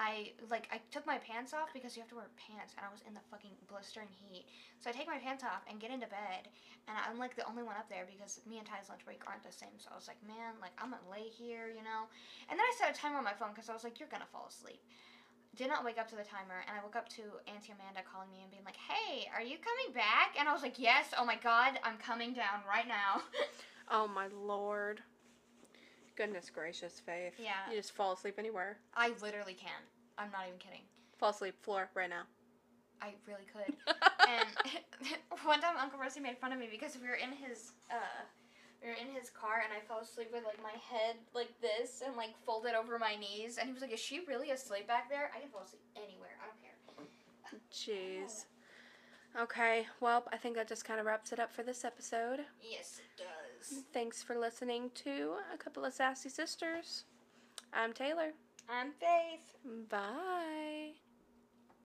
I 0.02 0.34
like 0.50 0.66
I 0.74 0.82
took 0.90 1.06
my 1.06 1.22
pants 1.22 1.54
off 1.54 1.70
because 1.70 1.94
you 1.94 2.02
have 2.02 2.10
to 2.10 2.18
wear 2.18 2.26
pants, 2.34 2.74
and 2.74 2.82
I 2.82 2.90
was 2.90 3.06
in 3.06 3.14
the 3.14 3.22
fucking 3.30 3.54
blistering 3.70 4.10
heat. 4.10 4.50
So 4.82 4.90
I 4.90 4.94
take 4.98 5.06
my 5.06 5.22
pants 5.22 5.46
off 5.46 5.62
and 5.70 5.78
get 5.78 5.94
into 5.94 6.10
bed, 6.10 6.50
and 6.90 6.98
I'm 6.98 7.22
like 7.22 7.38
the 7.38 7.46
only 7.46 7.62
one 7.62 7.78
up 7.78 7.86
there 7.86 8.10
because 8.10 8.42
me 8.50 8.58
and 8.58 8.66
Ty's 8.66 8.90
lunch 8.90 9.06
break 9.06 9.22
aren't 9.30 9.46
the 9.46 9.54
same. 9.54 9.78
So 9.78 9.94
I 9.94 9.96
was 9.96 10.10
like, 10.10 10.18
man, 10.26 10.58
like 10.58 10.74
I'm 10.82 10.90
gonna 10.90 11.06
lay 11.06 11.30
here, 11.30 11.70
you 11.70 11.86
know. 11.86 12.10
And 12.50 12.58
then 12.58 12.66
I 12.66 12.74
set 12.82 12.90
a 12.90 12.98
timer 12.98 13.22
on 13.22 13.28
my 13.28 13.38
phone 13.38 13.54
because 13.54 13.70
I 13.70 13.78
was 13.78 13.86
like, 13.86 14.02
you're 14.02 14.10
gonna 14.10 14.26
fall 14.34 14.50
asleep. 14.50 14.82
Did 15.56 15.70
not 15.70 15.86
wake 15.86 15.98
up 15.98 16.10
to 16.10 16.16
the 16.16 16.24
timer, 16.24 16.64
and 16.68 16.78
I 16.78 16.84
woke 16.84 16.96
up 16.96 17.08
to 17.16 17.22
Auntie 17.48 17.72
Amanda 17.72 18.02
calling 18.12 18.30
me 18.32 18.42
and 18.42 18.52
being 18.52 18.66
like, 18.66 18.76
"Hey, 18.76 19.30
are 19.34 19.42
you 19.42 19.58
coming 19.58 19.94
back?" 19.94 20.36
And 20.38 20.50
I 20.50 20.54
was 20.54 20.62
like, 20.62 20.78
"Yes." 20.78 21.14
Oh 21.18 21.24
my 21.24 21.38
God, 21.38 21.80
I'm 21.84 21.98
coming 21.98 22.34
down 22.34 22.62
right 22.68 22.88
now. 22.88 23.22
Oh 23.88 24.08
my 24.08 24.28
lord. 24.34 25.00
Goodness 26.16 26.50
gracious, 26.50 27.00
Faith. 27.06 27.34
Yeah. 27.38 27.70
You 27.70 27.78
just 27.78 27.92
fall 27.92 28.14
asleep 28.14 28.40
anywhere. 28.40 28.78
I 28.96 29.12
literally 29.22 29.54
can. 29.54 29.78
I'm 30.18 30.32
not 30.32 30.48
even 30.48 30.58
kidding. 30.58 30.82
Fall 31.20 31.30
asleep, 31.30 31.54
floor, 31.62 31.88
right 31.94 32.10
now. 32.10 32.24
I 33.00 33.14
really 33.28 33.46
could. 33.54 33.76
and 34.28 34.48
one 35.44 35.62
time 35.62 35.76
Uncle 35.78 36.00
Rusty 36.00 36.20
made 36.20 36.38
fun 36.40 36.52
of 36.52 36.58
me 36.58 36.68
because 36.72 36.98
we 37.00 37.08
were 37.08 37.16
in 37.16 37.32
his 37.32 37.74
uh 37.92 38.24
we 38.82 38.90
were 38.90 38.96
in 38.96 39.14
his 39.14 39.30
car 39.30 39.64
and 39.64 39.74
I 39.74 39.86
fell 39.88 40.00
asleep 40.00 40.30
with 40.32 40.44
like 40.46 40.62
my 40.62 40.78
head 40.90 41.16
like 41.34 41.50
this 41.62 42.02
and 42.06 42.16
like 42.16 42.34
folded 42.46 42.76
over 42.76 43.00
my 43.00 43.16
knees 43.16 43.58
and 43.58 43.68
he 43.68 43.74
was 43.74 43.82
like, 43.82 43.94
Is 43.94 44.00
she 44.00 44.22
really 44.28 44.52
asleep 44.52 44.88
back 44.88 45.10
there? 45.10 45.32
I 45.36 45.40
can 45.40 45.50
fall 45.50 45.64
asleep 45.64 45.82
anywhere. 45.96 46.38
I 46.42 46.48
don't 46.48 46.62
care. 46.62 46.76
Jeez. 47.72 48.46
Okay, 49.38 49.86
well, 50.00 50.24
I 50.32 50.38
think 50.38 50.56
that 50.56 50.68
just 50.68 50.86
kind 50.86 51.00
of 51.00 51.06
wraps 51.06 51.34
it 51.34 51.40
up 51.40 51.52
for 51.52 51.62
this 51.62 51.84
episode. 51.84 52.40
Yes, 52.62 53.00
it 53.00 53.22
does. 53.22 53.84
Thanks 53.94 54.24
for 54.24 54.38
listening 54.38 54.92
to 55.04 55.34
A 55.54 55.58
Couple 55.58 55.84
of 55.84 55.94
Sassy 55.94 56.30
Sisters. 56.30 57.04
I'm 57.74 57.92
Taylor. 57.92 58.32
I'm 58.70 58.92
Faith. 58.94 59.58
Bye. 59.90 60.94